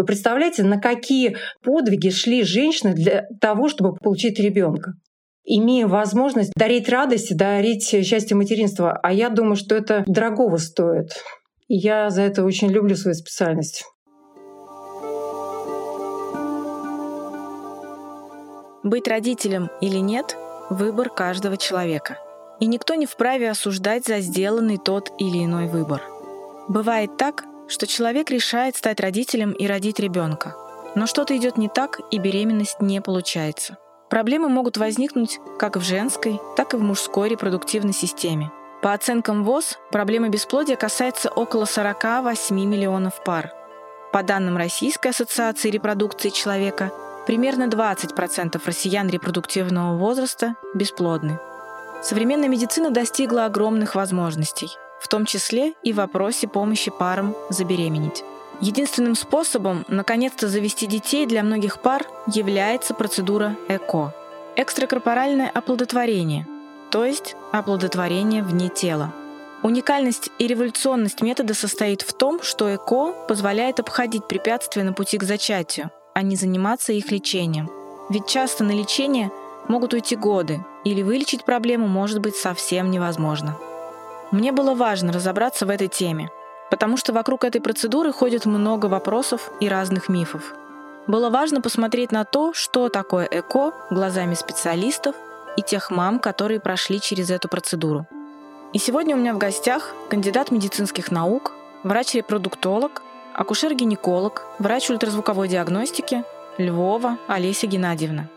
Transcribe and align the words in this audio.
Вы 0.00 0.06
представляете, 0.06 0.62
на 0.62 0.80
какие 0.80 1.36
подвиги 1.62 2.08
шли 2.08 2.42
женщины 2.42 2.94
для 2.94 3.26
того, 3.38 3.68
чтобы 3.68 3.94
получить 3.94 4.40
ребенка? 4.40 4.94
имея 5.44 5.86
возможность 5.88 6.52
дарить 6.54 6.88
радость, 6.88 7.36
дарить 7.36 7.84
счастье 7.84 8.36
материнства. 8.36 8.92
А 9.02 9.12
я 9.12 9.30
думаю, 9.30 9.56
что 9.56 9.74
это 9.74 10.04
дорогого 10.06 10.58
стоит. 10.58 11.10
И 11.66 11.76
я 11.76 12.08
за 12.08 12.22
это 12.22 12.44
очень 12.44 12.68
люблю 12.68 12.94
свою 12.94 13.14
специальность. 13.14 13.84
Быть 18.84 19.08
родителем 19.08 19.70
или 19.80 19.98
нет— 19.98 20.36
выбор 20.70 21.10
каждого 21.10 21.56
человека. 21.56 22.16
И 22.60 22.66
никто 22.66 22.94
не 22.94 23.06
вправе 23.06 23.50
осуждать 23.50 24.06
за 24.06 24.20
сделанный 24.20 24.78
тот 24.78 25.10
или 25.18 25.44
иной 25.44 25.66
выбор. 25.66 26.00
Бывает 26.68 27.16
так, 27.16 27.44
что 27.70 27.86
человек 27.86 28.30
решает 28.30 28.76
стать 28.76 29.00
родителем 29.00 29.52
и 29.52 29.66
родить 29.66 29.98
ребенка, 29.98 30.56
но 30.94 31.06
что-то 31.06 31.34
идет 31.36 31.56
не 31.56 31.68
так, 31.68 32.00
и 32.10 32.18
беременность 32.18 32.80
не 32.80 33.00
получается— 33.00 33.78
Проблемы 34.10 34.48
могут 34.48 34.76
возникнуть 34.76 35.38
как 35.56 35.76
в 35.76 35.82
женской, 35.82 36.40
так 36.56 36.74
и 36.74 36.76
в 36.76 36.82
мужской 36.82 37.28
репродуктивной 37.28 37.92
системе. 37.92 38.50
По 38.82 38.92
оценкам 38.92 39.44
ВОЗ, 39.44 39.78
проблема 39.92 40.28
бесплодия 40.28 40.74
касается 40.74 41.30
около 41.30 41.64
48 41.64 42.56
миллионов 42.56 43.22
пар. 43.22 43.52
По 44.12 44.24
данным 44.24 44.56
Российской 44.56 45.08
ассоциации 45.08 45.70
репродукции 45.70 46.30
человека, 46.30 46.90
примерно 47.24 47.68
20% 47.68 48.60
россиян 48.64 49.08
репродуктивного 49.08 49.96
возраста 49.96 50.56
бесплодны. 50.74 51.38
Современная 52.02 52.48
медицина 52.48 52.90
достигла 52.90 53.44
огромных 53.44 53.94
возможностей, 53.94 54.70
в 55.00 55.08
том 55.08 55.24
числе 55.24 55.72
и 55.82 55.92
в 55.92 55.96
вопросе 55.96 56.46
помощи 56.46 56.90
парам 56.90 57.34
забеременеть. 57.48 58.22
Единственным 58.60 59.14
способом 59.14 59.84
наконец-то 59.88 60.46
завести 60.48 60.86
детей 60.86 61.26
для 61.26 61.42
многих 61.42 61.80
пар 61.80 62.06
является 62.26 62.92
процедура 62.92 63.56
ЭКО– 63.68 64.14
экстракорпоральное 64.56 65.48
оплодотворение, 65.48 66.46
то 66.90 67.04
есть 67.04 67.36
оплодотворение 67.52 68.42
вне 68.42 68.68
тела. 68.68 69.12
Уникальность 69.62 70.30
и 70.38 70.46
революционность 70.46 71.22
метода 71.22 71.54
состоит 71.54 72.02
в 72.02 72.12
том, 72.12 72.42
что 72.42 72.74
ЭКО 72.74 73.26
позволяет 73.28 73.80
обходить 73.80 74.26
препятствия 74.28 74.84
на 74.84 74.92
пути 74.92 75.16
к 75.16 75.22
зачатию, 75.22 75.90
а 76.14 76.22
не 76.22 76.36
заниматься 76.36 76.92
их 76.92 77.10
лечением. 77.10 77.70
Ведь 78.10 78.26
часто 78.26 78.64
на 78.64 78.72
лечение 78.72 79.30
могут 79.68 79.94
уйти 79.94 80.16
годы, 80.16 80.64
или 80.84 81.02
вылечить 81.02 81.44
проблему 81.44 81.86
может 81.86 82.20
быть 82.20 82.36
совсем 82.36 82.90
невозможно. 82.90 83.56
Мне 84.30 84.52
было 84.52 84.74
важно 84.74 85.12
разобраться 85.12 85.66
в 85.66 85.70
этой 85.70 85.88
теме– 85.88 86.30
потому 86.70 86.96
что 86.96 87.12
вокруг 87.12 87.44
этой 87.44 87.60
процедуры 87.60 88.12
ходит 88.12 88.46
много 88.46 88.86
вопросов 88.86 89.50
и 89.60 89.68
разных 89.68 90.08
мифов. 90.08 90.54
Было 91.06 91.28
важно 91.28 91.60
посмотреть 91.60 92.12
на 92.12 92.24
то, 92.24 92.52
что 92.54 92.88
такое 92.88 93.26
ЭКО 93.30 93.72
глазами 93.90 94.34
специалистов 94.34 95.16
и 95.56 95.62
тех 95.62 95.90
мам, 95.90 96.20
которые 96.20 96.60
прошли 96.60 97.00
через 97.00 97.30
эту 97.30 97.48
процедуру. 97.48 98.06
И 98.72 98.78
сегодня 98.78 99.16
у 99.16 99.18
меня 99.18 99.34
в 99.34 99.38
гостях 99.38 99.92
кандидат 100.08 100.52
медицинских 100.52 101.10
наук, 101.10 101.52
врач-репродуктолог, 101.82 103.02
акушер-гинеколог, 103.34 104.42
врач 104.60 104.90
ультразвуковой 104.90 105.48
диагностики 105.48 106.22
Львова 106.56 107.18
Олеся 107.26 107.66
Геннадьевна. 107.66 108.28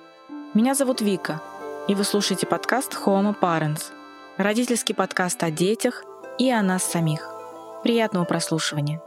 Меня 0.56 0.74
зовут 0.74 1.02
Вика, 1.02 1.40
и 1.88 1.94
вы 1.94 2.04
слушаете 2.04 2.48
подкаст 2.48 2.98
Homo 3.06 3.36
Parents, 3.40 3.92
родительский 4.38 4.95
подкаст 4.95 5.44
о 5.44 5.52
детях 5.52 6.03
и 6.39 6.50
о 6.50 6.62
нас 6.64 6.84
самих. 6.84 7.30
Приятного 7.84 8.26
прослушивания. 8.26 9.02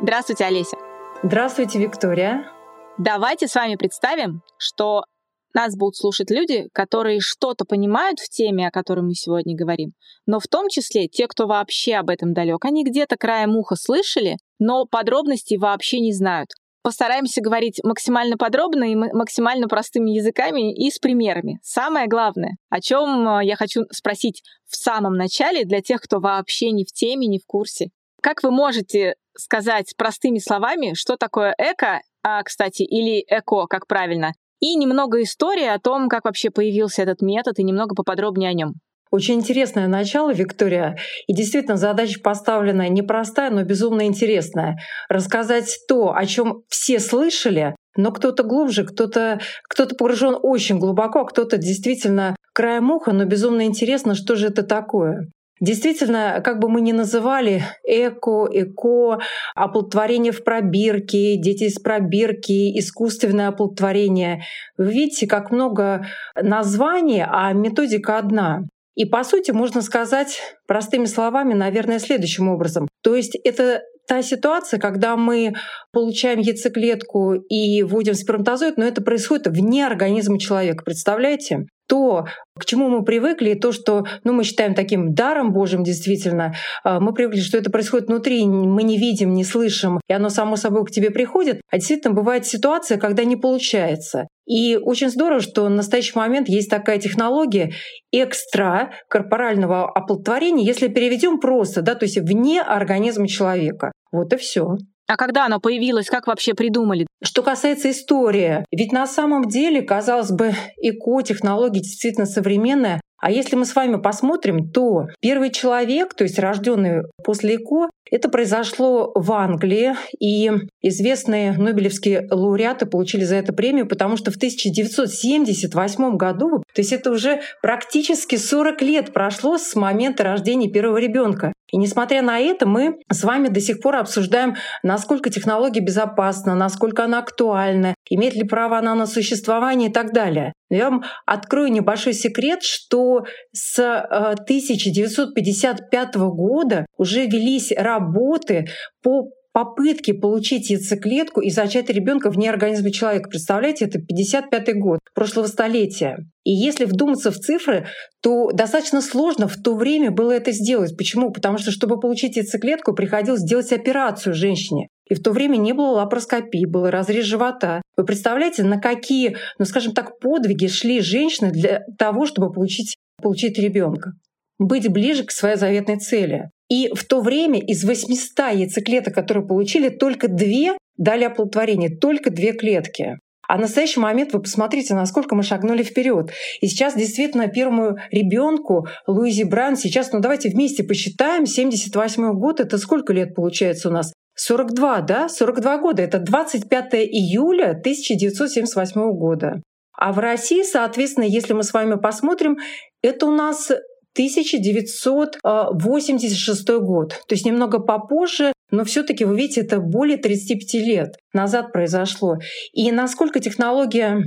Здравствуйте, 0.00 0.44
Олеся. 0.44 0.76
Здравствуйте, 1.22 1.78
Виктория. 1.78 2.50
Давайте 2.96 3.48
с 3.48 3.54
вами 3.54 3.74
представим, 3.76 4.42
что 4.56 5.04
нас 5.52 5.76
будут 5.76 5.96
слушать 5.96 6.30
люди, 6.30 6.68
которые 6.72 7.20
что-то 7.20 7.64
понимают 7.64 8.20
в 8.20 8.28
теме, 8.28 8.68
о 8.68 8.70
которой 8.70 9.00
мы 9.00 9.14
сегодня 9.14 9.56
говорим, 9.56 9.92
но 10.26 10.38
в 10.38 10.46
том 10.46 10.68
числе 10.68 11.08
те, 11.08 11.26
кто 11.26 11.48
вообще 11.48 11.96
об 11.96 12.08
этом 12.08 12.32
далек. 12.32 12.64
Они 12.64 12.84
где-то 12.84 13.16
краем 13.16 13.56
уха 13.56 13.74
слышали, 13.74 14.36
но 14.60 14.86
подробностей 14.86 15.58
вообще 15.58 15.98
не 15.98 16.12
знают. 16.12 16.50
Постараемся 16.82 17.42
говорить 17.42 17.80
максимально 17.84 18.38
подробно 18.38 18.84
и 18.84 18.94
максимально 18.94 19.68
простыми 19.68 20.10
языками 20.10 20.72
и 20.74 20.90
с 20.90 20.98
примерами. 20.98 21.58
Самое 21.62 22.06
главное, 22.06 22.56
о 22.70 22.80
чем 22.80 23.28
э, 23.28 23.44
я 23.44 23.56
хочу 23.56 23.82
спросить 23.90 24.42
в 24.66 24.76
самом 24.76 25.16
начале 25.16 25.64
для 25.64 25.82
тех, 25.82 26.00
кто 26.00 26.20
вообще 26.20 26.70
не 26.70 26.84
в 26.84 26.92
теме, 26.92 27.26
не 27.26 27.38
в 27.38 27.44
курсе. 27.46 27.90
Как 28.22 28.42
вы 28.42 28.50
можете 28.50 29.14
сказать 29.36 29.94
простыми 29.96 30.38
словами, 30.38 30.94
что 30.94 31.16
такое 31.16 31.54
эко, 31.58 32.00
а, 32.22 32.42
кстати, 32.42 32.82
или 32.82 33.24
эко, 33.28 33.66
как 33.66 33.86
правильно, 33.86 34.32
и 34.60 34.74
немного 34.76 35.22
истории 35.22 35.66
о 35.66 35.78
том, 35.78 36.08
как 36.08 36.24
вообще 36.24 36.50
появился 36.50 37.02
этот 37.02 37.20
метод, 37.20 37.58
и 37.58 37.62
немного 37.62 37.94
поподробнее 37.94 38.50
о 38.50 38.54
нем. 38.54 38.74
Очень 39.10 39.36
интересное 39.36 39.88
начало, 39.88 40.32
Виктория. 40.32 40.96
И 41.26 41.34
действительно, 41.34 41.76
задача 41.76 42.20
поставлена 42.20 42.88
непростая, 42.88 43.50
но 43.50 43.64
безумно 43.64 44.06
интересная. 44.06 44.78
Рассказать 45.08 45.80
то, 45.88 46.14
о 46.14 46.26
чем 46.26 46.62
все 46.68 47.00
слышали, 47.00 47.74
но 47.96 48.12
кто-то 48.12 48.44
глубже, 48.44 48.84
кто-то 48.84 49.40
кто 49.68 49.86
погружен 49.86 50.36
очень 50.40 50.78
глубоко, 50.78 51.20
а 51.20 51.26
кто-то 51.26 51.56
действительно 51.56 52.36
краем 52.52 52.90
уха, 52.90 53.12
но 53.12 53.24
безумно 53.24 53.64
интересно, 53.64 54.14
что 54.14 54.36
же 54.36 54.46
это 54.46 54.62
такое. 54.62 55.28
Действительно, 55.60 56.40
как 56.42 56.58
бы 56.58 56.70
мы 56.70 56.80
ни 56.80 56.92
называли 56.92 57.62
эко, 57.84 58.48
эко, 58.50 59.18
оплодотворение 59.54 60.32
в 60.32 60.42
пробирке, 60.42 61.36
дети 61.36 61.64
из 61.64 61.78
пробирки, 61.78 62.78
искусственное 62.78 63.48
оплодотворение, 63.48 64.42
вы 64.78 64.92
видите, 64.92 65.26
как 65.26 65.50
много 65.50 66.06
названий, 66.34 67.22
а 67.28 67.52
методика 67.52 68.16
одна. 68.16 68.62
И 69.00 69.06
по 69.06 69.24
сути 69.24 69.50
можно 69.50 69.80
сказать 69.80 70.42
простыми 70.66 71.06
словами, 71.06 71.54
наверное, 71.54 71.98
следующим 71.98 72.50
образом. 72.50 72.86
То 73.02 73.14
есть 73.14 73.34
это 73.44 73.80
та 74.06 74.20
ситуация, 74.20 74.78
когда 74.78 75.16
мы 75.16 75.54
получаем 75.90 76.38
яйцеклетку 76.40 77.32
и 77.32 77.82
вводим 77.82 78.12
сперматозоид, 78.12 78.76
но 78.76 78.84
это 78.84 79.00
происходит 79.00 79.46
вне 79.46 79.86
организма 79.86 80.38
человека. 80.38 80.84
Представляете? 80.84 81.64
то, 81.90 82.26
к 82.56 82.64
чему 82.66 82.88
мы 82.88 83.04
привыкли, 83.04 83.54
то, 83.54 83.72
что 83.72 84.04
ну, 84.22 84.32
мы 84.32 84.44
считаем 84.44 84.74
таким 84.74 85.12
даром 85.12 85.52
Божьим 85.52 85.82
действительно, 85.82 86.54
а, 86.84 87.00
мы 87.00 87.12
привыкли, 87.12 87.40
что 87.40 87.58
это 87.58 87.68
происходит 87.68 88.06
внутри, 88.06 88.46
мы 88.46 88.84
не 88.84 88.96
видим, 88.96 89.34
не 89.34 89.42
слышим, 89.42 90.00
и 90.08 90.12
оно 90.12 90.28
само 90.28 90.54
собой 90.54 90.84
к 90.86 90.92
тебе 90.92 91.10
приходит. 91.10 91.60
А 91.68 91.78
действительно 91.78 92.14
бывает 92.14 92.46
ситуация, 92.46 92.96
когда 92.96 93.24
не 93.24 93.34
получается. 93.34 94.28
И 94.50 94.76
очень 94.76 95.10
здорово, 95.10 95.40
что 95.40 95.66
в 95.66 95.70
настоящий 95.70 96.18
момент 96.18 96.48
есть 96.48 96.68
такая 96.68 96.98
технология 96.98 97.70
экстра 98.10 98.90
корпорального 99.08 99.88
оплодотворения, 99.88 100.66
если 100.66 100.88
переведем 100.88 101.38
просто, 101.38 101.82
да, 101.82 101.94
то 101.94 102.04
есть 102.04 102.18
вне 102.18 102.60
организма 102.60 103.28
человека. 103.28 103.92
Вот 104.10 104.32
и 104.32 104.36
все. 104.36 104.66
А 105.10 105.16
когда 105.16 105.46
оно 105.46 105.58
появилось, 105.58 106.06
как 106.06 106.28
вообще 106.28 106.54
придумали? 106.54 107.04
Что 107.20 107.42
касается 107.42 107.90
истории, 107.90 108.64
ведь 108.70 108.92
на 108.92 109.08
самом 109.08 109.48
деле, 109.48 109.82
казалось 109.82 110.30
бы, 110.30 110.52
ЭКО-технология 110.80 111.80
действительно 111.80 112.26
современная, 112.26 113.00
а 113.20 113.30
если 113.32 113.56
мы 113.56 113.66
с 113.66 113.74
вами 113.74 113.96
посмотрим, 113.96 114.70
то 114.70 115.08
первый 115.20 115.50
человек, 115.50 116.14
то 116.14 116.24
есть 116.24 116.38
рожденный 116.38 117.02
после 117.22 117.56
ЭКО, 117.56 117.90
это 118.10 118.28
произошло 118.28 119.12
в 119.14 119.30
Англии, 119.32 119.94
и 120.18 120.50
известные 120.80 121.52
нобелевские 121.52 122.26
лауреаты 122.30 122.86
получили 122.86 123.24
за 123.24 123.36
это 123.36 123.52
премию, 123.52 123.86
потому 123.86 124.16
что 124.16 124.30
в 124.30 124.36
1978 124.36 126.16
году, 126.16 126.62
то 126.72 126.80
есть 126.80 126.92
это 126.92 127.10
уже 127.10 127.40
практически 127.62 128.36
40 128.36 128.82
лет 128.82 129.12
прошло 129.12 129.58
с 129.58 129.76
момента 129.76 130.24
рождения 130.24 130.70
первого 130.70 130.96
ребенка. 130.96 131.52
И 131.72 131.76
несмотря 131.76 132.22
на 132.22 132.38
это, 132.38 132.66
мы 132.66 133.00
с 133.10 133.24
вами 133.24 133.48
до 133.48 133.60
сих 133.60 133.80
пор 133.80 133.96
обсуждаем, 133.96 134.54
насколько 134.82 135.28
технология 135.30 135.80
безопасна, 135.80 136.54
насколько 136.54 137.04
она 137.04 137.18
актуальна, 137.18 137.94
имеет 138.08 138.34
ли 138.34 138.44
право 138.44 138.78
она 138.78 138.94
на 138.94 139.06
существование 139.06 139.90
и 139.90 139.92
так 139.92 140.12
далее. 140.12 140.52
Я 140.70 140.90
вам 140.90 141.02
открою 141.26 141.72
небольшой 141.72 142.14
секрет, 142.14 142.62
что 142.62 143.24
с 143.52 143.78
1955 143.78 146.16
э, 146.16 146.18
года 146.18 146.86
уже 146.96 147.26
велись 147.26 147.72
работы 147.76 148.68
по 149.02 149.28
попытки 149.52 150.12
получить 150.12 150.70
яйцеклетку 150.70 151.40
и 151.40 151.50
зачать 151.50 151.90
ребенка 151.90 152.30
вне 152.30 152.50
организма 152.50 152.90
человека. 152.90 153.28
Представляете, 153.28 153.86
это 153.86 154.00
55 154.00 154.78
год 154.78 155.00
прошлого 155.14 155.46
столетия. 155.46 156.18
И 156.44 156.52
если 156.52 156.84
вдуматься 156.84 157.30
в 157.30 157.36
цифры, 157.36 157.86
то 158.22 158.50
достаточно 158.52 159.00
сложно 159.02 159.48
в 159.48 159.56
то 159.56 159.74
время 159.74 160.10
было 160.10 160.32
это 160.32 160.52
сделать. 160.52 160.96
Почему? 160.96 161.30
Потому 161.30 161.58
что, 161.58 161.70
чтобы 161.70 161.98
получить 161.98 162.36
яйцеклетку, 162.36 162.94
приходилось 162.94 163.40
сделать 163.40 163.72
операцию 163.72 164.34
женщине. 164.34 164.88
И 165.08 165.14
в 165.14 165.22
то 165.22 165.32
время 165.32 165.56
не 165.56 165.72
было 165.72 165.88
лапароскопии, 165.88 166.66
был 166.66 166.88
разрез 166.88 167.24
живота. 167.24 167.82
Вы 167.96 168.04
представляете, 168.04 168.62
на 168.62 168.80
какие, 168.80 169.36
ну 169.58 169.64
скажем 169.64 169.92
так, 169.92 170.20
подвиги 170.20 170.66
шли 170.68 171.00
женщины 171.00 171.50
для 171.50 171.82
того, 171.98 172.26
чтобы 172.26 172.52
получить, 172.52 172.96
получить 173.20 173.58
ребенка? 173.58 174.12
быть 174.60 174.88
ближе 174.92 175.24
к 175.24 175.32
своей 175.32 175.56
заветной 175.56 175.98
цели. 175.98 176.50
И 176.70 176.88
в 176.94 177.04
то 177.04 177.20
время 177.20 177.60
из 177.60 177.84
800 177.84 178.38
яйцеклеток, 178.54 179.14
которые 179.14 179.46
получили, 179.46 179.88
только 179.88 180.28
две 180.28 180.78
дали 180.96 181.24
оплодотворение, 181.24 181.90
только 181.90 182.30
две 182.30 182.52
клетки. 182.52 183.18
А 183.48 183.56
в 183.56 183.60
настоящий 183.60 183.98
момент 183.98 184.32
вы 184.32 184.40
посмотрите, 184.40 184.94
насколько 184.94 185.34
мы 185.34 185.42
шагнули 185.42 185.82
вперед. 185.82 186.30
И 186.60 186.68
сейчас 186.68 186.94
действительно 186.94 187.48
первому 187.48 187.96
ребенку 188.12 188.86
Луизи 189.08 189.42
Бран 189.42 189.76
сейчас, 189.76 190.12
ну 190.12 190.20
давайте 190.20 190.50
вместе 190.50 190.84
посчитаем, 190.84 191.46
78 191.46 192.32
год, 192.34 192.60
это 192.60 192.78
сколько 192.78 193.12
лет 193.12 193.34
получается 193.34 193.88
у 193.88 193.92
нас? 193.92 194.12
42, 194.36 195.00
да? 195.00 195.28
42 195.28 195.78
года. 195.78 196.02
Это 196.02 196.20
25 196.20 196.94
июля 196.94 197.70
1978 197.70 199.12
года. 199.18 199.60
А 199.98 200.12
в 200.12 200.18
России, 200.18 200.62
соответственно, 200.62 201.24
если 201.24 201.52
мы 201.52 201.64
с 201.64 201.72
вами 201.72 201.96
посмотрим, 201.96 202.56
это 203.02 203.26
у 203.26 203.32
нас 203.32 203.72
1986 204.14 206.68
год, 206.80 207.10
то 207.26 207.34
есть 207.34 207.46
немного 207.46 207.78
попозже, 207.78 208.52
но 208.70 208.84
все 208.84 209.02
таки 209.02 209.24
вы 209.24 209.36
видите, 209.36 209.62
это 209.62 209.80
более 209.80 210.16
35 210.16 210.74
лет 210.74 211.16
назад 211.32 211.72
произошло. 211.72 212.38
И 212.72 212.92
насколько 212.92 213.40
технология 213.40 214.22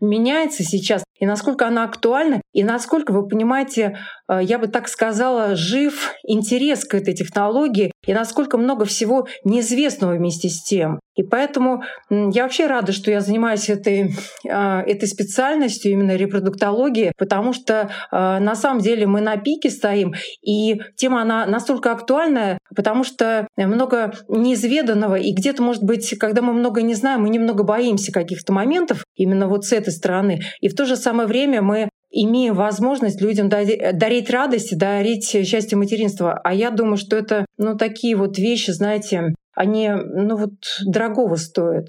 меняется 0.00 0.64
сейчас, 0.64 1.04
и 1.18 1.26
насколько 1.26 1.66
она 1.66 1.84
актуальна, 1.84 2.40
и 2.52 2.64
насколько, 2.64 3.12
вы 3.12 3.28
понимаете, 3.28 3.98
э, 4.28 4.40
я 4.42 4.58
бы 4.58 4.66
так 4.66 4.88
сказала, 4.88 5.54
жив 5.54 6.14
интерес 6.24 6.84
к 6.84 6.94
этой 6.94 7.14
технологии, 7.14 7.91
и 8.06 8.12
насколько 8.12 8.58
много 8.58 8.84
всего 8.84 9.26
неизвестного 9.44 10.14
вместе 10.14 10.48
с 10.48 10.62
тем. 10.62 11.00
И 11.14 11.22
поэтому 11.22 11.82
я 12.10 12.44
вообще 12.44 12.66
рада, 12.66 12.92
что 12.92 13.10
я 13.10 13.20
занимаюсь 13.20 13.68
этой, 13.68 14.14
а, 14.48 14.82
этой 14.82 15.06
специальностью, 15.06 15.92
именно 15.92 16.16
репродуктологией, 16.16 17.12
потому 17.18 17.52
что 17.52 17.90
а, 18.10 18.40
на 18.40 18.54
самом 18.54 18.80
деле 18.80 19.06
мы 19.06 19.20
на 19.20 19.36
пике 19.36 19.70
стоим, 19.70 20.14
и 20.42 20.80
тема 20.96 21.22
она 21.22 21.44
настолько 21.46 21.92
актуальная, 21.92 22.58
потому 22.74 23.04
что 23.04 23.46
много 23.56 24.14
неизведанного, 24.28 25.16
и 25.16 25.32
где-то, 25.32 25.62
может 25.62 25.82
быть, 25.82 26.16
когда 26.18 26.40
мы 26.40 26.54
много 26.54 26.82
не 26.82 26.94
знаем, 26.94 27.22
мы 27.22 27.28
немного 27.28 27.62
боимся 27.62 28.10
каких-то 28.10 28.52
моментов 28.52 29.04
именно 29.14 29.48
вот 29.48 29.64
с 29.64 29.72
этой 29.72 29.92
стороны. 29.92 30.40
И 30.60 30.68
в 30.68 30.74
то 30.74 30.86
же 30.86 30.96
самое 30.96 31.28
время 31.28 31.60
мы 31.60 31.88
имеем 32.12 32.54
возможность 32.54 33.20
людям 33.20 33.48
дарить 33.48 34.30
радость, 34.30 34.76
дарить 34.76 35.24
счастье 35.24 35.76
материнства. 35.76 36.38
А 36.44 36.54
я 36.54 36.70
думаю, 36.70 36.98
что 36.98 37.16
это 37.16 37.46
ну, 37.56 37.76
такие 37.76 38.16
вот 38.16 38.38
вещи, 38.38 38.70
знаете, 38.70 39.34
они 39.54 39.88
ну, 39.90 40.36
вот, 40.36 40.52
дорогого 40.84 41.36
стоят. 41.36 41.88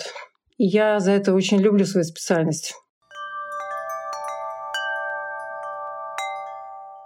И 0.57 0.65
я 0.65 0.99
за 0.99 1.11
это 1.11 1.33
очень 1.33 1.59
люблю 1.59 1.85
свою 1.85 2.05
специальность. 2.05 2.73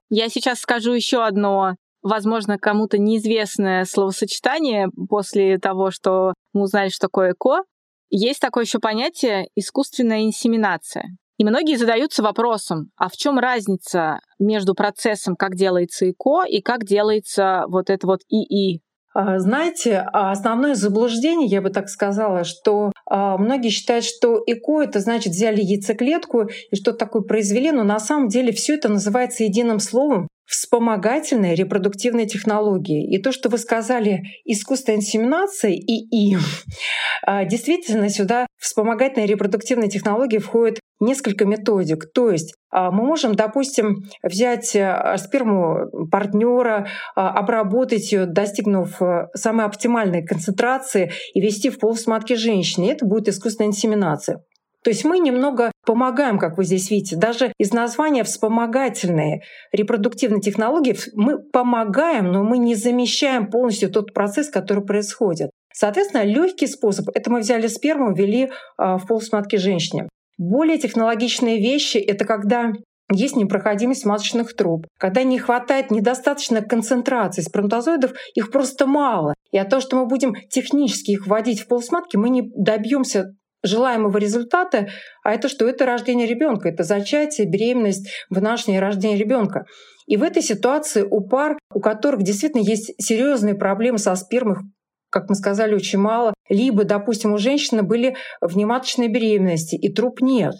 Я 0.09 0.29
сейчас 0.29 0.59
скажу 0.59 0.93
еще 0.93 1.25
одно, 1.25 1.75
возможно, 2.01 2.57
кому-то 2.57 2.97
неизвестное 2.97 3.83
словосочетание 3.83 4.87
после 5.09 5.57
того, 5.57 5.91
что 5.91 6.33
мы 6.53 6.63
узнали, 6.63 6.89
что 6.89 7.07
такое 7.07 7.33
ЭКО. 7.33 7.63
Есть 8.09 8.39
такое 8.39 8.63
еще 8.63 8.79
понятие 8.79 9.49
искусственная 9.55 10.21
инсеминация. 10.21 11.17
И 11.37 11.45
многие 11.45 11.77
задаются 11.77 12.23
вопросом, 12.23 12.89
а 12.97 13.09
в 13.09 13.13
чем 13.13 13.37
разница 13.37 14.19
между 14.39 14.73
процессом, 14.73 15.35
как 15.35 15.55
делается 15.55 16.09
ЭКО, 16.09 16.45
и 16.49 16.61
как 16.61 16.83
делается 16.83 17.63
вот 17.67 17.91
это 17.91 18.07
вот 18.07 18.21
ИИ? 18.27 18.81
А, 19.13 19.39
знаете, 19.39 20.03
а 20.13 20.31
основное 20.31 20.73
заблуждение, 20.73 21.47
я 21.47 21.61
бы 21.61 21.69
так 21.69 21.89
сказала, 21.89 22.43
что 22.43 22.91
а, 23.05 23.37
многие 23.37 23.69
считают, 23.69 24.05
что 24.05 24.43
ЭКО 24.45 24.83
это 24.83 24.99
значит 24.99 25.33
взяли 25.33 25.61
яйцеклетку 25.61 26.49
и 26.71 26.75
что-то 26.75 26.97
такое 26.97 27.21
произвели, 27.21 27.71
но 27.71 27.83
на 27.83 27.99
самом 27.99 28.29
деле 28.29 28.51
все 28.51 28.75
это 28.75 28.89
называется 28.89 29.43
единым 29.43 29.79
словом 29.79 30.27
вспомогательные 30.45 31.55
репродуктивные 31.55 32.25
технологии. 32.25 33.13
И 33.13 33.21
то, 33.21 33.31
что 33.31 33.49
вы 33.49 33.57
сказали, 33.57 34.23
искусственная 34.45 34.99
инсеминация 34.99 35.71
и 35.71 36.07
и, 36.09 36.37
действительно 37.49 38.09
сюда 38.09 38.47
вспомогательные 38.57 39.27
репродуктивные 39.27 39.89
технологии 39.89 40.37
входят 40.37 40.79
несколько 40.99 41.45
методик. 41.45 42.11
То 42.13 42.29
есть 42.29 42.55
а, 42.69 42.91
мы 42.91 43.03
можем, 43.03 43.35
допустим, 43.35 44.03
взять 44.23 44.75
э, 44.75 45.15
сперму 45.17 46.07
партнера, 46.11 46.87
а, 47.15 47.29
обработать 47.29 48.11
ее, 48.11 48.25
достигнув 48.25 49.01
э, 49.01 49.27
самой 49.33 49.65
оптимальной 49.65 50.25
концентрации 50.25 51.11
и 51.33 51.41
ввести 51.41 51.69
в 51.69 51.79
полость 51.79 52.07
матки 52.07 52.33
женщины. 52.33 52.91
Это 52.91 53.05
будет 53.05 53.29
искусственная 53.29 53.69
инсеминация. 53.69 54.43
То 54.83 54.91
есть 54.91 55.03
мы 55.03 55.19
немного 55.19 55.71
помогаем, 55.85 56.37
как 56.39 56.57
вы 56.57 56.63
здесь 56.63 56.89
видите. 56.91 57.17
Даже 57.17 57.51
из 57.57 57.73
названия 57.73 58.23
вспомогательные 58.23 59.41
репродуктивные 59.71 60.39
технологии 60.39 60.95
мы 61.13 61.39
помогаем, 61.39 62.31
но 62.31 62.43
мы 62.43 62.57
не 62.57 62.75
замещаем 62.75 63.49
полностью 63.49 63.91
тот 63.91 64.13
процесс, 64.13 64.49
который 64.49 64.85
происходит. 64.85 65.49
Соответственно, 65.73 66.23
легкий 66.23 66.67
способ— 66.67 67.09
это 67.13 67.29
мы 67.29 67.39
взяли 67.39 67.67
сперму, 67.67 68.13
ввели 68.13 68.49
а, 68.77 68.97
в 68.97 69.05
полость 69.05 69.31
матки 69.31 69.57
женщине. 69.57 70.07
Более 70.37 70.77
технологичные 70.77 71.59
вещи— 71.59 71.97
это 71.97 72.25
когда 72.25 72.73
есть 73.11 73.35
непроходимость 73.35 74.05
маточных 74.05 74.53
труб, 74.55 74.85
когда 74.99 75.23
не 75.23 75.39
хватает 75.39 75.91
недостаточно 75.91 76.61
концентрации 76.61 77.41
сперматозоидов, 77.41 78.11
их 78.35 78.51
просто 78.51 78.85
мало. 78.85 79.33
И 79.51 79.57
от 79.57 79.69
того, 79.69 79.81
что 79.81 79.95
мы 79.95 80.05
будем 80.05 80.35
технически 80.49 81.11
их 81.11 81.25
вводить 81.25 81.61
в 81.61 81.67
полость 81.67 81.91
матки, 81.91 82.17
мы 82.17 82.29
не 82.29 82.51
добьемся 82.55 83.33
желаемого 83.63 84.17
результата, 84.17 84.87
а 85.23 85.33
это 85.33 85.49
что? 85.49 85.67
Это 85.67 85.85
рождение 85.85 86.27
ребенка, 86.27 86.69
это 86.69 86.83
зачатие, 86.83 87.47
беременность, 87.47 88.09
вынашивание 88.29 88.81
рождение 88.81 89.17
ребенка. 89.17 89.65
И 90.05 90.15
в 90.15 90.23
этой 90.23 90.41
ситуации 90.41 91.01
у 91.01 91.27
пар, 91.27 91.57
у 91.73 91.79
которых 91.79 92.23
действительно 92.23 92.61
есть 92.61 92.93
серьезные 92.97 93.55
проблемы 93.55 93.97
со 93.97 94.15
спермой, 94.15 94.57
как 95.09 95.29
мы 95.29 95.35
сказали, 95.35 95.73
очень 95.73 95.99
мало, 95.99 96.33
либо, 96.49 96.83
допустим, 96.83 97.33
у 97.33 97.37
женщины 97.37 97.83
были 97.83 98.15
внематочные 98.41 99.09
беременности, 99.09 99.75
и 99.75 99.91
труп 99.91 100.21
нет. 100.21 100.55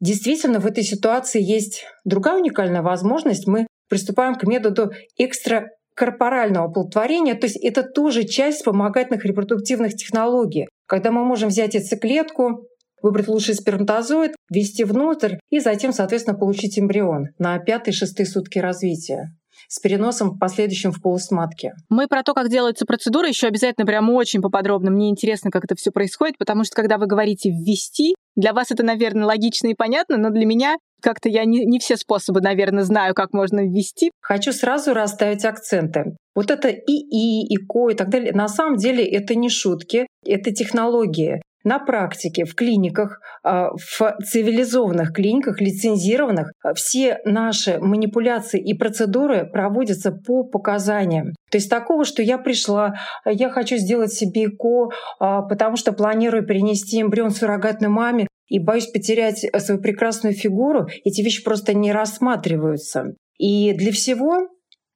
Действительно, 0.00 0.60
в 0.60 0.66
этой 0.66 0.82
ситуации 0.82 1.42
есть 1.42 1.84
другая 2.04 2.38
уникальная 2.38 2.82
возможность. 2.82 3.46
Мы 3.46 3.66
приступаем 3.88 4.34
к 4.34 4.44
методу 4.44 4.92
экстра 5.16 5.70
корпорального 5.94 6.66
оплодотворения, 6.66 7.34
то 7.34 7.46
есть 7.46 7.56
это 7.56 7.84
тоже 7.84 8.24
часть 8.24 8.58
вспомогательных 8.58 9.24
репродуктивных 9.24 9.94
технологий, 9.94 10.68
когда 10.86 11.12
мы 11.12 11.24
можем 11.24 11.50
взять 11.50 11.74
яйцеклетку, 11.74 12.66
выбрать 13.00 13.28
лучший 13.28 13.54
сперматозоид, 13.54 14.34
ввести 14.50 14.82
внутрь 14.82 15.36
и 15.50 15.60
затем, 15.60 15.92
соответственно, 15.92 16.36
получить 16.36 16.78
эмбрион 16.78 17.28
на 17.38 17.58
пятые-шестые 17.58 18.26
сутки 18.26 18.58
развития 18.58 19.36
с 19.68 19.80
переносом 19.80 20.30
в 20.30 20.38
последующем 20.38 20.92
в 20.92 21.00
полость 21.00 21.30
матки. 21.30 21.72
Мы 21.88 22.06
про 22.06 22.22
то, 22.22 22.34
как 22.34 22.48
делается 22.48 22.86
процедура, 22.86 23.28
еще 23.28 23.46
обязательно 23.46 23.86
прям 23.86 24.10
очень 24.10 24.40
поподробно. 24.40 24.90
Мне 24.90 25.10
интересно, 25.10 25.50
как 25.50 25.64
это 25.64 25.74
все 25.76 25.90
происходит, 25.90 26.38
потому 26.38 26.64
что 26.64 26.76
когда 26.76 26.98
вы 26.98 27.06
говорите 27.06 27.50
«ввести», 27.50 28.14
для 28.36 28.52
вас 28.52 28.70
это, 28.70 28.82
наверное, 28.82 29.26
логично 29.26 29.68
и 29.68 29.74
понятно, 29.74 30.16
но 30.16 30.30
для 30.30 30.44
меня 30.44 30.76
как-то 31.00 31.28
я 31.28 31.44
не, 31.44 31.64
не 31.64 31.78
все 31.78 31.96
способы, 31.96 32.40
наверное, 32.40 32.82
знаю, 32.82 33.14
как 33.14 33.32
можно 33.32 33.60
ввести. 33.60 34.10
Хочу 34.20 34.52
сразу 34.52 34.94
расставить 34.94 35.44
акценты. 35.44 36.16
Вот 36.34 36.50
это 36.50 36.68
ИИ, 36.68 37.46
ИКО 37.54 37.90
и 37.90 37.94
так 37.94 38.08
далее, 38.08 38.32
на 38.32 38.48
самом 38.48 38.76
деле 38.76 39.04
это 39.04 39.34
не 39.34 39.48
шутки, 39.48 40.06
это 40.26 40.52
технологии 40.52 41.42
на 41.64 41.78
практике 41.78 42.44
в 42.44 42.54
клиниках, 42.54 43.20
а, 43.42 43.70
в 43.70 44.16
цивилизованных 44.24 45.12
клиниках, 45.12 45.60
лицензированных, 45.60 46.52
все 46.74 47.18
наши 47.24 47.78
манипуляции 47.80 48.60
и 48.60 48.74
процедуры 48.74 49.46
проводятся 49.50 50.12
по 50.12 50.44
показаниям. 50.44 51.32
То 51.50 51.58
есть 51.58 51.70
такого, 51.70 52.04
что 52.04 52.22
я 52.22 52.38
пришла, 52.38 52.94
я 53.24 53.50
хочу 53.50 53.76
сделать 53.76 54.12
себе 54.12 54.46
ЭКО, 54.46 54.90
а, 55.18 55.42
потому 55.42 55.76
что 55.76 55.92
планирую 55.92 56.46
перенести 56.46 57.00
эмбрион 57.00 57.30
суррогатной 57.30 57.88
маме, 57.88 58.28
и 58.48 58.58
боюсь 58.58 58.86
потерять 58.86 59.46
свою 59.58 59.80
прекрасную 59.80 60.34
фигуру, 60.34 60.86
эти 61.04 61.22
вещи 61.22 61.42
просто 61.42 61.72
не 61.74 61.92
рассматриваются. 61.92 63.14
И 63.38 63.72
для 63.72 63.90
всего 63.90 64.48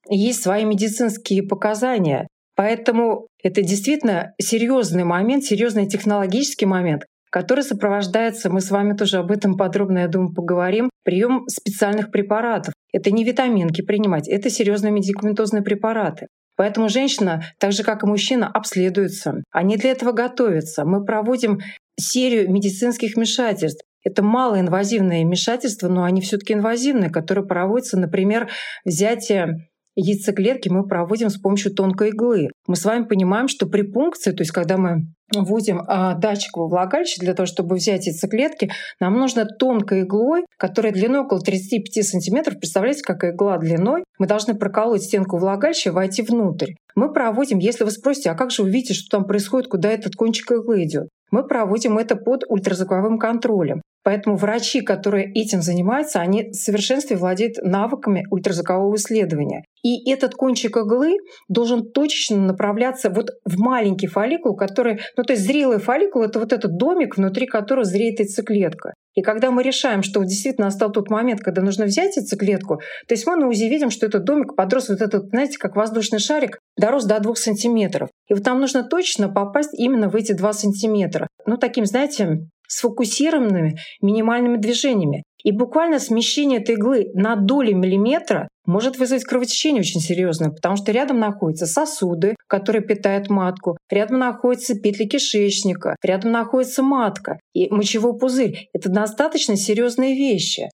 есть 0.08 0.42
свои 0.42 0.64
медицинские 0.64 1.42
показания. 1.42 2.28
Поэтому 2.58 3.28
это 3.40 3.62
действительно 3.62 4.34
серьезный 4.40 5.04
момент, 5.04 5.44
серьезный 5.44 5.86
технологический 5.86 6.66
момент, 6.66 7.04
который 7.30 7.62
сопровождается, 7.62 8.50
мы 8.50 8.60
с 8.60 8.72
вами 8.72 8.94
тоже 8.94 9.18
об 9.18 9.30
этом 9.30 9.56
подробно, 9.56 10.00
я 10.00 10.08
думаю, 10.08 10.34
поговорим, 10.34 10.90
прием 11.04 11.44
специальных 11.46 12.10
препаратов. 12.10 12.74
Это 12.92 13.12
не 13.12 13.22
витаминки 13.22 13.82
принимать, 13.82 14.26
это 14.26 14.50
серьезные 14.50 14.90
медикаментозные 14.90 15.62
препараты. 15.62 16.26
Поэтому 16.56 16.88
женщина, 16.88 17.44
так 17.60 17.70
же 17.70 17.84
как 17.84 18.02
и 18.02 18.06
мужчина, 18.08 18.48
обследуется. 18.48 19.34
Они 19.52 19.76
для 19.76 19.92
этого 19.92 20.10
готовятся. 20.10 20.84
Мы 20.84 21.04
проводим 21.04 21.60
серию 21.96 22.50
медицинских 22.50 23.14
вмешательств. 23.14 23.84
Это 24.02 24.24
малоинвазивные 24.24 25.24
вмешательства, 25.24 25.86
но 25.86 26.02
они 26.02 26.20
все 26.22 26.38
таки 26.38 26.54
инвазивные, 26.54 27.10
которые 27.10 27.46
проводятся, 27.46 27.96
например, 28.00 28.48
взятие 28.84 29.67
яйцеклетки 30.00 30.68
мы 30.68 30.86
проводим 30.86 31.30
с 31.30 31.38
помощью 31.38 31.74
тонкой 31.74 32.10
иглы. 32.10 32.48
Мы 32.66 32.76
с 32.76 32.84
вами 32.84 33.04
понимаем, 33.04 33.48
что 33.48 33.66
при 33.66 33.82
пункции, 33.82 34.32
то 34.32 34.42
есть 34.42 34.52
когда 34.52 34.76
мы 34.76 35.06
вводим 35.34 35.82
а, 35.86 36.14
датчик 36.14 36.56
во 36.56 36.68
влагалище 36.68 37.20
для 37.20 37.34
того, 37.34 37.46
чтобы 37.46 37.76
взять 37.76 38.06
яйцеклетки, 38.06 38.70
нам 39.00 39.14
нужно 39.14 39.44
тонкой 39.44 40.02
иглой, 40.02 40.44
которая 40.56 40.92
длиной 40.92 41.20
около 41.20 41.40
35 41.40 42.06
сантиметров. 42.06 42.58
Представляете, 42.58 43.02
какая 43.02 43.32
игла 43.32 43.58
длиной? 43.58 44.04
Мы 44.18 44.26
должны 44.26 44.54
проколоть 44.54 45.02
стенку 45.02 45.36
влагалища 45.36 45.90
и 45.90 45.92
войти 45.92 46.22
внутрь. 46.22 46.72
Мы 46.94 47.12
проводим, 47.12 47.58
если 47.58 47.84
вы 47.84 47.90
спросите, 47.90 48.30
а 48.30 48.34
как 48.34 48.50
же 48.50 48.62
вы 48.62 48.70
видите, 48.70 48.94
что 48.94 49.18
там 49.18 49.26
происходит, 49.26 49.68
куда 49.68 49.90
этот 49.90 50.14
кончик 50.16 50.50
иглы 50.52 50.84
идет? 50.84 51.08
Мы 51.30 51.46
проводим 51.46 51.98
это 51.98 52.16
под 52.16 52.44
ультразвуковым 52.48 53.18
контролем. 53.18 53.82
Поэтому 54.08 54.36
врачи, 54.36 54.80
которые 54.80 55.30
этим 55.34 55.60
занимаются, 55.60 56.20
они 56.20 56.48
в 56.48 56.54
совершенстве 56.54 57.14
владеют 57.14 57.56
навыками 57.60 58.24
ультразвукового 58.30 58.96
исследования. 58.96 59.64
И 59.84 60.10
этот 60.10 60.34
кончик 60.34 60.78
иглы 60.78 61.18
должен 61.48 61.92
точечно 61.92 62.38
направляться 62.38 63.10
вот 63.10 63.32
в 63.44 63.58
маленький 63.58 64.06
фолликул, 64.06 64.56
который, 64.56 65.00
ну 65.18 65.24
то 65.24 65.34
есть 65.34 65.44
зрелый 65.44 65.78
фолликул— 65.78 66.22
это 66.24 66.38
вот 66.38 66.54
этот 66.54 66.78
домик, 66.78 67.18
внутри 67.18 67.46
которого 67.46 67.84
зреет 67.84 68.18
яйцеклетка. 68.18 68.94
И 69.14 69.20
когда 69.20 69.50
мы 69.50 69.62
решаем, 69.62 70.02
что 70.02 70.22
действительно 70.24 70.68
настал 70.68 70.90
тот 70.90 71.10
момент, 71.10 71.40
когда 71.40 71.60
нужно 71.60 71.84
взять 71.84 72.16
яйцеклетку, 72.16 72.76
то 73.08 73.14
есть 73.14 73.26
мы 73.26 73.36
на 73.36 73.46
УЗИ 73.46 73.64
видим, 73.64 73.90
что 73.90 74.06
этот 74.06 74.24
домик 74.24 74.56
подрос 74.56 74.88
вот 74.88 75.02
этот, 75.02 75.28
знаете, 75.28 75.58
как 75.58 75.76
воздушный 75.76 76.18
шарик, 76.18 76.60
дорос 76.78 77.04
до 77.04 77.20
двух 77.20 77.36
сантиметров. 77.36 78.08
И 78.28 78.32
вот 78.32 78.46
нам 78.46 78.58
нужно 78.58 78.84
точно 78.84 79.28
попасть 79.28 79.74
именно 79.74 80.08
в 80.08 80.16
эти 80.16 80.32
два 80.32 80.54
сантиметра. 80.54 81.26
Ну, 81.44 81.58
таким, 81.58 81.84
знаете, 81.84 82.46
сфокусированными 82.68 83.78
минимальными 84.00 84.56
движениями. 84.56 85.24
И 85.44 85.52
буквально 85.52 85.98
смещение 85.98 86.60
этой 86.60 86.74
иглы 86.74 87.10
на 87.14 87.36
доли 87.36 87.72
миллиметра 87.72 88.48
может 88.66 88.98
вызвать 88.98 89.24
кровотечение 89.24 89.80
очень 89.80 90.00
серьезное, 90.00 90.50
потому 90.50 90.76
что 90.76 90.92
рядом 90.92 91.20
находятся 91.20 91.66
сосуды, 91.66 92.36
которые 92.48 92.82
питают 92.82 93.30
матку, 93.30 93.78
рядом 93.88 94.18
находятся 94.18 94.74
петли 94.74 95.04
кишечника, 95.04 95.96
рядом 96.02 96.32
находится 96.32 96.82
матка 96.82 97.38
и 97.54 97.70
мочевой 97.70 98.18
пузырь. 98.18 98.68
Это 98.72 98.90
достаточно 98.90 99.56
серьезные 99.56 100.14
вещи. 100.16 100.68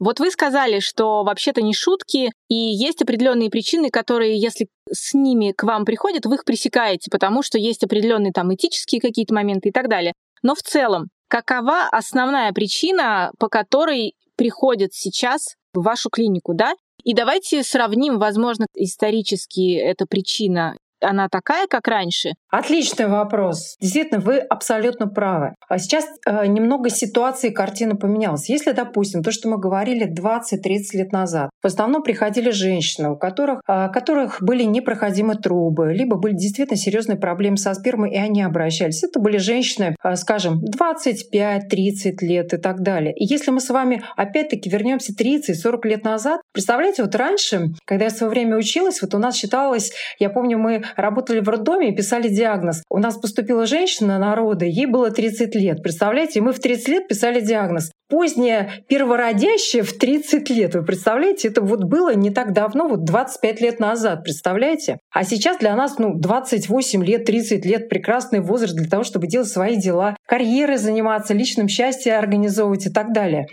Вот 0.00 0.20
вы 0.20 0.30
сказали, 0.30 0.78
что 0.78 1.24
вообще-то 1.24 1.60
не 1.60 1.74
шутки, 1.74 2.30
и 2.48 2.54
есть 2.54 3.02
определенные 3.02 3.50
причины, 3.50 3.90
которые, 3.90 4.40
если 4.40 4.68
с 4.92 5.14
ними 5.14 5.52
к 5.52 5.62
вам 5.62 5.84
приходят, 5.84 6.26
вы 6.26 6.36
их 6.36 6.44
пресекаете, 6.44 7.10
потому 7.10 7.42
что 7.42 7.58
есть 7.58 7.84
определенные 7.84 8.32
там 8.32 8.54
этические 8.54 9.00
какие-то 9.00 9.34
моменты 9.34 9.68
и 9.68 9.72
так 9.72 9.88
далее. 9.88 10.12
Но 10.42 10.54
в 10.54 10.62
целом, 10.62 11.08
какова 11.28 11.88
основная 11.90 12.52
причина, 12.52 13.32
по 13.38 13.48
которой 13.48 14.14
приходят 14.36 14.92
сейчас 14.92 15.56
в 15.74 15.82
вашу 15.82 16.10
клинику, 16.10 16.54
да? 16.54 16.74
И 17.04 17.14
давайте 17.14 17.62
сравним, 17.62 18.18
возможно, 18.18 18.66
исторически 18.74 19.74
эта 19.74 20.06
причина 20.06 20.76
она 21.00 21.28
такая, 21.28 21.66
как 21.66 21.86
раньше? 21.88 22.30
Отличный 22.50 23.08
вопрос. 23.08 23.76
Действительно, 23.80 24.20
вы 24.20 24.38
абсолютно 24.38 25.06
правы. 25.06 25.54
А 25.68 25.78
сейчас 25.78 26.06
э, 26.26 26.46
немного 26.46 26.90
ситуации 26.90 27.50
и 27.50 27.54
картина 27.54 27.94
поменялась. 27.96 28.48
Если, 28.48 28.72
допустим, 28.72 29.22
то, 29.22 29.30
что 29.30 29.48
мы 29.48 29.58
говорили 29.58 30.06
20-30 30.06 30.96
лет 30.96 31.12
назад, 31.12 31.50
в 31.62 31.66
основном 31.66 32.02
приходили 32.02 32.50
женщины, 32.50 33.10
у 33.10 33.16
которых, 33.16 33.60
э, 33.68 33.88
которых 33.92 34.42
были 34.42 34.62
непроходимы 34.62 35.34
трубы, 35.34 35.92
либо 35.92 36.16
были 36.16 36.34
действительно 36.34 36.76
серьезные 36.76 37.18
проблемы 37.18 37.58
со 37.58 37.74
спермой, 37.74 38.12
и 38.12 38.16
они 38.16 38.42
обращались. 38.42 39.04
Это 39.04 39.20
были 39.20 39.36
женщины, 39.36 39.94
э, 40.02 40.16
скажем, 40.16 40.62
25-30 40.64 42.22
лет 42.22 42.54
и 42.54 42.56
так 42.56 42.80
далее. 42.80 43.12
И 43.14 43.24
если 43.24 43.50
мы 43.50 43.60
с 43.60 43.68
вами 43.68 44.02
опять-таки 44.16 44.70
вернемся 44.70 45.12
30-40 45.12 45.86
лет 45.86 46.04
назад, 46.04 46.40
представляете, 46.52 47.02
вот 47.02 47.14
раньше, 47.14 47.68
когда 47.84 48.06
я 48.06 48.10
в 48.10 48.14
свое 48.14 48.30
время 48.30 48.56
училась, 48.56 49.02
вот 49.02 49.14
у 49.14 49.18
нас 49.18 49.36
считалось, 49.36 49.92
я 50.18 50.30
помню, 50.30 50.58
мы 50.58 50.82
работали 50.96 51.40
в 51.40 51.48
роддоме 51.48 51.90
и 51.90 51.96
писали 51.96 52.28
диагноз. 52.28 52.82
У 52.88 52.98
нас 52.98 53.16
поступила 53.16 53.66
женщина 53.66 54.18
на 54.18 54.34
роды, 54.34 54.66
ей 54.66 54.86
было 54.86 55.10
30 55.10 55.54
лет. 55.54 55.82
Представляете, 55.82 56.40
мы 56.40 56.52
в 56.52 56.60
30 56.60 56.88
лет 56.88 57.08
писали 57.08 57.40
диагноз. 57.40 57.90
Поздняя 58.08 58.70
первородящая 58.88 59.82
в 59.82 59.92
30 59.92 60.48
лет. 60.50 60.74
Вы 60.74 60.82
представляете, 60.82 61.48
это 61.48 61.60
вот 61.60 61.84
было 61.84 62.14
не 62.14 62.30
так 62.30 62.54
давно, 62.54 62.88
вот 62.88 63.04
25 63.04 63.60
лет 63.60 63.80
назад, 63.80 64.24
представляете? 64.24 64.98
А 65.12 65.24
сейчас 65.24 65.58
для 65.58 65.76
нас, 65.76 65.98
ну, 65.98 66.14
28 66.14 67.04
лет, 67.04 67.26
30 67.26 67.66
лет— 67.66 67.88
прекрасный 67.90 68.40
возраст 68.40 68.74
для 68.74 68.88
того, 68.88 69.04
чтобы 69.04 69.26
делать 69.26 69.48
свои 69.48 69.76
дела, 69.76 70.16
карьерой 70.26 70.78
заниматься, 70.78 71.34
личным 71.34 71.68
счастьем 71.68 72.18
организовывать 72.18 72.86
и 72.86 72.90
так 72.90 73.12
далее. 73.12 73.46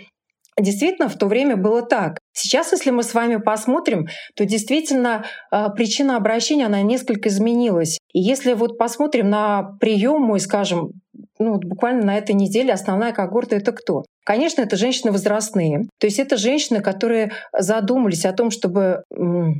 Действительно, 0.58 1.08
в 1.10 1.16
то 1.16 1.26
время 1.26 1.56
было 1.56 1.82
так. 1.82 2.18
Сейчас, 2.32 2.72
если 2.72 2.90
мы 2.90 3.02
с 3.02 3.12
вами 3.12 3.36
посмотрим, 3.36 4.06
то 4.34 4.46
действительно 4.46 5.26
а, 5.50 5.68
причина 5.68 6.16
обращения, 6.16 6.64
она 6.64 6.80
несколько 6.80 7.28
изменилась. 7.28 7.98
И 8.12 8.20
если 8.20 8.54
вот 8.54 8.78
посмотрим 8.78 9.28
на 9.28 9.76
прием 9.80 10.22
мой, 10.22 10.40
скажем, 10.40 10.92
ну, 11.38 11.58
буквально 11.58 12.06
на 12.06 12.16
этой 12.16 12.34
неделе 12.34 12.72
основная 12.72 13.12
когорта— 13.12 13.56
это 13.56 13.72
кто? 13.72 14.04
Конечно, 14.24 14.62
это 14.62 14.76
женщины 14.76 15.12
возрастные. 15.12 15.82
То 16.00 16.06
есть 16.06 16.18
это 16.18 16.36
женщины, 16.36 16.80
которые 16.80 17.32
задумались 17.56 18.24
о 18.24 18.32
том, 18.32 18.50
чтобы 18.50 19.02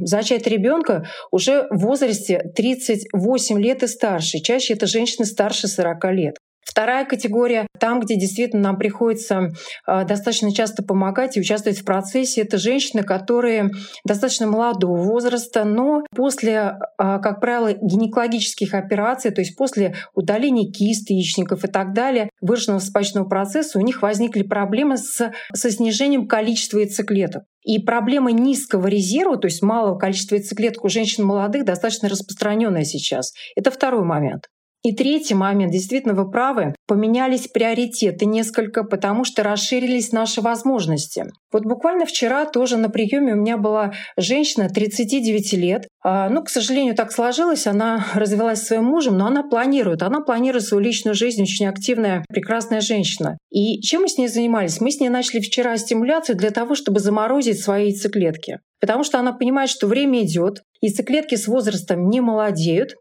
зачать 0.01 0.47
ребенка 0.47 1.07
уже 1.31 1.69
в 1.71 1.79
возрасте 1.79 2.43
38 2.57 3.61
лет 3.61 3.83
и 3.83 3.87
старше. 3.87 4.39
Чаще 4.39 4.75
это 4.75 4.87
женщины 4.87 5.27
старше 5.27 5.69
40 5.69 6.05
лет. 6.13 6.37
Вторая 6.67 7.05
категория, 7.05 7.69
там, 7.79 8.01
где 8.01 8.17
действительно 8.17 8.63
нам 8.63 8.77
приходится 8.77 9.51
а, 9.87 10.05
достаточно 10.05 10.53
часто 10.53 10.83
помогать 10.83 11.37
и 11.37 11.41
участвовать 11.41 11.79
в 11.79 11.85
процессе, 11.85 12.43
это 12.43 12.59
женщины, 12.59 13.05
которые 13.05 13.71
достаточно 14.05 14.49
молодого 14.49 14.97
возраста, 14.97 15.65
но 15.65 16.03
после, 16.15 16.77
а, 16.99 17.21
как 17.21 17.41
правило, 17.41 17.73
гинекологических 17.73 18.75
операций, 18.75 19.31
то 19.31 19.43
есть 19.43 19.57
после 19.57 19.95
удаления 20.15 20.71
кист, 20.71 21.09
яичников 21.09 21.65
и 21.65 21.69
так 21.69 21.93
далее, 21.93 22.31
выраженного 22.41 22.81
вспачного 22.81 23.29
процесса, 23.29 23.79
у 23.79 23.83
них 23.83 24.03
возникли 24.03 24.43
проблемы 24.43 24.97
с, 24.97 25.31
со 25.55 25.71
снижением 25.71 26.27
количества 26.27 26.79
яйцеклеток. 26.79 27.45
И 27.63 27.79
проблема 27.79 28.33
низкого 28.33 28.89
резерва, 28.89 29.37
то 29.37 29.47
есть 29.47 29.63
малого 29.63 29.97
количества 29.97 30.35
яйцеклеток 30.35 30.85
у 30.85 30.89
женщин 30.89 31.25
молодых, 31.25 31.65
достаточно 31.65 32.09
распространенная 32.09 32.85
сейчас. 32.85 33.33
Это 33.55 33.71
второй 33.71 34.05
момент. 34.05 34.49
И 34.83 34.95
третий 34.95 35.35
момент, 35.35 35.73
действительно, 35.73 36.15
вы 36.15 36.31
правы, 36.31 36.75
поменялись 36.87 37.49
приоритеты 37.49 38.25
несколько, 38.25 38.85
потому 38.85 39.25
что 39.25 39.43
расширились 39.43 40.13
наши 40.13 40.41
возможности. 40.41 41.25
Вот 41.53 41.65
буквально 41.65 42.07
вчера 42.07 42.45
тоже 42.45 42.77
на 42.77 42.89
приеме 42.89 43.33
у 43.33 43.37
меня 43.37 43.57
была 43.57 43.93
женщина 44.17 44.69
39 44.69 45.53
лет. 45.55 45.89
А, 46.05 46.29
ну, 46.29 46.45
к 46.45 46.51
сожалению, 46.51 46.95
так 46.95 47.11
сложилось, 47.11 47.67
она 47.67 48.07
развелась 48.15 48.61
со 48.61 48.67
своим 48.67 48.85
мужем, 48.85 49.19
но 49.19 49.27
она 49.27 49.43
планирует, 49.43 50.03
она 50.03 50.21
планирует 50.21 50.65
свою 50.65 50.83
личную 50.85 51.15
жизнь, 51.15 51.43
очень 51.43 51.67
активная, 51.67 52.25
прекрасная 52.29 52.81
женщина. 52.81 53.39
И 53.51 53.81
чем 53.81 54.03
мы 54.03 54.09
с 54.09 54.19
ней 54.19 54.29
занимались? 54.29 54.81
Мы 54.81 54.91
с 54.93 55.01
ней 55.01 55.09
начали 55.09 55.41
вчера 55.41 55.77
стимуляцию 55.79 56.37
для 56.37 56.51
того, 56.51 56.75
чтобы 56.75 57.01
заморозить 57.01 57.61
свои 57.61 57.87
яйцеклетки. 57.87 58.61
Потому 58.81 59.03
что 59.03 59.19
она 59.19 59.33
понимает, 59.33 59.71
что 59.71 59.87
время 59.87 60.23
идет, 60.23 60.63
яйцеклетки 60.81 61.35
с 61.35 61.49
возрастом 61.49 62.09
не 62.09 62.21
молодеют, 62.21 62.95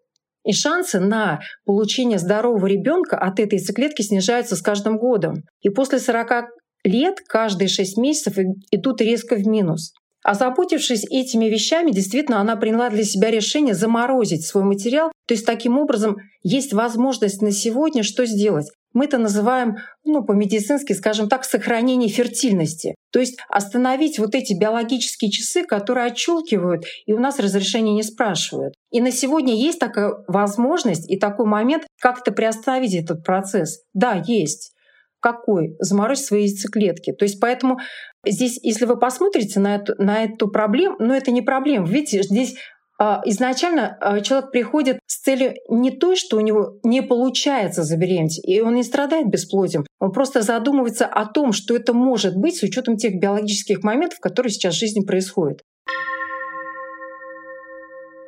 и 0.45 0.53
шансы 0.53 0.99
на 0.99 1.39
получение 1.65 2.19
здорового 2.19 2.67
ребенка 2.67 3.17
от 3.17 3.39
этой 3.39 3.55
яйцеклетки 3.55 4.03
снижаются 4.03 4.55
с 4.55 4.61
каждым 4.61 4.97
годом. 4.97 5.43
И 5.61 5.69
после 5.69 5.99
40 5.99 6.49
лет 6.83 7.19
каждые 7.27 7.67
6 7.67 7.97
месяцев 7.97 8.37
идут 8.71 9.01
резко 9.01 9.35
в 9.35 9.45
минус. 9.45 9.93
Озаботившись 10.23 11.05
этими 11.05 11.45
вещами, 11.45 11.91
действительно, 11.91 12.39
она 12.39 12.55
приняла 12.55 12.89
для 12.89 13.03
себя 13.03 13.29
решение 13.29 13.75
заморозить 13.75 14.45
свой 14.45 14.63
материал. 14.63 15.11
То 15.27 15.33
есть 15.33 15.45
таким 15.45 15.77
образом 15.77 16.17
есть 16.41 16.73
возможность 16.73 17.41
на 17.43 17.51
сегодня 17.51 18.01
что 18.01 18.25
сделать? 18.25 18.67
Мы 18.93 19.05
это 19.05 19.17
называем, 19.17 19.75
ну, 20.03 20.23
по-медицински, 20.23 20.93
скажем 20.93 21.27
так, 21.27 21.43
сохранение 21.43 22.09
фертильности. 22.09 22.95
То 23.15 23.21
есть 23.21 23.37
остановить 23.47 24.19
вот 24.19 24.35
эти 24.35 24.51
биологические 24.53 25.31
часы, 25.31 25.63
которые 25.63 26.07
отчелкивают, 26.07 26.83
и 27.05 27.13
у 27.13 27.17
нас 27.17 27.39
разрешения 27.39 27.93
не 27.93 28.03
спрашивают. 28.03 28.73
И 28.91 28.99
на 28.99 29.09
сегодня 29.09 29.55
есть 29.55 29.79
такая 29.79 30.15
возможность 30.27 31.09
и 31.09 31.17
такой 31.17 31.45
момент, 31.45 31.85
как 32.01 32.19
это 32.19 32.33
приостановить 32.33 32.93
этот 32.93 33.23
процесс. 33.23 33.83
Да, 33.93 34.21
есть 34.27 34.73
какой? 35.21 35.77
Заморозить 35.79 36.25
свои 36.25 36.41
яйцеклетки. 36.41 37.13
То 37.13 37.23
есть 37.23 37.39
поэтому 37.39 37.77
здесь, 38.25 38.59
если 38.61 38.83
вы 38.83 38.99
посмотрите 38.99 39.61
на 39.61 39.77
эту, 39.77 39.95
на 39.97 40.25
эту 40.25 40.49
проблему, 40.49 40.97
но 40.99 41.05
ну, 41.05 41.13
это 41.13 41.31
не 41.31 41.41
проблема. 41.41 41.87
Видите, 41.87 42.21
здесь 42.21 42.57
изначально 43.25 43.97
а, 43.99 44.21
человек 44.21 44.51
приходит 44.51 44.99
с 45.05 45.21
целью 45.21 45.53
не 45.69 45.91
той, 45.91 46.15
что 46.15 46.37
у 46.37 46.39
него 46.39 46.79
не 46.83 47.01
получается 47.01 47.83
забеременеть, 47.83 48.39
и 48.43 48.61
он 48.61 48.75
не 48.75 48.83
страдает 48.83 49.27
бесплодием, 49.27 49.85
он 49.99 50.11
просто 50.11 50.41
задумывается 50.41 51.05
о 51.05 51.25
том, 51.25 51.51
что 51.51 51.75
это 51.75 51.93
может 51.93 52.35
быть 52.37 52.57
с 52.57 52.63
учетом 52.63 52.97
тех 52.97 53.19
биологических 53.19 53.83
моментов, 53.83 54.19
которые 54.19 54.51
сейчас 54.51 54.75
в 54.75 54.79
жизни 54.79 55.03
происходят. 55.03 55.61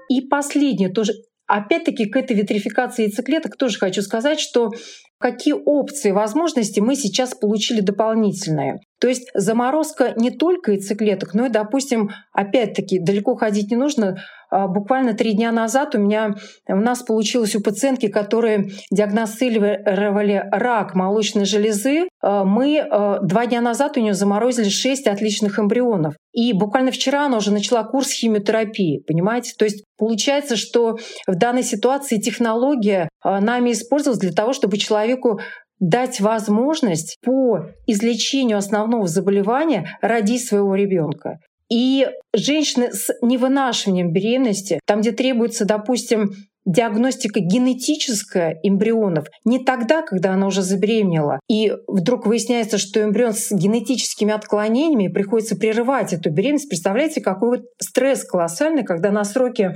И 0.10 0.22
последнее 0.22 0.90
тоже 0.90 1.14
Опять-таки 1.48 2.08
к 2.08 2.18
этой 2.18 2.36
витрификации 2.36 3.04
яйцеклеток 3.04 3.56
тоже 3.56 3.78
хочу 3.78 4.02
сказать, 4.02 4.38
что 4.38 4.72
какие 5.18 5.54
опции, 5.54 6.12
возможности 6.12 6.82
мы 6.82 6.96
сейчас 6.96 7.34
получили 7.34 7.80
дополнительные. 7.80 8.82
То 9.00 9.08
есть 9.08 9.30
заморозка 9.34 10.14
не 10.18 10.30
только 10.30 10.74
яйцеклеток, 10.74 11.34
но 11.34 11.46
и, 11.46 11.50
допустим, 11.50 12.10
опять-таки 12.34 13.00
далеко 13.00 13.36
ходить 13.36 13.72
не 13.72 13.78
нужно. 13.78 14.18
А, 14.50 14.68
буквально 14.68 15.14
три 15.14 15.34
дня 15.34 15.52
назад 15.52 15.96
у 15.96 16.00
меня 16.00 16.36
у 16.68 16.76
нас 16.76 17.04
получилось 17.04 17.56
у 17.56 17.62
пациентки, 17.62 18.08
которые 18.08 18.70
диагностировали 18.92 20.44
рак 20.52 20.96
молочной 20.96 21.46
железы, 21.46 22.08
а, 22.22 22.44
мы 22.44 22.80
а, 22.80 23.20
два 23.20 23.46
дня 23.46 23.62
назад 23.62 23.98
у 23.98 24.00
нее 24.00 24.14
заморозили 24.14 24.70
шесть 24.70 25.08
отличных 25.08 25.60
эмбрионов. 25.60 26.16
И 26.34 26.54
буквально 26.54 26.92
вчера 26.92 27.26
она 27.26 27.38
уже 27.38 27.52
начала 27.52 27.84
курс 27.84 28.12
химиотерапии, 28.12 29.04
понимаете? 29.08 29.54
То 29.58 29.66
есть 29.66 29.84
получается, 29.98 30.56
что 30.56 30.98
в 31.26 31.36
данной 31.36 31.64
ситуации 31.64 32.18
технология 32.18 33.10
нами 33.24 33.72
использовалась 33.72 34.20
для 34.20 34.32
того, 34.32 34.54
чтобы 34.54 34.78
человеку 34.78 35.40
дать 35.80 36.20
возможность 36.20 37.18
по 37.24 37.68
излечению 37.86 38.58
основного 38.58 39.08
заболевания 39.08 39.98
родить 40.02 40.46
своего 40.46 40.76
ребенка. 40.76 41.40
И 41.70 42.08
женщины 42.34 42.94
с 42.94 43.14
невынашиванием 43.22 44.12
беременности, 44.12 44.80
там, 44.86 45.02
где 45.02 45.12
требуется, 45.12 45.66
допустим, 45.66 46.32
диагностика 46.68 47.40
генетическая 47.40 48.60
эмбрионов 48.62 49.28
не 49.46 49.64
тогда, 49.64 50.02
когда 50.02 50.34
она 50.34 50.48
уже 50.48 50.62
забеременела, 50.62 51.40
и 51.50 51.72
вдруг 51.88 52.26
выясняется, 52.26 52.78
что 52.78 53.02
эмбрион 53.02 53.34
с 53.34 53.52
генетическими 53.52 54.34
отклонениями, 54.34 55.12
приходится 55.12 55.56
прерывать 55.56 56.14
эту 56.14 56.30
беременность. 56.30 56.68
Представляете, 56.68 57.22
какой 57.22 57.50
вот 57.50 57.66
стресс 57.82 58.26
колоссальный, 58.26 58.84
когда 58.84 59.12
на 59.12 59.24
сроке 59.24 59.76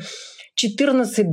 14-20 0.62 1.24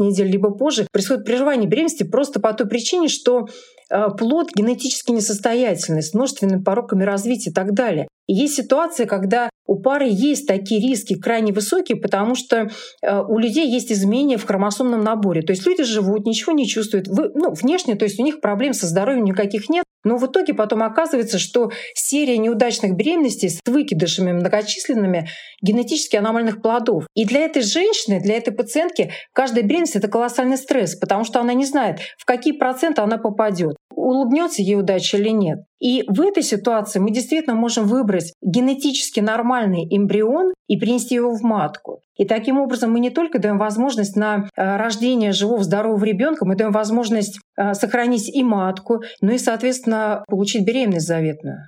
недель, 0.00 0.28
либо 0.28 0.50
позже 0.50 0.86
происходит 0.90 1.26
прерывание 1.26 1.68
беременности 1.68 2.04
просто 2.04 2.40
по 2.40 2.52
той 2.54 2.66
причине, 2.66 3.08
что 3.08 3.46
э, 3.90 4.06
плод 4.18 4.48
генетически 4.54 5.12
несостоятельный, 5.12 6.02
с 6.02 6.14
множественными 6.14 6.62
пороками 6.62 7.04
развития 7.04 7.50
и 7.50 7.52
так 7.52 7.74
далее. 7.74 8.08
Есть 8.26 8.54
ситуация, 8.54 9.06
когда 9.06 9.50
у 9.66 9.80
пары 9.80 10.08
есть 10.08 10.46
такие 10.46 10.80
риски 10.80 11.18
крайне 11.18 11.52
высокие, 11.52 11.96
потому 11.96 12.34
что 12.34 12.68
э, 13.02 13.20
у 13.20 13.38
людей 13.38 13.68
есть 13.68 13.92
изменения 13.92 14.36
в 14.36 14.44
хромосомном 14.44 15.02
наборе. 15.02 15.42
То 15.42 15.52
есть 15.52 15.66
люди 15.66 15.84
живут, 15.84 16.26
ничего 16.26 16.52
не 16.52 16.66
чувствуют. 16.66 17.08
Вы, 17.08 17.30
ну, 17.34 17.52
внешне, 17.52 17.94
то 17.94 18.04
есть 18.04 18.18
у 18.18 18.24
них 18.24 18.40
проблем 18.40 18.74
со 18.74 18.86
здоровьем 18.86 19.24
никаких 19.24 19.68
нет. 19.68 19.84
Но 20.04 20.16
в 20.16 20.26
итоге 20.26 20.52
потом 20.52 20.82
оказывается, 20.82 21.38
что 21.38 21.70
серия 21.94 22.36
неудачных 22.36 22.96
беременностей 22.96 23.50
с 23.50 23.60
выкидышами 23.64 24.32
многочисленными 24.32 25.28
генетически 25.62 26.16
аномальных 26.16 26.60
плодов. 26.60 27.06
И 27.14 27.24
для 27.24 27.42
этой 27.42 27.62
женщины, 27.62 28.20
для 28.20 28.36
этой 28.36 28.52
пациентки 28.52 29.12
каждая 29.32 29.62
беременность— 29.62 29.94
это 29.96 30.08
колоссальный 30.08 30.56
стресс, 30.56 30.96
потому 30.96 31.24
что 31.24 31.40
она 31.40 31.54
не 31.54 31.64
знает, 31.64 32.00
в 32.18 32.24
какие 32.24 32.52
проценты 32.52 33.00
она 33.00 33.16
попадет 33.16 33.76
улыбнется 34.02 34.62
ей 34.62 34.76
удача 34.76 35.16
или 35.16 35.30
нет. 35.30 35.60
И 35.82 36.04
в 36.06 36.20
этой 36.20 36.44
ситуации 36.44 37.00
мы 37.00 37.10
действительно 37.10 37.56
можем 37.56 37.88
выбрать 37.88 38.32
генетически 38.40 39.18
нормальный 39.18 39.84
эмбрион 39.90 40.52
и 40.68 40.76
принести 40.78 41.16
его 41.16 41.34
в 41.34 41.42
матку. 41.42 41.98
И 42.16 42.24
таким 42.24 42.60
образом 42.60 42.92
мы 42.92 43.00
не 43.00 43.10
только 43.10 43.40
даем 43.40 43.58
возможность 43.58 44.14
на 44.14 44.48
э, 44.56 44.76
рождение 44.76 45.32
живого 45.32 45.64
здорового 45.64 46.04
ребенка, 46.04 46.46
мы 46.46 46.54
даем 46.54 46.70
возможность 46.70 47.40
э, 47.56 47.74
сохранить 47.74 48.28
и 48.32 48.44
матку, 48.44 49.02
ну 49.20 49.32
и, 49.32 49.38
соответственно, 49.38 50.22
получить 50.28 50.64
беременность 50.64 51.08
заветную. 51.08 51.58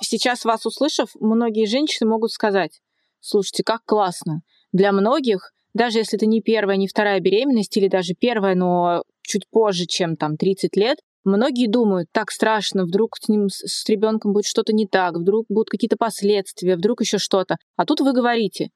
Сейчас 0.00 0.44
вас 0.44 0.66
услышав, 0.66 1.08
многие 1.18 1.66
женщины 1.66 2.08
могут 2.08 2.30
сказать, 2.30 2.80
слушайте, 3.18 3.64
как 3.64 3.80
классно. 3.84 4.42
Для 4.70 4.92
многих 4.92 5.50
даже 5.74 5.98
если 5.98 6.18
это 6.18 6.26
не 6.26 6.40
первая, 6.40 6.76
не 6.76 6.88
вторая 6.88 7.20
беременность, 7.20 7.76
или 7.76 7.88
даже 7.88 8.14
первая, 8.14 8.54
но 8.54 9.02
чуть 9.30 9.48
позже, 9.50 9.86
чем 9.86 10.16
там 10.16 10.36
30 10.36 10.76
лет, 10.76 10.98
многие 11.24 11.68
думают, 11.68 12.08
так 12.12 12.30
страшно, 12.30 12.84
вдруг 12.84 13.16
с 13.16 13.28
ним, 13.28 13.48
с 13.48 13.88
ребенком 13.88 14.32
будет 14.32 14.46
что-то 14.46 14.72
не 14.72 14.86
так, 14.86 15.16
вдруг 15.16 15.46
будут 15.48 15.70
какие-то 15.70 15.96
последствия, 15.96 16.76
вдруг 16.76 17.00
еще 17.00 17.18
что-то. 17.18 17.56
А 17.76 17.86
тут 17.86 18.00
вы 18.00 18.12
говорите, 18.12 18.68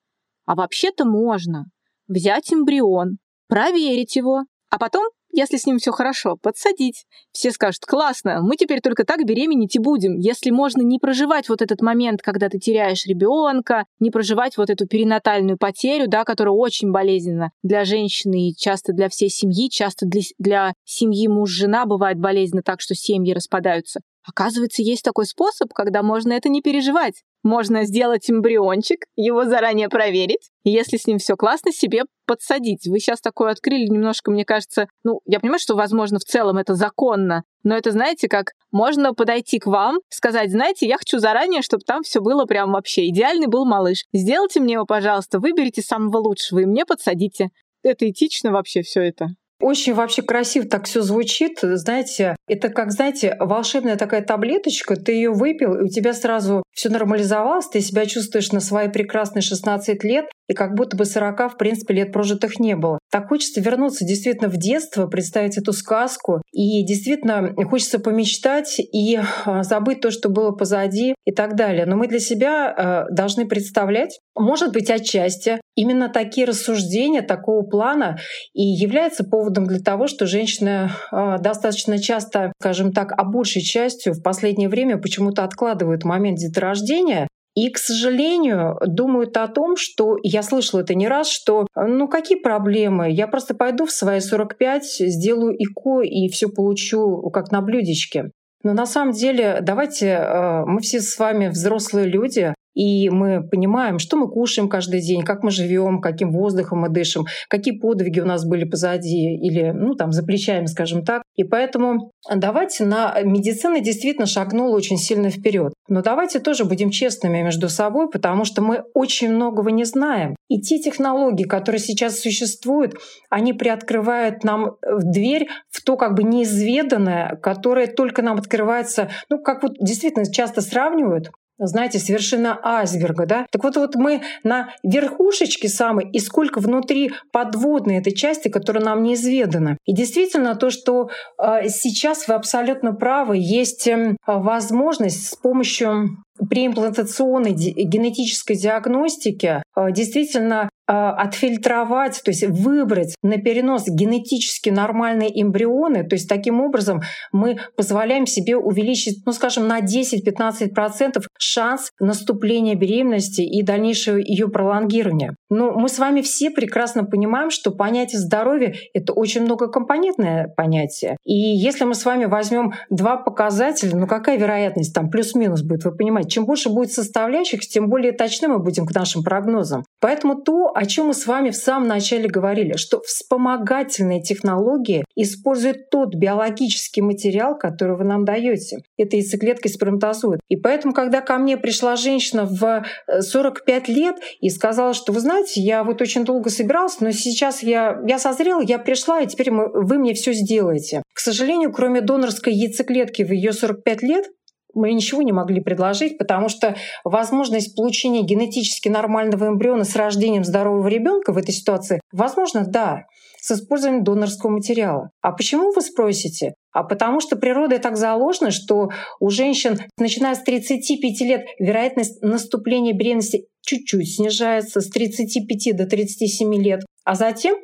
а 0.47 0.55
вообще-то 0.55 1.05
можно 1.05 1.65
взять 2.07 2.53
эмбрион, 2.53 3.19
проверить 3.49 4.17
его, 4.17 4.43
а 4.71 4.79
потом 4.79 5.05
если 5.35 5.57
с 5.57 5.67
ним 5.67 5.79
все 5.79 5.91
хорошо, 5.91 6.37
подсадить. 6.41 7.07
Все 7.33 7.51
скажут, 7.51 7.85
классно, 7.85 8.41
мы 8.43 8.57
теперь 8.57 8.81
только 8.81 9.05
так 9.05 9.25
беременеть 9.25 9.77
и 9.77 9.79
будем. 9.79 10.17
Если 10.17 10.51
можно 10.51 10.83
не 10.83 10.99
проживать 10.99 11.49
вот 11.49 11.61
этот 11.61 11.83
момент, 11.83 12.23
когда 12.23 12.49
ты 12.49 12.59
теряешь 12.59 13.07
ребенка, 13.07 13.85
не 13.99 14.11
проживать 14.11 14.57
вот 14.57 14.71
эту 14.71 14.87
перинатальную 14.87 15.59
потерю, 15.59 16.09
да, 16.09 16.25
которая 16.25 16.55
очень 16.55 16.93
болезненна 16.93 17.51
для 17.63 17.85
женщины 17.85 18.49
и 18.49 18.55
часто 18.55 18.93
для 18.93 19.09
всей 19.09 19.29
семьи, 19.29 19.69
часто 19.69 20.07
для, 20.07 20.23
для 20.39 20.73
семьи 20.85 21.27
муж-жена 21.27 21.87
бывает 21.87 22.19
болезненно 22.19 22.63
так, 22.63 22.81
что 22.81 22.95
семьи 22.95 23.33
распадаются. 23.33 24.01
Оказывается, 24.27 24.83
есть 24.83 25.03
такой 25.03 25.27
способ, 25.27 25.73
когда 25.73 26.03
можно 26.03 26.33
это 26.33 26.49
не 26.49 26.63
переживать. 26.63 27.23
Можно 27.45 27.85
сделать 27.85 28.29
эмбриончик, 28.29 29.05
его 29.15 29.45
заранее 29.45 29.89
проверить, 29.89 30.51
и 30.65 30.71
если 30.71 30.97
с 30.97 31.07
ним 31.07 31.19
все 31.19 31.37
классно, 31.37 31.71
себе 31.71 32.05
подсадить. 32.27 32.87
Вы 32.87 32.99
сейчас 32.99 33.21
такое 33.21 33.53
открыли 33.53 33.87
немножко, 33.87 34.33
мне 34.33 34.45
кажется, 34.45 34.89
ну, 35.05 35.21
я 35.27 35.39
понимаю, 35.39 35.61
что, 35.61 35.77
возможно, 35.77 36.19
в 36.19 36.25
целом 36.25 36.57
это 36.57 36.75
законно, 36.75 37.45
но 37.63 37.77
это, 37.77 37.93
знаете, 37.93 38.29
как 38.29 38.53
можно 38.73 39.13
подойти 39.13 39.59
к 39.59 39.67
вам, 39.67 39.99
сказать, 40.09 40.51
знаете, 40.51 40.87
я 40.87 40.97
хочу 40.97 41.19
заранее, 41.19 41.63
чтобы 41.63 41.85
там 41.85 42.03
все 42.03 42.21
было 42.21 42.47
прям 42.47 42.73
вообще 42.73 43.09
идеальный 43.09 43.47
был 43.47 43.67
малыш. 43.67 44.05
Сделайте 44.13 44.61
мне 44.61 44.75
его, 44.75 44.87
пожалуйста, 44.87 45.39
выберите 45.39 45.83
самого 45.83 46.17
лучшего 46.17 46.61
и 46.61 46.65
мне 46.65 46.87
подсадите. 46.87 47.51
Это 47.83 48.09
этично 48.09 48.51
вообще 48.53 48.81
все 48.81 49.03
это. 49.03 49.29
Очень 49.61 49.95
вообще 49.95 50.23
красиво 50.23 50.67
так 50.67 50.87
все 50.87 51.03
звучит. 51.03 51.59
Знаете, 51.63 52.37
это 52.49 52.69
как, 52.69 52.91
знаете, 52.91 53.37
волшебная 53.39 53.97
такая 53.97 54.23
таблеточка, 54.23 54.97
ты 54.97 55.13
ее 55.13 55.31
выпил, 55.31 55.75
и 55.75 55.85
у 55.85 55.89
тебя 55.89 56.13
сразу 56.13 56.63
все 56.73 56.89
нормализовалось, 56.89 57.69
ты 57.69 57.81
себя 57.81 58.07
чувствуешь 58.07 58.53
на 58.53 58.61
свои 58.61 58.89
прекрасные 58.89 59.43
16 59.43 60.03
лет, 60.05 60.27
и 60.49 60.55
как 60.55 60.75
будто 60.75 60.97
бы 60.97 61.05
40, 61.05 61.55
в 61.55 61.57
принципе, 61.57 61.95
лет 61.95 62.13
прожитых 62.13 62.59
не 62.59 62.77
было. 62.77 62.99
Так 63.11 63.29
хочется 63.29 63.61
вернуться 63.61 64.05
действительно 64.05 64.49
в 64.49 64.57
детство, 64.57 65.07
представить 65.07 65.59
эту 65.59 65.73
сказку, 65.73 66.43
и 66.53 66.85
действительно 66.85 67.55
хочется 67.69 67.99
помечтать 67.99 68.79
и 68.79 69.19
а, 69.45 69.63
забыть 69.63 70.01
то, 70.01 70.11
что 70.11 70.29
было 70.29 70.51
позади 70.51 71.15
и 71.25 71.33
так 71.33 71.57
далее. 71.57 71.87
Но 71.87 71.97
мы 71.97 72.09
для 72.09 72.21
себя 72.21 72.69
а, 72.69 73.07
должны 73.11 73.47
представлять, 73.47 74.21
может 74.37 74.73
быть, 74.73 74.91
отчасти 74.91 75.61
именно 75.77 76.09
такие 76.09 76.47
рассуждения 76.47 77.23
такого 77.23 77.63
плана 77.63 78.19
и 78.53 78.63
являются 78.63 79.25
поводом 79.25 79.67
для 79.67 79.81
того, 79.81 80.07
что 80.07 80.27
женщины 80.27 80.91
а, 81.11 81.39
достаточно 81.39 81.99
часто, 81.99 82.53
скажем 82.61 82.93
так, 82.93 83.13
а 83.17 83.25
большей 83.25 83.63
частью 83.63 84.13
в 84.13 84.23
последнее 84.23 84.69
время 84.69 84.99
почему-то 84.99 85.45
откладывают 85.45 86.05
момент 86.05 86.39
деторождения, 86.39 87.29
и, 87.55 87.71
к 87.71 87.79
сожалению, 87.79 88.79
думают 88.85 89.37
о 89.37 89.47
том, 89.49 89.77
что 89.77 90.17
я 90.23 90.43
слышала 90.43 90.81
это 90.81 90.95
не 90.95 91.07
раз, 91.07 91.29
что 91.29 91.67
ну 91.77 92.09
какие 92.09 92.39
проблемы, 92.39 93.11
я 93.11 93.29
просто 93.29 93.55
пойду 93.55 93.87
в 93.87 93.93
свои 93.93 94.21
45, 94.21 94.85
сделаю 94.85 95.55
ИКО 95.57 96.03
и 96.03 96.29
все 96.29 96.49
получу 96.49 97.31
как 97.33 97.53
на 97.53 97.61
блюдечке. 97.61 98.31
Но 98.65 98.73
на 98.73 98.87
самом 98.87 99.13
деле, 99.13 99.59
давайте, 99.61 100.09
э, 100.09 100.65
мы 100.65 100.81
все 100.81 101.01
с 101.01 101.19
вами 101.19 101.49
взрослые 101.49 102.07
люди, 102.07 102.55
и 102.75 103.09
мы 103.11 103.43
понимаем, 103.43 103.99
что 103.99 104.17
мы 104.17 104.29
кушаем 104.29 104.69
каждый 104.69 105.01
день, 105.01 105.23
как 105.23 105.43
мы 105.43 105.51
живем, 105.51 106.01
каким 106.01 106.33
воздухом 106.33 106.81
мы 106.81 106.89
дышим, 106.89 107.25
какие 107.49 107.79
подвиги 107.79 108.21
у 108.21 108.27
нас 108.27 108.45
были 108.45 108.65
позади 108.65 109.35
или 109.37 109.71
ну, 109.71 109.95
там, 109.95 110.13
за 110.13 110.25
плечами, 110.25 110.67
скажем 110.67 111.05
так. 111.05 111.23
И 111.37 111.45
поэтому 111.45 112.13
давайте 112.35 112.85
на 112.85 113.21
медицина 113.23 113.81
действительно 113.81 114.27
шагнула 114.27 114.77
очень 114.77 114.99
сильно 114.99 115.31
вперед. 115.31 115.73
Но 115.89 116.03
давайте 116.03 116.41
тоже 116.41 116.65
будем 116.65 116.91
честными 116.91 117.43
между 117.43 117.69
собой, 117.69 118.11
потому 118.11 118.45
что 118.45 118.63
мы 118.63 118.85
очень 118.95 119.33
многого 119.33 119.71
не 119.71 119.85
знаем. 119.85 120.35
И 120.49 120.61
те 120.61 120.79
технологии, 120.79 121.45
которые 121.45 121.81
сейчас 121.81 122.21
существуют, 122.21 122.95
они 123.31 123.53
приоткрывают 123.53 124.45
нам 124.45 124.77
дверь 124.83 125.49
в 125.71 125.83
то 125.83 125.97
как 125.97 126.15
бы 126.15 126.23
неизведанное, 126.23 127.37
которое 127.43 127.87
только 127.87 128.23
нам 128.23 128.39
открывается, 128.39 129.11
ну, 129.29 129.41
как 129.41 129.63
вот 129.63 129.73
действительно 129.81 130.31
часто 130.31 130.61
сравнивают 130.61 131.31
знаете, 131.59 131.99
с 131.99 132.09
вершина 132.09 132.59
айсберга, 132.63 133.27
да? 133.27 133.47
Так 133.51 133.63
вот, 133.65 133.77
вот 133.77 133.95
мы 133.95 134.23
на 134.43 134.71
верхушечке 134.83 135.69
самой, 135.69 136.11
и 136.11 136.19
сколько 136.19 136.61
внутри 136.61 137.13
подводной 137.33 137.99
этой 137.99 138.13
части, 138.13 138.49
которая 138.49 138.85
нам 138.85 139.03
неизведана. 139.03 139.77
И 139.85 139.95
действительно, 139.95 140.57
то, 140.57 140.71
что 140.71 141.11
э, 141.39 141.69
сейчас 141.69 142.29
вы 142.29 142.35
абсолютно 142.35 142.93
правы, 142.93 143.37
есть 143.39 143.87
э, 143.87 144.17
возможность 144.27 145.29
с 145.29 145.37
помощью 145.37 146.25
преимплантационной 146.51 147.53
генетической 147.53 148.57
диагностики 148.57 149.63
э, 149.77 149.93
действительно 149.93 150.63
а, 150.63 150.69
отфильтровать, 150.87 152.21
то 152.25 152.31
есть 152.31 152.45
выбрать 152.47 153.15
на 153.23 153.39
перенос 153.39 153.85
генетически 153.89 154.71
нормальные 154.71 155.43
эмбрионы, 155.43 156.05
то 156.05 156.15
есть 156.15 156.29
таким 156.29 156.61
образом 156.61 157.01
мы 157.33 157.57
позволяем 157.77 158.27
себе 158.27 158.57
увеличить, 158.57 159.25
ну 159.25 159.33
скажем, 159.33 159.67
на 159.67 159.81
10-15% 159.81 161.23
шанс 161.39 161.91
наступления 161.99 162.75
беременности 162.75 163.41
и 163.41 163.63
дальнейшего 163.63 164.17
ее 164.17 164.49
пролонгирования. 164.49 165.37
Но 165.51 165.73
мы 165.73 165.89
с 165.89 165.99
вами 165.99 166.21
все 166.21 166.51
прекрасно 166.51 167.05
понимаем, 167.05 167.51
что 167.51 167.71
понятие 167.71 168.21
здоровья— 168.21 168.75
это 168.95 169.13
очень 169.13 169.43
многокомпонентное 169.43 170.53
понятие. 170.57 171.17
И 171.25 171.35
если 171.35 171.85
мы 171.85 171.95
с 171.95 172.05
вами 172.05 172.27
возьмем 172.27 172.75
два 172.91 173.17
показателя, 173.17 173.97
ну 173.97 174.07
какая 174.07 174.37
вероятность 174.37 174.95
там 174.95 175.11
плюс-минус 175.11 175.63
будет, 175.63 175.85
вы 175.85 175.93
понимаете, 175.93 176.31
чем 176.31 176.45
больше 176.45 176.69
будет 176.69 176.93
составляющих, 176.93 177.61
тем 177.61 177.89
более 177.89 178.13
точны 178.13 178.49
мы 178.49 178.59
будем 178.59 178.87
к 178.87 178.95
нашим 178.95 179.23
прогнозам. 179.23 179.85
Поэтому 180.01 180.37
то, 180.43 180.74
о 180.75 180.87
чем 180.87 181.07
мы 181.07 181.15
с 181.15 181.27
вами 181.27 181.51
в 181.51 181.57
самом 181.57 181.89
начале 181.89 182.29
говорили, 182.29 182.77
что 182.77 183.01
вспомогательные 183.01 184.21
технологии 184.21 185.05
используют 185.15 185.89
тот 185.89 186.15
биологический 186.15 187.01
материал, 187.01 187.57
который 187.57 187.97
вы 187.97 188.05
нам 188.05 188.25
даете. 188.25 188.79
Это 188.99 189.17
яйцеклетка 189.17 189.69
сперматозоид. 189.69 190.41
И 190.49 190.57
поэтому, 190.57 190.93
когда 190.93 191.21
ко 191.21 191.39
мне 191.39 191.57
пришла 191.57 191.95
женщина 191.95 192.45
в 192.45 192.85
45 193.21 193.89
э, 193.89 193.93
лет 193.93 194.17
и 194.41 194.51
сказала, 194.51 194.95
что 194.95 195.13
вы 195.13 195.21
знаете, 195.21 195.61
я 195.61 195.85
вот 195.85 196.03
очень 196.03 196.25
долго 196.25 196.51
собирался, 196.51 197.05
но 197.05 197.13
сейчас 197.13 197.63
я, 197.63 198.01
я 198.07 198.19
созрела, 198.19 198.61
я 198.61 198.79
пришла, 198.79 199.21
и 199.21 199.27
теперь 199.27 199.53
мы, 199.53 199.69
вы 199.69 199.99
мне 199.99 200.15
все 200.15 200.33
сделаете. 200.33 201.03
К 201.13 201.21
сожалению, 201.21 201.73
кроме 201.73 202.01
донорской 202.01 202.53
яйцеклетки 202.53 203.23
в 203.23 203.31
ее 203.31 203.53
45 203.53 204.03
лет, 204.03 204.27
мы 204.75 204.93
ничего 204.93 205.23
не 205.23 205.33
могли 205.33 205.61
предложить, 205.61 206.19
потому 206.19 206.49
что 206.49 206.77
возможность 207.05 207.75
получения 207.75 208.23
генетически 208.23 208.89
нормального 208.89 209.49
эмбриона 209.49 209.85
с 209.85 209.97
рождением 209.97 210.45
здорового 210.45 210.89
ребенка 210.89 211.33
в 211.33 211.39
этой 211.39 211.53
ситуации, 211.53 212.01
возможно, 212.13 212.65
да, 212.67 213.05
с 213.41 213.51
использованием 213.51 214.05
донорского 214.05 214.51
материала. 214.51 215.11
А 215.21 215.33
почему 215.33 215.73
вы 215.73 215.83
спросите? 215.83 216.55
А 216.73 216.83
потому 216.83 217.21
что 217.21 217.37
природой 217.37 217.79
так 217.79 217.97
заложено, 217.97 218.51
что 218.51 218.89
у 219.21 219.29
женщин, 219.29 219.79
начиная 219.99 220.35
с 220.35 220.43
35 220.43 221.21
лет, 221.21 221.45
вероятность 221.59 222.23
наступления 222.23 222.95
беременности 222.95 223.47
чуть-чуть 223.61 224.17
снижается 224.17 224.81
с 224.81 224.89
35 224.89 225.77
до 225.77 225.87
37 225.87 226.55
лет, 226.55 226.81
а 227.05 227.15
затем 227.15 227.57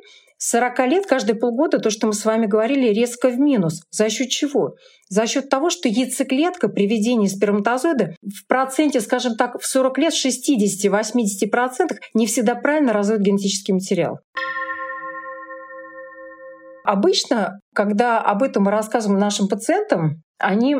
с 0.43 0.49
40 0.49 0.79
лет 0.87 1.05
каждые 1.05 1.35
полгода, 1.35 1.77
то, 1.77 1.91
что 1.91 2.07
мы 2.07 2.13
с 2.13 2.25
вами 2.25 2.47
говорили, 2.47 2.91
резко 2.91 3.29
в 3.29 3.39
минус. 3.39 3.83
За 3.91 4.09
счет 4.09 4.29
чего? 4.29 4.73
За 5.07 5.27
счет 5.27 5.49
того, 5.49 5.69
что 5.69 5.87
яйцеклетка 5.87 6.67
при 6.67 6.87
введении 6.87 7.27
сперматозоида 7.27 8.15
в 8.23 8.47
проценте, 8.47 9.01
скажем 9.01 9.35
так, 9.35 9.61
в 9.61 9.67
40 9.67 9.99
лет 9.99 10.13
60-80% 10.13 11.95
не 12.15 12.25
всегда 12.25 12.55
правильно 12.55 12.91
разводит 12.91 13.21
генетический 13.21 13.75
материал. 13.75 14.19
Обычно, 16.85 17.59
когда 17.75 18.19
об 18.19 18.41
этом 18.41 18.63
мы 18.63 18.71
рассказываем 18.71 19.19
нашим 19.19 19.47
пациентам, 19.47 20.23
они 20.39 20.75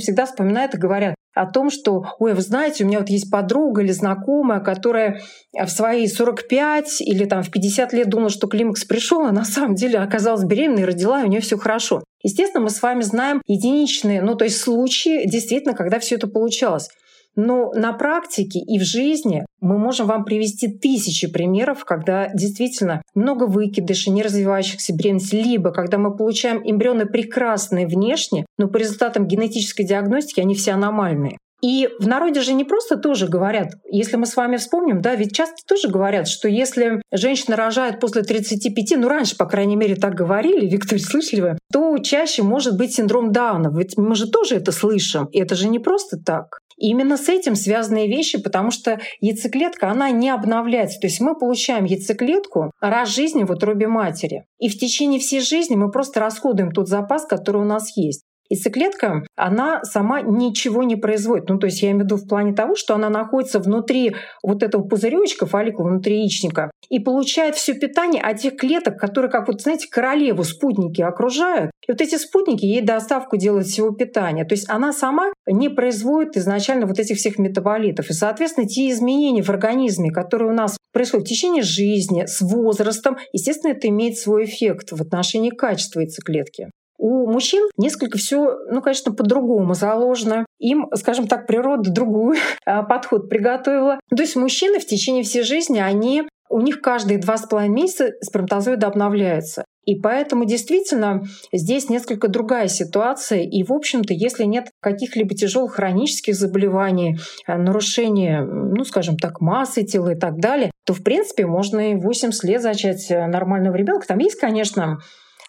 всегда 0.00 0.26
вспоминают 0.26 0.74
и 0.74 0.78
говорят, 0.78 1.14
о 1.34 1.46
том, 1.46 1.70
что, 1.70 2.04
ой, 2.18 2.34
вы 2.34 2.40
знаете, 2.40 2.84
у 2.84 2.86
меня 2.86 3.00
вот 3.00 3.08
есть 3.08 3.30
подруга 3.30 3.82
или 3.82 3.92
знакомая, 3.92 4.60
которая 4.60 5.20
в 5.52 5.68
свои 5.68 6.06
45 6.06 7.00
или 7.00 7.24
там 7.24 7.42
в 7.42 7.50
50 7.50 7.92
лет 7.92 8.08
думала, 8.08 8.30
что 8.30 8.46
климакс 8.46 8.84
пришел, 8.84 9.22
а 9.22 9.32
на 9.32 9.44
самом 9.44 9.74
деле 9.74 9.98
оказалась 9.98 10.44
беременной, 10.44 10.84
родила, 10.84 11.20
и 11.20 11.24
у 11.24 11.28
нее 11.28 11.40
все 11.40 11.58
хорошо. 11.58 12.04
Естественно, 12.22 12.64
мы 12.64 12.70
с 12.70 12.80
вами 12.80 13.02
знаем 13.02 13.42
единичные, 13.46 14.22
ну 14.22 14.34
то 14.34 14.44
есть 14.44 14.58
случаи, 14.58 15.28
действительно, 15.28 15.74
когда 15.74 15.98
все 15.98 16.14
это 16.14 16.26
получалось. 16.26 16.88
Но 17.36 17.72
на 17.72 17.92
практике 17.92 18.60
и 18.60 18.78
в 18.78 18.82
жизни 18.82 19.44
мы 19.60 19.78
можем 19.78 20.06
вам 20.06 20.24
привести 20.24 20.68
тысячи 20.68 21.26
примеров, 21.26 21.84
когда 21.84 22.28
действительно 22.32 23.02
много 23.14 23.44
выкидышей, 23.44 24.12
не 24.12 24.22
развивающихся 24.22 24.94
беременностей, 24.94 25.42
либо 25.42 25.70
когда 25.72 25.98
мы 25.98 26.14
получаем 26.14 26.60
эмбрионы 26.64 27.06
прекрасные 27.06 27.86
внешне, 27.86 28.46
но 28.58 28.68
по 28.68 28.76
результатам 28.76 29.26
генетической 29.26 29.84
диагностики 29.84 30.40
они 30.40 30.54
все 30.54 30.72
аномальные. 30.72 31.38
И 31.64 31.88
в 31.98 32.06
народе 32.06 32.42
же 32.42 32.52
не 32.52 32.64
просто 32.64 32.98
тоже 32.98 33.26
говорят, 33.26 33.72
если 33.90 34.16
мы 34.16 34.26
с 34.26 34.36
вами 34.36 34.58
вспомним, 34.58 35.00
да, 35.00 35.14
ведь 35.14 35.34
часто 35.34 35.56
тоже 35.66 35.88
говорят, 35.88 36.28
что 36.28 36.46
если 36.46 37.00
женщина 37.10 37.56
рожает 37.56 38.00
после 38.00 38.20
35, 38.20 38.98
ну 38.98 39.08
раньше, 39.08 39.34
по 39.38 39.46
крайней 39.46 39.76
мере, 39.76 39.96
так 39.96 40.12
говорили, 40.12 40.66
Виктория, 40.70 41.02
слышали 41.02 41.40
вы, 41.40 41.58
то 41.72 41.96
чаще 41.96 42.42
может 42.42 42.76
быть 42.76 42.92
синдром 42.92 43.32
Дауна. 43.32 43.72
Ведь 43.74 43.96
мы 43.96 44.14
же 44.14 44.30
тоже 44.30 44.56
это 44.56 44.72
слышим, 44.72 45.24
и 45.32 45.38
это 45.38 45.54
же 45.54 45.68
не 45.68 45.78
просто 45.78 46.18
так. 46.18 46.58
Именно 46.76 47.16
с 47.16 47.28
этим 47.28 47.54
связанные 47.54 48.08
вещи, 48.08 48.42
потому 48.42 48.70
что 48.70 49.00
яйцеклетка, 49.20 49.90
она 49.90 50.10
не 50.10 50.30
обновляется. 50.30 51.00
То 51.00 51.06
есть 51.06 51.20
мы 51.20 51.38
получаем 51.38 51.84
яйцеклетку 51.84 52.70
раз 52.80 53.08
в 53.08 53.14
жизни 53.14 53.44
в 53.44 53.50
утробе 53.50 53.88
матери. 53.88 54.44
И 54.58 54.68
в 54.68 54.78
течение 54.78 55.20
всей 55.20 55.40
жизни 55.40 55.74
мы 55.74 55.90
просто 55.90 56.20
расходуем 56.20 56.72
тот 56.72 56.88
запас, 56.88 57.26
который 57.26 57.62
у 57.62 57.64
нас 57.64 57.96
есть. 57.96 58.24
Яйцеклетка, 58.50 59.24
она 59.36 59.82
сама 59.84 60.20
ничего 60.20 60.82
не 60.82 60.96
производит. 60.96 61.48
Ну, 61.48 61.58
то 61.58 61.66
есть 61.66 61.82
я 61.82 61.90
имею 61.90 62.02
в 62.02 62.04
виду 62.04 62.16
в 62.16 62.28
плане 62.28 62.52
того, 62.54 62.74
что 62.76 62.94
она 62.94 63.08
находится 63.08 63.58
внутри 63.58 64.14
вот 64.42 64.62
этого 64.62 64.82
пузыречка, 64.82 65.46
фолликула, 65.46 65.88
внутри 65.88 66.18
яичника, 66.18 66.70
и 66.90 66.98
получает 66.98 67.56
все 67.56 67.74
питание 67.74 68.22
от 68.22 68.38
тех 68.38 68.56
клеток, 68.56 68.98
которые, 68.98 69.30
как 69.30 69.48
вот, 69.48 69.62
знаете, 69.62 69.88
королеву 69.90 70.44
спутники 70.44 71.00
окружают. 71.00 71.70
И 71.86 71.92
вот 71.92 72.00
эти 72.00 72.16
спутники 72.16 72.64
ей 72.64 72.82
доставку 72.82 73.36
делают 73.36 73.66
всего 73.66 73.90
питания. 73.90 74.44
То 74.44 74.54
есть 74.54 74.68
она 74.68 74.92
сама 74.92 75.32
не 75.46 75.68
производит 75.68 76.36
изначально 76.36 76.86
вот 76.86 76.98
этих 76.98 77.16
всех 77.16 77.38
метаболитов. 77.38 78.10
И, 78.10 78.12
соответственно, 78.12 78.68
те 78.68 78.90
изменения 78.90 79.42
в 79.42 79.50
организме, 79.50 80.10
которые 80.10 80.50
у 80.50 80.54
нас 80.54 80.76
происходят 80.92 81.26
в 81.26 81.30
течение 81.30 81.62
жизни, 81.62 82.24
с 82.26 82.40
возрастом, 82.40 83.16
естественно, 83.32 83.72
это 83.72 83.88
имеет 83.88 84.18
свой 84.18 84.44
эффект 84.44 84.92
в 84.92 85.00
отношении 85.00 85.50
качества 85.50 86.00
яйцеклетки. 86.00 86.70
У 86.98 87.30
мужчин 87.30 87.68
несколько 87.76 88.18
все, 88.18 88.56
ну, 88.70 88.80
конечно, 88.80 89.12
по-другому 89.12 89.74
заложено. 89.74 90.46
Им, 90.58 90.88
скажем 90.94 91.26
так, 91.26 91.46
природа 91.46 91.90
другой 91.90 92.38
а, 92.66 92.82
подход 92.82 93.28
приготовила. 93.28 93.98
То 94.08 94.22
есть 94.22 94.36
мужчины 94.36 94.78
в 94.78 94.86
течение 94.86 95.22
всей 95.22 95.42
жизни, 95.42 95.80
они 95.80 96.24
у 96.50 96.60
них 96.60 96.80
каждые 96.80 97.18
два 97.18 97.36
с 97.36 97.46
половиной 97.46 97.74
месяца 97.74 98.12
сперматозоиды 98.20 98.86
обновляются. 98.86 99.64
И 99.84 99.96
поэтому 99.96 100.44
действительно 100.44 101.22
здесь 101.52 101.90
несколько 101.90 102.28
другая 102.28 102.68
ситуация. 102.68 103.40
И, 103.40 103.62
в 103.64 103.72
общем-то, 103.72 104.14
если 104.14 104.44
нет 104.44 104.68
каких-либо 104.80 105.34
тяжелых 105.34 105.74
хронических 105.74 106.34
заболеваний, 106.34 107.18
а, 107.46 107.58
нарушения, 107.58 108.42
ну, 108.42 108.84
скажем 108.84 109.16
так, 109.16 109.40
массы 109.40 109.82
тела 109.82 110.14
и 110.14 110.18
так 110.18 110.38
далее, 110.38 110.70
то, 110.86 110.94
в 110.94 111.02
принципе, 111.02 111.46
можно 111.46 111.92
и 111.92 111.96
80 111.96 112.44
лет 112.44 112.62
зачать 112.62 113.10
э, 113.10 113.26
нормального 113.26 113.74
ребенка. 113.74 114.06
Там 114.06 114.18
есть, 114.18 114.38
конечно, 114.38 114.98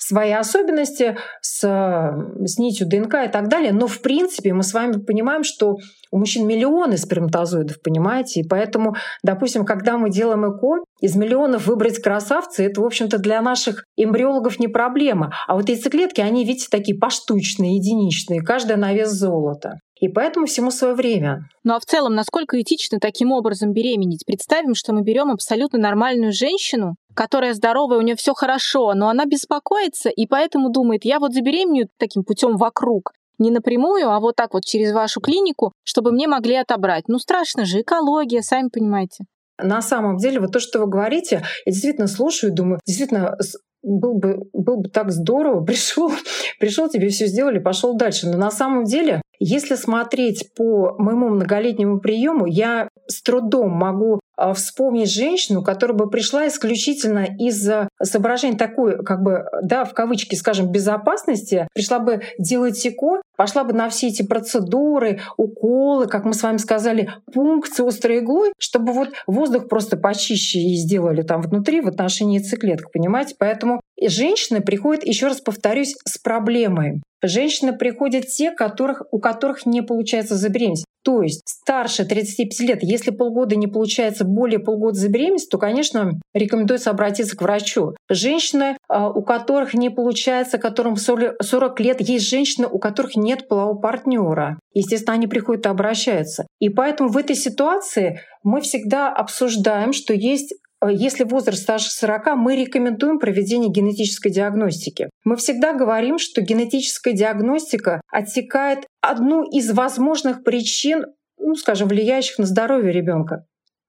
свои 0.08 0.32
особенности 0.32 1.18
с, 1.41 1.62
с 1.62 2.60
нитью 2.60 2.88
ДНК 2.88 3.26
и 3.26 3.28
так 3.28 3.48
далее. 3.48 3.74
Но 3.74 3.88
в 3.88 4.02
принципе 4.02 4.54
мы 4.54 4.62
с 4.62 4.74
вами 4.74 5.00
понимаем, 5.00 5.44
что 5.44 5.78
у 6.12 6.20
мужчин 6.20 6.46
миллионы 6.46 6.98
сперматозоидов, 6.98 7.82
понимаете? 7.82 8.41
И 8.41 8.48
поэтому, 8.48 8.96
допустим, 9.24 9.65
когда 9.65 9.98
мы 9.98 10.12
делаем 10.12 10.46
ЭКО, 10.46 10.84
из 11.02 11.15
миллионов 11.15 11.65
выбрать 11.65 12.00
красавца, 12.00 12.62
это, 12.62 12.82
в 12.82 12.86
общем-то, 12.86 13.18
для 13.18 13.41
наших 13.41 13.84
эмбриологов 13.98 14.60
не 14.60 14.68
проблема. 14.68 15.34
А 15.48 15.56
вот 15.56 15.70
яйцеклетки, 15.70 16.22
они, 16.22 16.46
видите, 16.46 16.68
такие 16.70 16.98
поштучные, 16.98 17.78
единичные, 17.78 18.41
каждая 18.41 18.78
на 18.78 18.94
вес 18.94 19.10
золота. 19.10 19.80
И 20.00 20.10
поэтому 20.10 20.46
всему 20.46 20.72
свое 20.72 20.94
время. 20.94 21.48
Ну 21.63 21.74
а 21.74 21.80
в 21.80 21.86
целом, 21.86 22.15
насколько 22.15 22.62
этично 22.62 23.00
таким 23.00 23.32
образом 23.32 23.72
беременеть? 23.72 24.26
Представим, 24.26 24.76
что 24.76 24.94
мы 24.94 25.02
берем 25.02 25.32
абсолютно 25.32 25.80
нормальную 25.80 26.34
женщину, 26.34 26.96
которая 27.15 27.54
здоровая, 27.54 27.97
у 27.97 28.01
нее 28.01 28.15
все 28.15 28.34
хорошо, 28.34 28.93
но 28.93 29.10
она 29.10 29.25
беспокоится 29.25 30.10
и 30.10 30.28
поэтому 30.28 30.69
думает, 30.69 31.06
я 31.06 31.19
вот 31.19 31.34
забеременею 31.34 31.88
таким 31.97 32.23
путем 32.23 32.58
вокруг. 32.58 33.13
Не 33.38 33.51
напрямую, 33.51 34.10
а 34.10 34.19
вот 34.19 34.36
так 34.36 34.54
вот 34.54 34.63
через 34.63 34.93
вашу 34.93 35.19
клинику, 35.19 35.73
чтобы 35.84 36.12
мне 36.12 36.28
могли 36.28 36.56
отобрать. 36.56 37.06
Ну 37.08 37.19
страшно 37.19 37.65
же, 37.65 37.82
экология, 37.82 38.41
сами 38.41 38.69
понимаете. 38.69 39.25
На 39.62 39.82
самом 39.82 40.17
деле, 40.17 40.39
вот 40.39 40.51
то, 40.51 40.60
что 40.60 40.80
вы 40.80 40.88
говорите, 40.88 41.43
я 41.65 41.71
действительно 41.71 42.08
слушаю 42.08 42.51
и 42.51 42.56
думаю, 42.56 42.80
действительно, 42.86 43.38
был 43.84 44.15
бы, 44.15 44.49
был 44.51 44.78
бы 44.78 44.89
так 44.89 45.12
здорово, 45.12 45.62
пришел, 45.65 46.12
пришел, 46.60 46.89
тебе 46.89 47.10
все 47.10 47.28
сделали, 47.28 47.60
пошел 47.60 47.95
дальше. 47.95 48.28
Но 48.28 48.38
на 48.38 48.51
самом 48.51 48.84
деле, 48.84 49.21
если 49.39 49.75
смотреть 49.75 50.54
по 50.56 50.95
моему 50.97 51.30
многолетнему 51.30 51.99
приему, 51.99 52.45
я 52.45 52.89
с 53.08 53.21
трудом 53.21 53.71
могу 53.71 54.19
вспомнить 54.54 55.12
женщину, 55.12 55.63
которая 55.63 55.98
бы 55.98 56.10
пришла 56.10 56.48
исключительно 56.48 57.28
из 57.39 57.67
соображений 58.02 58.58
такой, 58.58 59.04
как 59.04 59.21
бы, 59.21 59.45
да, 59.62 59.86
в 59.86 59.93
кавычки, 59.93 60.36
скажем, 60.36 60.71
безопасности, 60.71 61.67
пришла 61.74 62.00
бы 62.00 62.21
делать 62.38 62.86
ЭКО, 62.86 63.21
пошла 63.36 63.63
бы 63.63 63.74
на 63.74 63.89
все 63.89 64.08
эти 64.08 64.24
процедуры, 64.24 65.21
уколы, 65.38 66.08
как 66.08 66.26
мы 66.26 66.34
с 66.34 66.43
вами 66.43 66.58
сказали, 66.58 67.12
пункции 67.34 67.88
острой 67.88 68.19
иглой, 68.19 68.54
чтобы 68.58 68.93
вот 68.93 69.10
воздух 69.28 69.67
просто 69.67 69.98
почище 69.98 70.60
ей 70.60 70.76
сделали 70.76 71.21
там 71.21 71.41
внутри 71.41 71.82
в 71.82 71.88
отношении 71.88 72.39
яйцеклеток, 72.39 72.91
понимаете? 72.91 73.36
Поэтому 73.38 73.82
женщины 74.02 74.62
приходят, 74.62 75.06
еще 75.06 75.28
раз 75.28 75.41
повторюсь, 75.41 75.95
с 76.06 76.17
проблемой. 76.17 77.02
Женщины 77.28 77.74
приходят 77.74 78.28
те, 78.28 78.52
которых, 78.52 79.04
у 79.12 79.20
которых 79.20 79.66
не 79.66 79.82
получается 79.82 80.36
забеременеть. 80.36 80.86
То 81.06 81.22
есть 81.22 81.44
старше 81.46 82.04
35 82.04 82.60
лет, 82.62 82.80
если 82.82 83.12
полгода 83.12 83.56
не 83.56 83.68
получается 83.68 84.26
более 84.26 84.58
полгода 84.58 84.98
за 84.98 85.08
беременность, 85.08 85.52
то, 85.52 85.60
конечно, 85.60 86.20
рекомендуется 86.34 86.90
обратиться 86.90 87.38
к 87.38 87.44
врачу. 87.44 87.96
Женщины, 88.10 88.76
а, 88.90 89.10
у 89.12 89.22
которых 89.22 89.76
не 89.76 89.92
получается, 89.92 90.58
которым 90.58 90.96
40 90.96 91.80
лет, 91.80 92.02
есть 92.02 92.28
женщины, 92.28 92.68
у 92.68 92.80
которых 92.80 93.16
нет 93.16 93.48
полового 93.48 93.78
партнера. 93.78 94.58
Естественно, 94.74 95.14
они 95.14 95.28
приходят 95.28 95.68
и 95.68 95.70
обращаются. 95.70 96.48
И 96.60 96.70
поэтому 96.70 97.10
в 97.10 97.18
этой 97.18 97.36
ситуации 97.36 98.22
мы 98.44 98.62
всегда 98.62 99.14
обсуждаем, 99.14 99.94
что 99.94 100.14
есть 100.14 100.56
если 100.88 101.24
возраст 101.24 101.64
старше 101.64 101.90
40, 101.92 102.36
мы 102.36 102.56
рекомендуем 102.56 103.20
проведение 103.20 103.72
генетической 103.72 104.32
диагностики. 104.32 105.10
Мы 105.24 105.36
всегда 105.38 105.74
говорим, 105.74 106.18
что 106.18 106.42
генетическая 106.42 107.14
диагностика 107.14 108.02
отсекает 108.12 108.86
одну 109.02 109.44
из 109.44 109.72
возможных 109.72 110.44
причин, 110.44 111.06
ну, 111.40 111.56
скажем, 111.56 111.88
влияющих 111.88 112.38
на 112.40 112.46
здоровье 112.46 112.92
ребенка. 112.92 113.46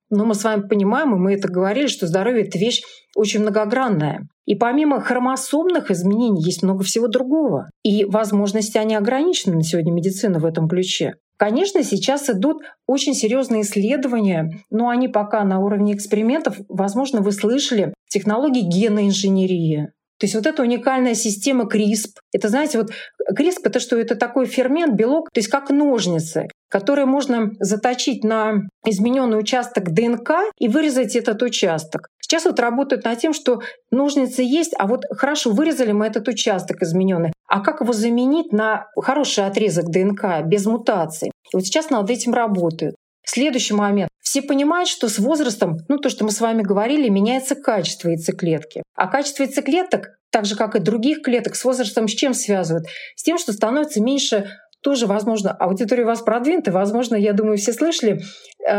Но 0.08 0.24
мы 0.24 0.34
с 0.34 0.44
вами 0.44 0.68
понимаем, 0.68 1.14
и 1.14 1.18
мы 1.18 1.34
это 1.34 1.48
говорили, 1.48 1.88
что 1.88 2.06
здоровье— 2.06 2.46
это 2.46 2.58
вещь 2.58 2.82
очень 3.16 3.40
многогранная. 3.40 4.28
И 4.44 4.54
помимо 4.54 5.00
хромосомных 5.00 5.90
изменений 5.90 6.42
есть 6.42 6.62
много 6.62 6.84
всего 6.84 7.08
другого. 7.08 7.68
И 7.82 8.04
возможности, 8.04 8.78
они 8.78 8.94
ограничены 8.94 9.56
на 9.56 9.64
сегодня 9.64 9.92
медицина 9.92 10.38
в 10.38 10.44
этом 10.44 10.68
ключе. 10.68 11.14
Конечно, 11.36 11.82
сейчас 11.82 12.30
идут 12.30 12.62
очень 12.86 13.14
серьезные 13.14 13.62
исследования, 13.62 14.64
но 14.70 14.88
они 14.88 15.08
пока 15.08 15.44
на 15.44 15.60
уровне 15.60 15.94
экспериментов. 15.94 16.56
Возможно, 16.68 17.20
вы 17.20 17.32
слышали 17.32 17.92
технологии 18.08 18.62
генной 18.62 19.06
инженерии. 19.06 19.90
То 20.18 20.24
есть 20.24 20.34
вот 20.34 20.46
эта 20.46 20.62
уникальная 20.62 21.14
система 21.14 21.64
CRISP. 21.64 22.20
Это, 22.32 22.48
знаете, 22.48 22.78
вот 22.78 22.90
CRISP— 23.38 23.60
это 23.64 23.80
что? 23.80 23.98
Это 23.98 24.14
такой 24.14 24.46
фермент, 24.46 24.94
белок, 24.94 25.28
то 25.30 25.40
есть 25.40 25.50
как 25.50 25.68
ножницы, 25.68 26.48
которые 26.70 27.04
можно 27.04 27.50
заточить 27.60 28.24
на 28.24 28.62
измененный 28.86 29.38
участок 29.38 29.92
ДНК 29.92 30.30
и 30.58 30.68
вырезать 30.68 31.16
этот 31.16 31.42
участок. 31.42 32.08
Сейчас 32.18 32.46
вот 32.46 32.58
работают 32.58 33.04
над 33.04 33.18
тем, 33.18 33.34
что 33.34 33.60
ножницы 33.90 34.42
есть, 34.42 34.72
а 34.78 34.86
вот 34.86 35.02
хорошо, 35.10 35.50
вырезали 35.50 35.92
мы 35.92 36.06
этот 36.06 36.26
участок 36.28 36.82
измененный, 36.82 37.32
а 37.48 37.60
как 37.60 37.80
его 37.80 37.92
заменить 37.92 38.52
на 38.52 38.86
хороший 38.96 39.46
отрезок 39.46 39.86
ДНК 39.86 40.42
без 40.44 40.66
мутаций? 40.66 41.30
И 41.52 41.56
вот 41.56 41.64
сейчас 41.64 41.90
над 41.90 42.10
этим 42.10 42.34
работают. 42.34 42.96
Следующий 43.24 43.74
момент. 43.74 44.08
Все 44.20 44.42
понимают, 44.42 44.88
что 44.88 45.08
с 45.08 45.18
возрастом, 45.18 45.78
ну 45.88 45.98
то, 45.98 46.08
что 46.08 46.24
мы 46.24 46.30
с 46.30 46.40
вами 46.40 46.62
говорили, 46.62 47.08
меняется 47.08 47.54
качество 47.54 48.08
яйцеклетки. 48.08 48.82
А 48.94 49.08
качество 49.08 49.44
яйцеклеток, 49.44 50.18
так 50.30 50.44
же 50.44 50.56
как 50.56 50.74
и 50.74 50.80
других 50.80 51.22
клеток, 51.22 51.54
с 51.56 51.64
возрастом 51.64 52.08
с 52.08 52.12
чем 52.12 52.34
связывают? 52.34 52.86
С 53.14 53.22
тем, 53.22 53.38
что 53.38 53.52
становится 53.52 54.02
меньше 54.02 54.50
тоже, 54.82 55.06
возможно, 55.06 55.52
аудитория 55.52 56.04
у 56.04 56.06
вас 56.06 56.22
продвинутая, 56.22 56.74
возможно, 56.74 57.16
я 57.16 57.32
думаю, 57.32 57.56
все 57.56 57.72
слышали, 57.72 58.20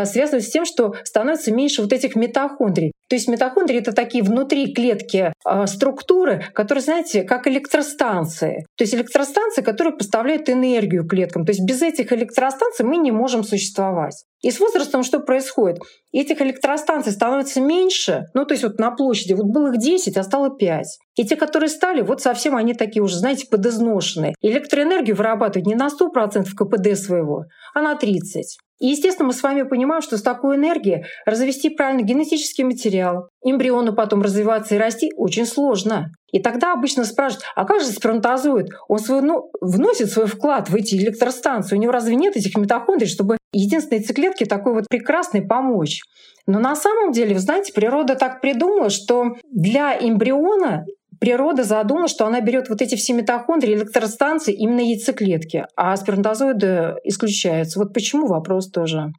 связывают 0.06 0.44
с 0.44 0.50
тем, 0.50 0.66
что 0.66 0.96
становится 1.04 1.54
меньше 1.54 1.82
вот 1.82 1.94
этих 1.94 2.16
митохондрий. 2.16 2.94
То 3.10 3.16
есть 3.16 3.28
митохондрии— 3.28 3.78
это 3.80 3.94
такие 3.94 4.24
внутри 4.24 4.74
клетки 4.74 5.32
э, 5.46 5.68
структуры, 5.68 6.44
которые, 6.54 6.82
знаете, 6.82 7.24
как 7.24 7.48
электростанции. 7.48 8.66
То 8.76 8.84
есть 8.84 8.94
электростанции, 8.94 9.62
которые 9.62 9.96
поставляют 9.96 10.50
энергию 10.50 11.08
клеткам. 11.08 11.46
То 11.46 11.52
есть 11.52 11.64
без 11.64 11.82
этих 11.82 12.12
электростанций 12.12 12.86
мы 12.86 12.98
не 12.98 13.12
можем 13.12 13.44
существовать. 13.44 14.26
И 14.42 14.52
с 14.52 14.60
возрастом 14.60 15.04
что 15.04 15.20
происходит? 15.20 15.80
Этих 16.12 16.42
электростанций 16.42 17.12
становится 17.12 17.60
меньше, 17.60 18.26
ну 18.34 18.46
то 18.46 18.54
есть 18.54 18.64
вот 18.64 18.78
на 18.78 18.92
площади, 18.92 19.34
вот 19.34 19.46
было 19.46 19.72
их 19.72 19.80
10, 19.80 20.16
а 20.16 20.24
стало 20.24 20.56
5. 20.56 20.86
И 21.16 21.26
те, 21.26 21.36
которые 21.36 21.70
стали, 21.70 22.02
вот 22.02 22.22
совсем 22.22 22.56
они 22.56 22.74
такие 22.74 23.02
уже, 23.02 23.18
знаете, 23.18 23.48
подизношенные. 23.50 24.36
Электроэнергию 24.42 25.16
вырабатывают 25.16 25.66
не 25.66 25.76
на 25.76 25.88
100% 25.88 26.46
КПД 26.56 27.00
своего, 27.00 27.46
а 27.74 27.82
на 27.82 27.96
30%. 27.96 28.44
И, 28.80 28.88
естественно, 28.88 29.28
мы 29.28 29.34
с 29.34 29.42
вами 29.42 29.64
понимаем, 29.64 30.02
что 30.02 30.18
с 30.18 30.22
такой 30.22 30.56
энергией 30.56 31.06
развести 31.26 31.70
правильно 31.70 32.02
генетический 32.02 32.64
материал, 32.64 33.30
эмбриону 33.44 33.94
потом 33.94 34.22
развиваться 34.22 34.76
и 34.76 34.78
расти 34.78 35.12
очень 35.16 35.46
сложно. 35.46 36.12
И 36.32 36.40
тогда 36.40 36.74
обычно 36.74 37.06
спрашивают, 37.06 37.46
а 37.56 37.66
как 37.66 37.82
же 37.82 37.88
сперматозоид? 37.88 38.68
Он 38.88 39.00
свой, 39.00 39.22
ну, 39.22 39.50
вносит 39.62 40.12
свой 40.12 40.28
вклад 40.28 40.70
в 40.70 40.76
эти 40.76 40.96
электростанции. 40.96 41.76
У 41.76 41.80
него 41.80 41.92
разве 41.92 42.16
нет 42.16 42.36
этих 42.36 42.56
митохондрий, 42.58 43.08
чтобы 43.08 43.38
единственной 43.54 44.00
яйцеклетке 44.00 44.46
такой 44.46 44.74
вот 44.74 44.86
прекрасной 44.90 45.42
помочь? 45.42 46.02
Но 46.46 46.60
на 46.60 46.76
самом 46.76 47.12
деле, 47.12 47.34
вы 47.34 47.40
знаете, 47.40 47.74
природа 47.74 48.16
так 48.16 48.42
придумала, 48.42 48.90
что 48.90 49.36
для 49.52 49.98
эмбриона 49.98 50.86
природа 51.20 51.64
задумала, 51.64 52.08
что 52.08 52.26
она 52.26 52.42
берет 52.42 52.70
вот 52.70 52.82
эти 52.82 52.96
все 52.96 53.14
митохондрии, 53.14 53.76
электростанции 53.76 54.54
именно 54.54 54.82
яйцеклетки, 54.82 55.66
а 55.76 55.96
сперматозоиды 55.96 56.96
исключаются. 57.04 57.80
Вот 57.80 57.94
почему 57.94 58.28
вопрос 58.28 58.70
тоже. 58.70 59.12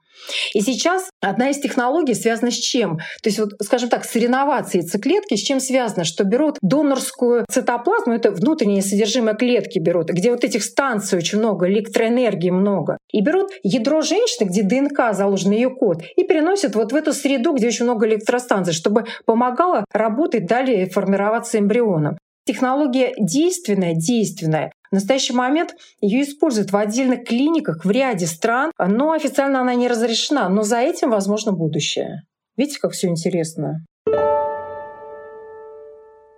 И 0.54 0.61
сейчас 0.61 1.11
одна 1.20 1.50
из 1.50 1.58
технологий 1.58 2.14
связана 2.14 2.50
с 2.50 2.56
чем? 2.56 2.98
То 3.22 3.28
есть, 3.28 3.38
вот, 3.38 3.50
скажем 3.62 3.88
так, 3.88 4.04
соревноваться 4.04 4.78
яйцеклетки 4.78 5.37
с 5.37 5.40
чем 5.40 5.61
связано? 5.61 6.04
Что 6.04 6.24
берут 6.24 6.58
донорскую 6.62 7.44
цитоплазму, 7.50 8.14
это 8.14 8.30
внутреннее 8.30 8.82
содержимое 8.82 9.34
клетки 9.34 9.78
берут, 9.78 10.11
где 10.11 10.30
вот 10.30 10.44
этих 10.44 10.62
станций 10.62 11.18
очень 11.18 11.38
много, 11.38 11.68
электроэнергии 11.68 12.50
много. 12.50 12.98
И 13.11 13.22
берут 13.22 13.50
ядро 13.62 14.00
женщины, 14.02 14.48
где 14.48 14.62
ДНК 14.62 15.12
заложен 15.14 15.52
ее 15.52 15.70
код, 15.70 16.02
и 16.16 16.24
переносят 16.24 16.74
вот 16.74 16.92
в 16.92 16.96
эту 16.96 17.12
среду, 17.12 17.52
где 17.52 17.68
очень 17.68 17.84
много 17.84 18.06
электростанций, 18.06 18.74
чтобы 18.74 19.04
помогало 19.24 19.84
работать 19.92 20.46
далее 20.46 20.88
формироваться 20.88 21.58
эмбрионом. 21.88 22.18
Технология 22.44 23.14
действенная, 23.18 23.94
действенная. 23.94 24.72
В 24.90 24.94
настоящий 24.94 25.35
момент 25.35 25.74
ее 26.01 26.22
используют 26.22 26.72
в 26.72 26.77
отдельных 26.77 27.24
клиниках 27.24 27.85
в 27.85 27.90
ряде 27.90 28.27
стран, 28.27 28.72
но 28.79 29.12
официально 29.12 29.61
она 29.61 29.74
не 29.74 29.87
разрешена. 29.87 30.48
Но 30.48 30.62
за 30.62 30.79
этим 30.79 31.11
возможно 31.11 31.53
будущее. 31.53 32.22
Видите, 32.57 32.81
как 32.81 32.92
все 32.92 33.09
интересно? 33.09 33.85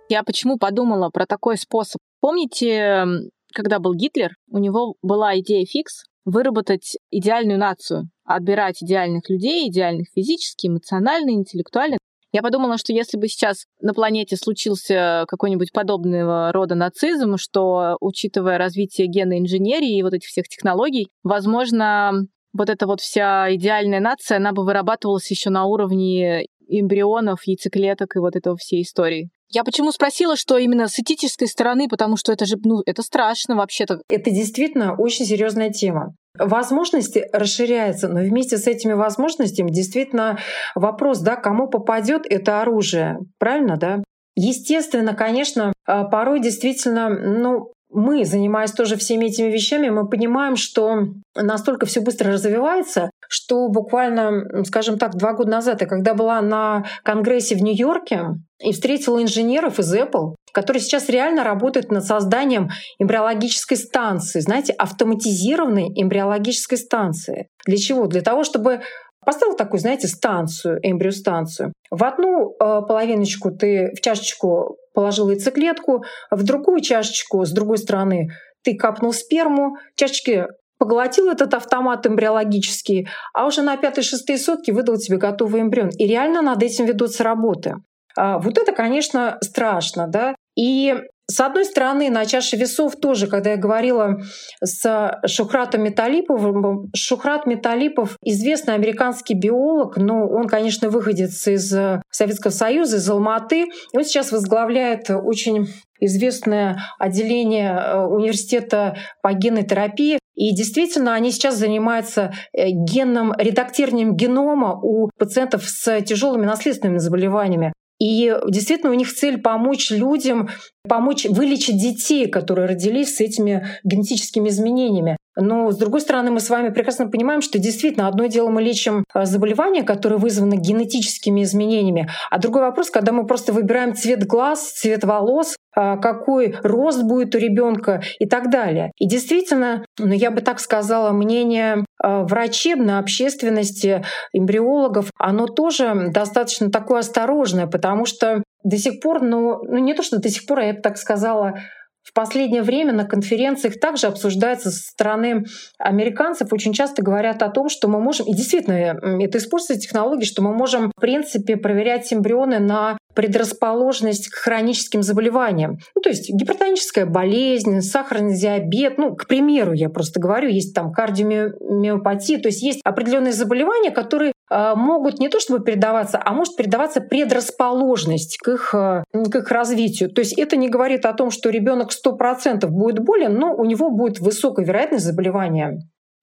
Я 0.09 0.23
почему 0.23 0.57
подумала 0.57 1.09
про 1.09 1.25
такой 1.25 1.57
способ? 1.57 1.99
Помните, 2.19 3.05
когда 3.53 3.79
был 3.79 3.93
Гитлер, 3.93 4.31
у 4.49 4.57
него 4.57 4.95
была 5.01 5.39
идея 5.39 5.65
фикс 5.65 6.03
выработать 6.25 6.97
идеальную 7.09 7.57
нацию, 7.57 8.09
отбирать 8.25 8.83
идеальных 8.83 9.29
людей, 9.29 9.69
идеальных 9.69 10.07
физически, 10.13 10.67
эмоционально, 10.67 11.31
интеллектуально, 11.31 11.97
я 12.31 12.41
подумала, 12.41 12.77
что 12.77 12.93
если 12.93 13.17
бы 13.17 13.27
сейчас 13.27 13.65
на 13.81 13.93
планете 13.93 14.37
случился 14.37 15.25
какой-нибудь 15.27 15.71
подобного 15.73 16.51
рода 16.51 16.75
нацизм, 16.75 17.37
что, 17.37 17.97
учитывая 17.99 18.57
развитие 18.57 19.07
генной 19.07 19.39
инженерии 19.39 19.97
и 19.97 20.03
вот 20.03 20.13
этих 20.13 20.27
всех 20.27 20.47
технологий, 20.47 21.09
возможно, 21.23 22.13
вот 22.53 22.69
эта 22.69 22.87
вот 22.87 23.01
вся 23.01 23.53
идеальная 23.55 23.99
нация, 23.99 24.37
она 24.37 24.53
бы 24.53 24.63
вырабатывалась 24.63 25.29
еще 25.29 25.49
на 25.49 25.65
уровне 25.65 26.45
эмбрионов, 26.67 27.45
яйцеклеток 27.45 28.15
и 28.15 28.19
вот 28.19 28.35
этого 28.35 28.55
всей 28.55 28.83
истории. 28.83 29.29
Я 29.49 29.65
почему 29.65 29.91
спросила, 29.91 30.37
что 30.37 30.57
именно 30.57 30.87
с 30.87 30.97
этической 30.97 31.49
стороны, 31.49 31.89
потому 31.89 32.15
что 32.15 32.31
это 32.31 32.45
же, 32.45 32.55
ну, 32.63 32.81
это 32.85 33.01
страшно 33.01 33.57
вообще-то. 33.57 34.01
Это 34.07 34.31
действительно 34.31 34.95
очень 34.97 35.25
серьезная 35.25 35.71
тема. 35.71 36.15
Возможности 36.37 37.25
расширяются, 37.33 38.07
но 38.07 38.21
вместе 38.21 38.57
с 38.57 38.65
этими 38.65 38.93
возможностями 38.93 39.69
действительно 39.69 40.39
вопрос, 40.75 41.19
да, 41.19 41.35
кому 41.35 41.67
попадет 41.67 42.25
это 42.29 42.61
оружие, 42.61 43.19
правильно, 43.37 43.77
да? 43.77 44.03
Естественно, 44.35 45.13
конечно, 45.13 45.73
а, 45.85 46.05
порой 46.05 46.39
действительно, 46.39 47.09
ну, 47.09 47.73
мы, 47.91 48.25
занимаясь 48.25 48.71
тоже 48.71 48.95
всеми 48.95 49.25
этими 49.25 49.49
вещами, 49.49 49.89
мы 49.89 50.07
понимаем, 50.07 50.55
что 50.55 51.07
настолько 51.35 51.85
все 51.85 52.01
быстро 52.01 52.31
развивается, 52.31 53.11
что 53.27 53.67
буквально, 53.69 54.63
скажем 54.65 54.97
так, 54.97 55.15
два 55.15 55.33
года 55.33 55.51
назад, 55.51 55.81
я 55.81 55.87
когда 55.87 56.13
была 56.13 56.41
на 56.41 56.85
конгрессе 57.03 57.55
в 57.55 57.61
Нью-Йорке 57.61 58.35
и 58.59 58.71
встретила 58.71 59.21
инженеров 59.21 59.79
из 59.79 59.93
Apple, 59.93 60.35
которые 60.53 60.81
сейчас 60.81 61.09
реально 61.09 61.43
работают 61.43 61.91
над 61.91 62.05
созданием 62.05 62.69
эмбриологической 62.99 63.77
станции, 63.77 64.39
знаете, 64.39 64.73
автоматизированной 64.73 65.89
эмбриологической 65.95 66.77
станции. 66.77 67.47
Для 67.65 67.77
чего? 67.77 68.07
Для 68.07 68.21
того, 68.21 68.43
чтобы 68.43 68.81
Поставил 69.23 69.55
такую, 69.55 69.79
знаете, 69.79 70.07
станцию, 70.07 70.79
эмбриостанцию. 70.81 71.73
В 71.89 72.03
одну 72.03 72.51
э, 72.51 72.55
половиночку 72.59 73.51
ты 73.51 73.91
в 73.95 74.01
чашечку 74.01 74.77
положил 74.93 75.29
яйцеклетку, 75.29 76.03
в 76.31 76.43
другую 76.43 76.81
чашечку 76.81 77.45
с 77.45 77.51
другой 77.51 77.77
стороны 77.77 78.29
ты 78.63 78.75
капнул 78.75 79.13
сперму, 79.13 79.77
чашечки 79.95 80.47
поглотил 80.77 81.29
этот 81.29 81.53
автомат 81.53 82.07
эмбриологический, 82.07 83.07
а 83.33 83.45
уже 83.45 83.61
на 83.61 83.77
пятые-шестые 83.77 84.39
сутки 84.39 84.71
выдал 84.71 84.97
тебе 84.97 85.17
готовый 85.17 85.61
эмбрион. 85.61 85.89
И 85.89 86.07
реально 86.07 86.41
над 86.41 86.63
этим 86.63 86.85
ведутся 86.85 87.23
работы. 87.23 87.75
А 88.17 88.39
вот 88.39 88.57
это, 88.57 88.71
конечно, 88.71 89.37
страшно, 89.41 90.07
да. 90.07 90.35
И 90.55 90.95
с 91.31 91.39
одной 91.39 91.65
стороны, 91.65 92.09
на 92.09 92.25
чаше 92.25 92.57
весов 92.57 92.95
тоже, 92.95 93.27
когда 93.27 93.51
я 93.51 93.57
говорила 93.57 94.21
с 94.61 95.19
Шухратом 95.25 95.83
Металиповым, 95.83 96.91
Шухрат 96.95 97.45
Металипов— 97.45 98.17
известный 98.23 98.73
американский 98.73 99.33
биолог, 99.33 99.97
но 99.97 100.27
он, 100.27 100.47
конечно, 100.47 100.89
выходец 100.89 101.47
из 101.47 101.73
Советского 102.09 102.51
Союза, 102.51 102.97
из 102.97 103.09
Алматы. 103.09 103.65
Он 103.93 104.03
сейчас 104.03 104.31
возглавляет 104.31 105.09
очень 105.09 105.67
известное 106.01 106.81
отделение 106.99 107.71
э, 107.71 108.05
университета 108.05 108.97
по 109.21 109.33
генотерапии 109.33 110.19
И 110.35 110.53
действительно, 110.53 111.13
они 111.13 111.31
сейчас 111.31 111.55
занимаются 111.55 112.33
э, 112.53 112.69
генным 112.69 113.33
редактированием 113.37 114.15
генома 114.15 114.79
у 114.81 115.09
пациентов 115.17 115.63
с 115.63 116.01
тяжелыми 116.01 116.45
наследственными 116.45 116.97
заболеваниями. 116.97 117.73
И 118.01 118.35
действительно 118.47 118.91
у 118.91 118.95
них 118.95 119.13
цель 119.13 119.37
помочь 119.37 119.91
людям, 119.91 120.49
помочь 120.89 121.25
вылечить 121.25 121.79
детей, 121.79 122.27
которые 122.27 122.67
родились 122.67 123.17
с 123.17 123.21
этими 123.21 123.67
генетическими 123.83 124.49
изменениями. 124.49 125.17
Но, 125.37 125.71
с 125.71 125.77
другой 125.77 126.01
стороны, 126.01 126.31
мы 126.31 126.39
с 126.39 126.49
вами 126.49 126.69
прекрасно 126.69 127.07
понимаем, 127.07 127.41
что 127.41 127.57
действительно 127.57 128.07
одно 128.07 128.25
дело 128.25 128.49
мы 128.49 128.61
лечим 128.61 129.05
э, 129.13 129.25
заболевания, 129.25 129.83
которые 129.83 130.19
вызваны 130.19 130.55
генетическими 130.55 131.43
изменениями, 131.43 132.09
а 132.29 132.37
другой 132.37 132.63
вопрос, 132.63 132.89
когда 132.89 133.11
мы 133.11 133.25
просто 133.25 133.53
выбираем 133.53 133.95
цвет 133.95 134.25
глаз, 134.25 134.71
цвет 134.71 135.03
волос, 135.05 135.55
э, 135.75 135.97
какой 136.01 136.55
рост 136.63 137.03
будет 137.03 137.33
у 137.35 137.37
ребенка 137.37 138.01
и 138.19 138.27
так 138.27 138.49
далее. 138.49 138.91
И 138.97 139.07
действительно, 139.07 139.85
ну, 139.97 140.13
я 140.13 140.31
бы 140.31 140.41
так 140.41 140.59
сказала, 140.59 141.11
мнение 141.11 141.85
э, 142.03 142.23
врачебной 142.23 142.99
общественности, 142.99 144.03
эмбриологов, 144.33 145.11
оно 145.17 145.47
тоже 145.47 146.09
достаточно 146.13 146.69
такое 146.69 146.99
осторожное, 146.99 147.67
потому 147.67 148.05
что 148.05 148.43
до 148.63 148.77
сих 148.77 148.99
пор, 148.99 149.21
ну, 149.21 149.63
ну 149.63 149.77
не 149.77 149.93
то, 149.93 150.03
что 150.03 150.19
до 150.19 150.29
сих 150.29 150.45
пор, 150.45 150.59
а 150.59 150.65
я 150.65 150.73
бы 150.73 150.81
так 150.81 150.97
сказала, 150.97 151.55
в 152.03 152.13
последнее 152.13 152.63
время 152.63 152.93
на 152.93 153.05
конференциях 153.05 153.79
также 153.79 154.07
обсуждается 154.07 154.71
со 154.71 154.79
стороны 154.79 155.45
американцев. 155.77 156.51
Очень 156.51 156.73
часто 156.73 157.03
говорят 157.03 157.43
о 157.43 157.49
том, 157.49 157.69
что 157.69 157.87
мы 157.87 157.99
можем, 157.99 158.27
и 158.27 158.33
действительно 158.33 158.73
это 159.21 159.37
используется 159.37 159.79
технологии, 159.79 160.25
что 160.25 160.41
мы 160.41 160.53
можем, 160.53 160.91
в 160.95 160.99
принципе, 160.99 161.57
проверять 161.57 162.11
эмбрионы 162.11 162.59
на 162.59 162.97
предрасположенность 163.13 164.29
к 164.29 164.35
хроническим 164.35 165.03
заболеваниям. 165.03 165.77
Ну, 165.95 166.01
то 166.01 166.09
есть 166.09 166.29
гипертоническая 166.33 167.05
болезнь, 167.05 167.81
сахарный 167.81 168.35
диабет, 168.35 168.97
ну, 168.97 169.15
к 169.15 169.27
примеру, 169.27 169.73
я 169.73 169.89
просто 169.89 170.19
говорю, 170.19 170.49
есть 170.49 170.73
там 170.73 170.91
кардиомиопатия, 170.93 172.39
то 172.39 172.47
есть 172.47 172.61
есть 172.63 172.79
определенные 172.83 173.33
заболевания, 173.33 173.91
которые 173.91 174.31
могут 174.75 175.19
не 175.19 175.29
то 175.29 175.39
чтобы 175.39 175.63
передаваться, 175.63 176.21
а 176.23 176.33
может 176.33 176.55
передаваться 176.57 176.99
предрасположенность 176.99 178.37
к 178.37 178.49
их, 178.49 178.73
э, 178.73 179.03
к 179.13 179.35
их 179.35 179.49
развитию. 179.49 180.11
То 180.11 180.19
есть 180.19 180.37
это 180.37 180.57
не 180.57 180.69
говорит 180.69 181.05
о 181.05 181.13
том, 181.13 181.31
что 181.31 181.49
ребенок 181.49 181.91
100% 181.91 182.69
будет 182.69 182.99
болен, 182.99 183.33
но 183.35 183.55
у 183.55 183.63
него 183.63 183.89
будет 183.89 184.19
высокая 184.19 184.65
вероятность 184.65 185.05
заболевания. 185.05 185.79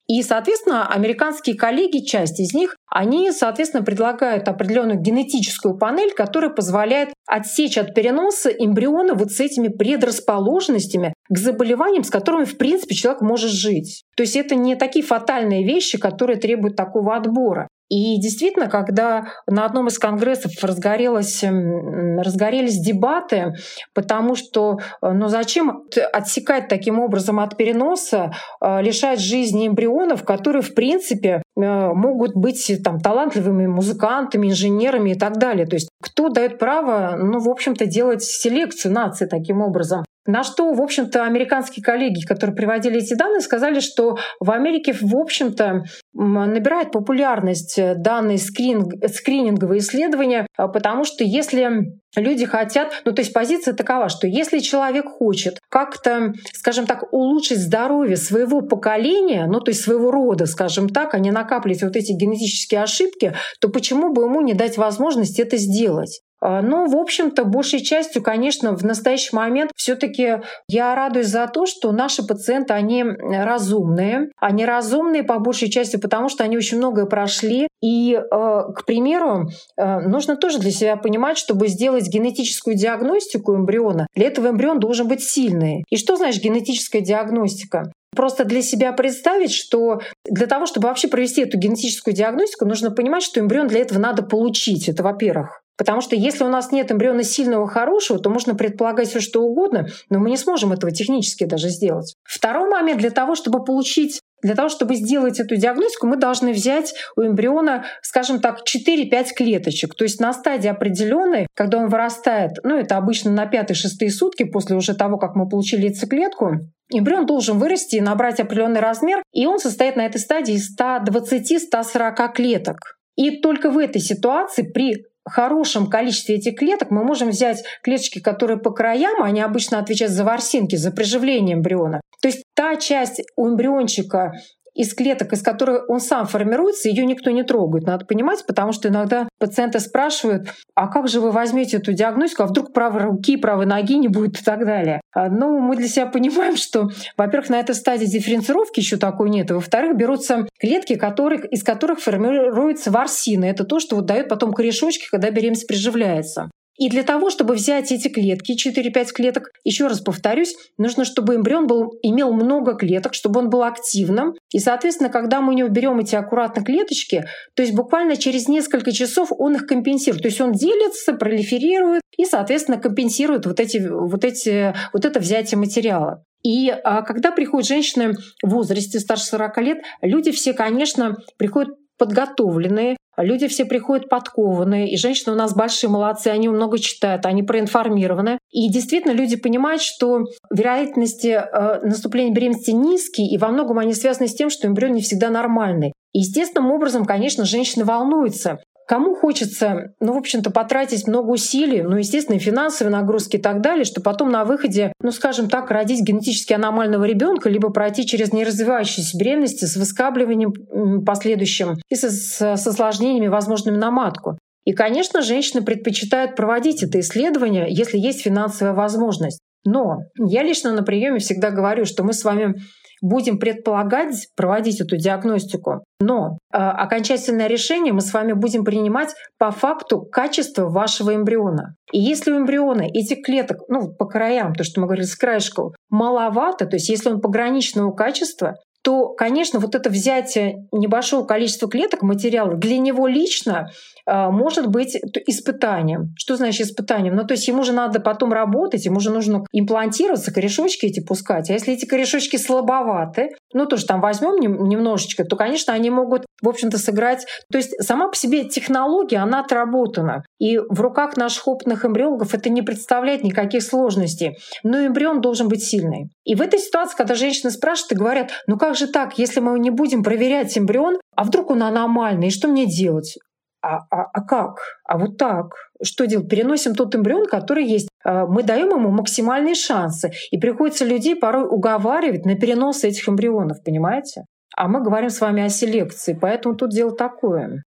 И, 0.09 0.23
соответственно, 0.23 0.87
американские 0.87 1.55
коллеги, 1.55 2.03
часть 2.03 2.39
из 2.39 2.51
них, 2.55 2.75
они, 2.87 3.31
соответственно, 3.31 3.83
предлагают 3.83 4.47
определенную 4.47 4.99
генетическую 4.99 5.77
панель, 5.77 6.13
которая 6.13 6.49
позволяет 6.49 7.13
отсечь 7.27 7.77
от 7.77 7.93
переноса 7.93 8.49
эмбриона 8.49 9.13
вот 9.13 9.31
с 9.31 9.39
этими 9.39 9.67
предрасположенностями 9.67 11.13
к 11.29 11.37
заболеваниям, 11.37 12.03
с 12.03 12.09
которыми, 12.09 12.45
в 12.45 12.57
принципе, 12.57 12.95
человек 12.95 13.21
может 13.21 13.51
жить. 13.51 14.03
То 14.17 14.23
есть 14.23 14.35
это 14.35 14.55
не 14.55 14.75
такие 14.75 15.05
фатальные 15.05 15.63
вещи, 15.63 15.99
которые 15.99 16.39
требуют 16.39 16.75
такого 16.75 17.15
отбора. 17.15 17.67
И 17.89 18.19
действительно, 18.19 18.69
когда 18.69 19.29
на 19.47 19.65
одном 19.65 19.87
из 19.87 19.97
конгрессов 19.97 20.51
разгорелось, 20.63 21.43
разгорелись 21.43 22.79
дебаты, 22.79 23.53
потому 23.93 24.35
что 24.35 24.77
ну 25.01 25.27
зачем 25.27 25.83
отсекать 26.13 26.67
таким 26.67 26.99
образом 26.99 27.39
от 27.39 27.57
переноса, 27.57 28.31
э, 28.61 28.81
лишать 28.81 29.19
жизни 29.19 29.67
эмбрионов, 29.67 30.23
которые, 30.23 30.61
в 30.61 30.73
принципе, 30.75 31.41
э, 31.57 31.61
могут 31.93 32.35
быть 32.35 32.71
там, 32.83 32.99
талантливыми 32.99 33.67
музыкантами, 33.67 34.47
инженерами 34.49 35.11
и 35.11 35.15
так 35.15 35.37
далее. 35.37 35.65
То 35.65 35.75
есть 35.75 35.89
кто 36.01 36.29
дает 36.29 36.59
право, 36.59 37.15
ну, 37.17 37.39
в 37.39 37.49
общем-то, 37.49 37.85
делать 37.85 38.23
селекцию 38.23 38.93
нации 38.93 39.25
таким 39.25 39.61
образом? 39.61 40.03
На 40.29 40.43
что, 40.43 40.71
в 40.73 40.79
общем-то, 40.79 41.23
американские 41.23 41.83
коллеги, 41.83 42.23
которые 42.23 42.55
приводили 42.55 42.99
эти 42.99 43.15
данные, 43.15 43.41
сказали, 43.41 43.79
что 43.79 44.19
в 44.39 44.51
Америке, 44.51 44.93
в 44.93 45.15
общем-то, 45.17 45.85
набирает 46.13 46.91
популярность 46.91 47.79
данные 47.95 48.37
скрининг, 48.37 48.93
скрининговые 49.11 49.79
исследования, 49.79 50.45
а, 50.55 50.67
потому 50.67 51.03
что 51.03 51.23
если 51.23 51.95
люди 52.15 52.45
хотят, 52.45 53.01
ну 53.05 53.11
то 53.11 53.21
есть 53.21 53.33
позиция 53.33 53.73
такова, 53.73 54.07
что 54.09 54.27
если 54.27 54.59
человек 54.59 55.07
хочет 55.07 55.59
как-то, 55.67 56.33
скажем 56.53 56.85
так, 56.85 57.11
улучшить 57.11 57.57
здоровье 57.57 58.15
своего 58.15 58.61
поколения, 58.61 59.47
ну 59.47 59.59
то 59.61 59.71
есть 59.71 59.81
своего 59.81 60.11
рода, 60.11 60.45
скажем 60.45 60.89
так, 60.89 61.15
а 61.15 61.19
не 61.19 61.31
накапливать 61.31 61.81
вот 61.81 61.95
эти 61.95 62.11
генетические 62.11 62.83
ошибки, 62.83 63.33
то 63.59 63.69
почему 63.69 64.13
бы 64.13 64.25
ему 64.25 64.41
не 64.41 64.53
дать 64.53 64.77
возможность 64.77 65.39
это 65.39 65.57
сделать? 65.57 66.21
А, 66.41 66.61
ну, 66.61 66.87
в 66.87 66.95
общем-то, 66.95 67.43
большей 67.43 67.81
частью, 67.81 68.23
конечно, 68.23 68.75
в 68.75 68.83
настоящий 68.83 69.35
момент 69.35 69.71
все 69.75 69.95
таки 69.95 70.37
я 70.67 70.95
радуюсь 70.95 71.27
за 71.27 71.47
то, 71.47 71.65
что 71.65 71.91
наши 71.91 72.25
пациенты, 72.25 72.73
они 72.73 73.03
разумные. 73.03 74.29
Они 74.37 74.65
разумные 74.65 75.23
по 75.23 75.39
большей 75.39 75.69
части, 75.69 75.97
потому 75.97 76.29
что 76.29 76.43
они 76.43 76.57
очень 76.57 76.77
многое 76.77 77.05
прошли. 77.05 77.67
И, 77.81 78.13
э, 78.13 78.21
к 78.29 78.85
примеру, 78.85 79.49
э, 79.77 79.99
нужно 79.99 80.35
тоже 80.35 80.59
для 80.59 80.71
себя 80.71 80.97
понимать, 80.97 81.37
чтобы 81.37 81.67
сделать 81.67 82.07
генетическую 82.07 82.75
диагностику 82.75 83.55
эмбриона, 83.55 84.07
для 84.15 84.27
этого 84.27 84.49
эмбрион 84.49 84.79
должен 84.79 85.07
быть 85.07 85.23
сильный. 85.23 85.83
И 85.89 85.97
что 85.97 86.15
значит 86.15 86.43
генетическая 86.43 87.01
диагностика? 87.01 87.91
Просто 88.15 88.43
для 88.43 88.61
себя 88.61 88.91
представить, 88.91 89.51
что 89.51 90.01
для 90.25 90.47
того, 90.47 90.65
чтобы 90.65 90.87
вообще 90.87 91.07
провести 91.07 91.41
эту 91.41 91.57
генетическую 91.57 92.13
диагностику, 92.13 92.65
нужно 92.65 92.91
понимать, 92.91 93.23
что 93.23 93.39
эмбрион 93.39 93.67
для 93.67 93.81
этого 93.81 93.99
надо 93.99 94.23
получить. 94.23 94.89
Это 94.89 95.03
во-первых. 95.03 95.61
Потому 95.79 96.01
что 96.01 96.13
если 96.13 96.43
у 96.43 96.49
нас 96.49 96.73
нет 96.73 96.91
эмбриона 96.91 97.23
сильного, 97.23 97.65
хорошего, 97.65 98.19
то 98.19 98.29
можно 98.29 98.53
предполагать 98.53 99.07
все 99.07 99.21
что 99.21 99.41
угодно, 99.41 99.87
но 100.09 100.19
мы 100.19 100.29
не 100.29 100.35
сможем 100.35 100.73
этого 100.73 100.91
технически 100.91 101.45
даже 101.45 101.69
сделать. 101.69 102.15
Второй 102.23 102.69
момент 102.69 102.99
для 102.99 103.11
того, 103.11 103.33
чтобы 103.33 103.63
получить 103.63 104.19
для 104.41 104.55
того, 104.55 104.67
чтобы 104.67 104.95
сделать 104.95 105.39
эту 105.39 105.55
диагностику, 105.55 106.07
мы 106.07 106.17
должны 106.17 106.51
взять 106.51 106.95
у 107.15 107.21
эмбриона, 107.21 107.85
скажем 108.01 108.39
так, 108.39 108.59
4-5 108.63 109.27
клеточек. 109.35 109.95
То 109.95 110.03
есть 110.03 110.19
на 110.19 110.33
стадии 110.33 110.67
определенной, 110.67 111.47
когда 111.53 111.77
он 111.77 111.87
вырастает, 111.87 112.51
ну 112.63 112.77
это 112.77 112.97
обычно 112.97 113.31
на 113.31 113.45
5-6 113.45 114.09
сутки 114.09 114.43
после 114.43 114.75
уже 114.75 114.95
того, 114.95 115.17
как 115.17 115.35
мы 115.35 115.47
получили 115.47 115.87
яйцеклетку, 115.87 116.59
эмбрион 116.89 117.25
должен 117.25 117.57
вырасти 117.57 117.97
и 117.97 118.01
набрать 118.01 118.41
определенный 118.41 118.81
размер, 118.81 119.23
и 119.33 119.45
он 119.45 119.59
состоит 119.59 119.95
на 119.95 120.05
этой 120.05 120.19
стадии 120.19 120.55
из 120.55 120.77
120-140 120.77 122.33
клеток. 122.33 122.97
И 123.15 123.41
только 123.41 123.69
в 123.69 123.77
этой 123.77 124.01
ситуации 124.01 124.63
при 124.63 125.05
хорошем 125.29 125.89
количестве 125.89 126.35
этих 126.35 126.57
клеток 126.57 126.91
мы 126.91 127.03
можем 127.03 127.29
взять 127.29 127.63
клеточки, 127.83 128.19
которые 128.19 128.57
по 128.57 128.71
краям, 128.71 129.21
они 129.23 129.41
обычно 129.41 129.79
отвечают 129.79 130.13
за 130.13 130.23
ворсинки, 130.23 130.75
за 130.75 130.91
приживление 130.91 131.55
эмбриона. 131.55 132.01
То 132.21 132.27
есть 132.27 132.43
та 132.55 132.75
часть 132.75 133.21
у 133.35 133.47
эмбриончика, 133.47 134.33
из 134.79 134.93
клеток, 134.93 135.33
из 135.33 135.41
которых 135.41 135.89
он 135.89 135.99
сам 135.99 136.25
формируется, 136.25 136.87
ее 136.87 137.05
никто 137.05 137.31
не 137.31 137.43
трогает. 137.43 137.85
Надо 137.85 138.05
понимать, 138.05 138.45
потому 138.47 138.71
что 138.71 138.87
иногда 138.87 139.27
пациенты 139.37 139.81
спрашивают, 139.81 140.53
а 140.73 140.87
как 140.87 141.09
же 141.09 141.19
вы 141.19 141.31
возьмете 141.31 141.77
эту 141.77 141.91
диагностику, 141.91 142.43
а 142.43 142.45
вдруг 142.47 142.71
правой 142.71 143.01
руки, 143.01 143.35
правой 143.35 143.65
ноги 143.65 143.97
не 143.97 144.07
будет 144.07 144.39
и 144.39 144.43
так 144.43 144.65
далее. 144.65 145.01
А, 145.13 145.27
ну, 145.27 145.59
мы 145.59 145.75
для 145.75 145.89
себя 145.89 146.05
понимаем, 146.05 146.55
что, 146.55 146.87
во-первых, 147.17 147.49
на 147.49 147.59
этой 147.59 147.75
стадии 147.75 148.05
дифференцировки 148.05 148.79
еще 148.79 148.95
такой 148.95 149.29
нет, 149.29 149.51
во-вторых, 149.51 149.97
берутся 149.97 150.47
клетки, 150.57 150.95
которых, 150.95 151.43
из 151.43 151.61
которых 151.61 151.99
формируются 151.99 152.89
ворсины. 152.89 153.43
Это 153.43 153.65
то, 153.65 153.81
что 153.81 153.97
вот 153.97 154.05
дает 154.05 154.29
потом 154.29 154.53
корешочки, 154.53 155.09
когда 155.11 155.29
беременность 155.29 155.67
приживляется. 155.67 156.49
И 156.79 156.89
для 156.89 157.03
того, 157.03 157.29
чтобы 157.29 157.55
взять 157.55 157.91
эти 157.91 158.07
клетки, 158.07 158.53
4-5 158.53 159.11
клеток, 159.13 159.51
еще 159.65 159.87
раз 159.87 159.99
повторюсь, 159.99 160.55
нужно, 160.77 161.03
чтобы 161.03 161.35
эмбрион 161.35 161.67
был, 161.67 161.93
имел 162.01 162.31
много 162.31 162.73
клеток, 162.73 163.13
чтобы 163.13 163.41
он 163.41 163.49
был 163.49 163.63
активным. 163.63 164.35
И, 164.53 164.59
соответственно, 164.59 165.09
когда 165.09 165.41
мы 165.41 165.53
у 165.53 165.57
него 165.57 165.67
берем 165.67 165.99
эти 165.99 166.15
аккуратно 166.15 166.63
клеточки, 166.63 167.25
то 167.53 167.63
есть 167.63 167.75
буквально 167.75 168.15
через 168.15 168.47
несколько 168.47 168.93
часов 168.93 169.33
он 169.37 169.55
их 169.55 169.67
компенсирует. 169.67 170.23
То 170.23 170.29
есть 170.29 170.39
он 170.39 170.53
делится, 170.53 171.11
пролиферирует 171.13 172.01
и, 172.17 172.23
соответственно, 172.23 172.77
компенсирует 172.77 173.45
вот, 173.45 173.59
эти, 173.59 173.79
вот, 173.79 174.23
эти, 174.23 174.73
вот 174.93 175.03
это 175.03 175.19
взятие 175.19 175.57
материала. 175.57 176.23
И 176.43 176.69
а, 176.69 177.01
когда 177.01 177.31
приходят 177.31 177.67
женщины 177.67 178.13
в 178.41 178.49
возрасте 178.49 178.99
старше 178.99 179.25
40 179.25 179.57
лет, 179.57 179.79
люди 180.01 180.31
все, 180.31 180.53
конечно, 180.53 181.17
приходят 181.37 181.75
подготовленные, 181.97 182.95
люди 183.23 183.47
все 183.47 183.65
приходят 183.65 184.09
подкованные, 184.09 184.89
и 184.89 184.97
женщины 184.97 185.33
у 185.33 185.35
нас 185.35 185.55
большие 185.55 185.89
молодцы, 185.89 186.27
они 186.27 186.49
много 186.49 186.79
читают, 186.79 187.25
они 187.25 187.43
проинформированы. 187.43 188.39
И 188.51 188.69
действительно 188.69 189.11
люди 189.11 189.35
понимают, 189.35 189.81
что 189.81 190.25
вероятности 190.53 191.27
э, 191.27 191.81
наступления 191.85 192.33
беременности 192.33 192.71
низкие, 192.71 193.27
и 193.27 193.37
во 193.37 193.49
многом 193.49 193.79
они 193.79 193.93
связаны 193.93 194.27
с 194.27 194.35
тем, 194.35 194.49
что 194.49 194.67
эмбрион 194.67 194.93
не 194.93 195.01
всегда 195.01 195.29
нормальный. 195.29 195.93
естественным 196.13 196.71
образом, 196.71 197.05
конечно, 197.05 197.45
женщины 197.45 197.85
волнуются. 197.85 198.59
Кому 198.89 199.13
хочется, 199.13 199.93
ну, 199.99 200.13
в 200.13 200.17
общем-то, 200.17 200.49
потратить 200.49 201.07
много 201.07 201.29
усилий, 201.29 201.83
ну, 201.83 201.97
естественно, 201.97 202.39
финансовые 202.39 202.91
нагрузки 202.91 203.35
и 203.35 203.39
так 203.39 203.61
далее, 203.61 203.85
что 203.85 204.01
потом 204.01 204.31
на 204.31 204.45
выходе, 204.45 204.93
ну, 204.99 205.11
скажем 205.11 205.47
так, 205.47 205.69
родить 205.69 206.01
генетически 206.01 206.53
аномального 206.53 207.03
ребенка, 207.03 207.49
либо 207.49 207.69
пройти 207.69 208.03
через 208.03 208.33
неразвивающиеся 208.33 209.15
беременности 209.15 209.65
с 209.65 209.75
выскабливанием 209.75 211.05
последующим 211.05 211.75
и 211.87 211.93
со, 211.93 212.09
с 212.09 212.65
осложнениями, 212.65 213.27
возможными 213.27 213.77
на 213.77 213.91
матку. 213.91 214.39
И, 214.65 214.73
конечно, 214.73 215.21
женщины 215.21 215.61
предпочитают 215.61 216.35
проводить 216.35 216.81
это 216.81 216.99
исследование, 216.99 217.67
если 217.69 217.99
есть 217.99 218.23
финансовая 218.23 218.73
возможность. 218.73 219.39
Но 219.65 219.99
я 220.17 220.41
лично 220.41 220.73
на 220.73 220.81
приеме 220.81 221.19
всегда 221.19 221.51
говорю, 221.51 221.85
что 221.85 222.03
мы 222.03 222.13
с 222.13 222.23
вами 222.23 222.55
будем 223.01 223.39
предполагать, 223.39 224.27
проводить 224.35 224.81
эту 224.81 224.97
диагностику, 224.97 225.83
но 225.99 226.37
э, 226.51 226.57
окончательное 226.57 227.47
решение 227.47 227.93
мы 227.93 228.01
с 228.01 228.13
вами 228.13 228.33
будем 228.33 228.63
принимать 228.63 229.13
по 229.37 229.51
факту 229.51 230.01
качества 230.01 230.69
вашего 230.69 231.15
эмбриона. 231.15 231.75
И 231.91 231.99
если 231.99 232.31
у 232.31 232.37
эмбриона 232.37 232.83
этих 232.83 233.23
клеток, 233.23 233.59
ну, 233.67 233.91
по 233.93 234.05
краям, 234.05 234.53
то, 234.53 234.63
что 234.63 234.81
мы 234.81 234.87
говорили 234.87 235.05
с 235.05 235.15
краешком, 235.15 235.73
маловато, 235.89 236.65
то 236.65 236.75
есть 236.75 236.89
если 236.89 237.09
он 237.09 237.21
пограничного 237.21 237.91
качества, 237.91 238.55
то, 238.81 239.09
конечно, 239.09 239.59
вот 239.59 239.75
это 239.75 239.89
взятие 239.89 240.67
небольшого 240.71 241.25
количества 241.25 241.69
клеток 241.69 242.01
материала 242.01 242.55
для 242.55 242.77
него 242.77 243.07
лично 243.07 243.69
может 244.09 244.67
быть 244.67 244.95
испытанием. 245.27 246.13
Что 246.17 246.35
значит 246.35 246.67
испытанием? 246.67 247.15
Ну, 247.15 247.25
то 247.25 247.33
есть 247.33 247.47
ему 247.47 247.63
же 247.63 247.73
надо 247.73 247.99
потом 247.99 248.33
работать, 248.33 248.85
ему 248.85 248.99
же 248.99 249.11
нужно 249.11 249.45
имплантироваться, 249.51 250.33
корешочки 250.33 250.85
эти 250.85 250.99
пускать. 250.99 251.49
А 251.49 251.53
если 251.53 251.73
эти 251.73 251.85
корешочки 251.85 252.37
слабоваты, 252.37 253.29
ну, 253.53 253.65
то, 253.65 253.77
что 253.77 253.89
там 253.89 254.01
возьмем 254.01 254.39
немножечко, 254.67 255.23
то, 255.23 255.35
конечно, 255.35 255.73
они 255.73 255.89
могут, 255.89 256.25
в 256.41 256.49
общем-то, 256.49 256.77
сыграть. 256.77 257.25
То 257.51 257.57
есть 257.57 257.73
сама 257.83 258.07
по 258.07 258.15
себе 258.15 258.45
технология, 258.45 259.17
она 259.17 259.41
отработана. 259.41 260.23
И 260.39 260.57
в 260.57 260.81
руках 260.81 261.17
наших 261.17 261.47
опытных 261.47 261.85
эмбриологов 261.85 262.33
это 262.33 262.49
не 262.49 262.61
представляет 262.61 263.23
никаких 263.23 263.63
сложностей. 263.63 264.37
Но 264.63 264.85
эмбрион 264.85 265.21
должен 265.21 265.47
быть 265.47 265.63
сильный. 265.63 266.09
И 266.23 266.35
в 266.35 266.41
этой 266.41 266.59
ситуации, 266.59 266.95
когда 266.95 267.15
женщины 267.15 267.51
спрашивают 267.51 267.91
и 267.91 267.95
говорят, 267.95 268.31
ну 268.47 268.57
как 268.57 268.75
же 268.75 268.87
так, 268.87 269.17
если 269.17 269.39
мы 269.39 269.59
не 269.59 269.71
будем 269.71 270.03
проверять 270.03 270.57
эмбрион, 270.57 270.99
а 271.15 271.23
вдруг 271.23 271.49
он 271.49 271.63
аномальный, 271.63 272.27
и 272.27 272.31
что 272.31 272.47
мне 272.47 272.65
делать? 272.65 273.17
А, 273.61 273.79
а, 273.91 274.09
а 274.13 274.21
как? 274.21 274.59
А 274.85 274.97
вот 274.97 275.17
так. 275.17 275.53
Что 275.83 276.07
делать? 276.07 276.29
Переносим 276.29 276.75
тот 276.75 276.95
эмбрион, 276.95 277.25
который 277.25 277.65
есть. 277.65 277.89
А, 278.03 278.25
мы 278.25 278.43
даем 278.43 278.69
ему 278.69 278.89
максимальные 278.89 279.55
шансы. 279.55 280.11
И 280.31 280.37
приходится 280.37 280.85
людей 280.85 281.15
порой 281.15 281.45
уговаривать 281.45 282.25
на 282.25 282.35
перенос 282.35 282.83
этих 282.83 283.07
эмбрионов, 283.09 283.63
понимаете? 283.63 284.25
А 284.55 284.67
мы 284.67 284.81
говорим 284.81 285.09
с 285.09 285.21
вами 285.21 285.43
о 285.43 285.49
селекции, 285.49 286.17
поэтому 286.19 286.55
тут 286.55 286.71
дело 286.71 286.91
такое. 286.91 287.63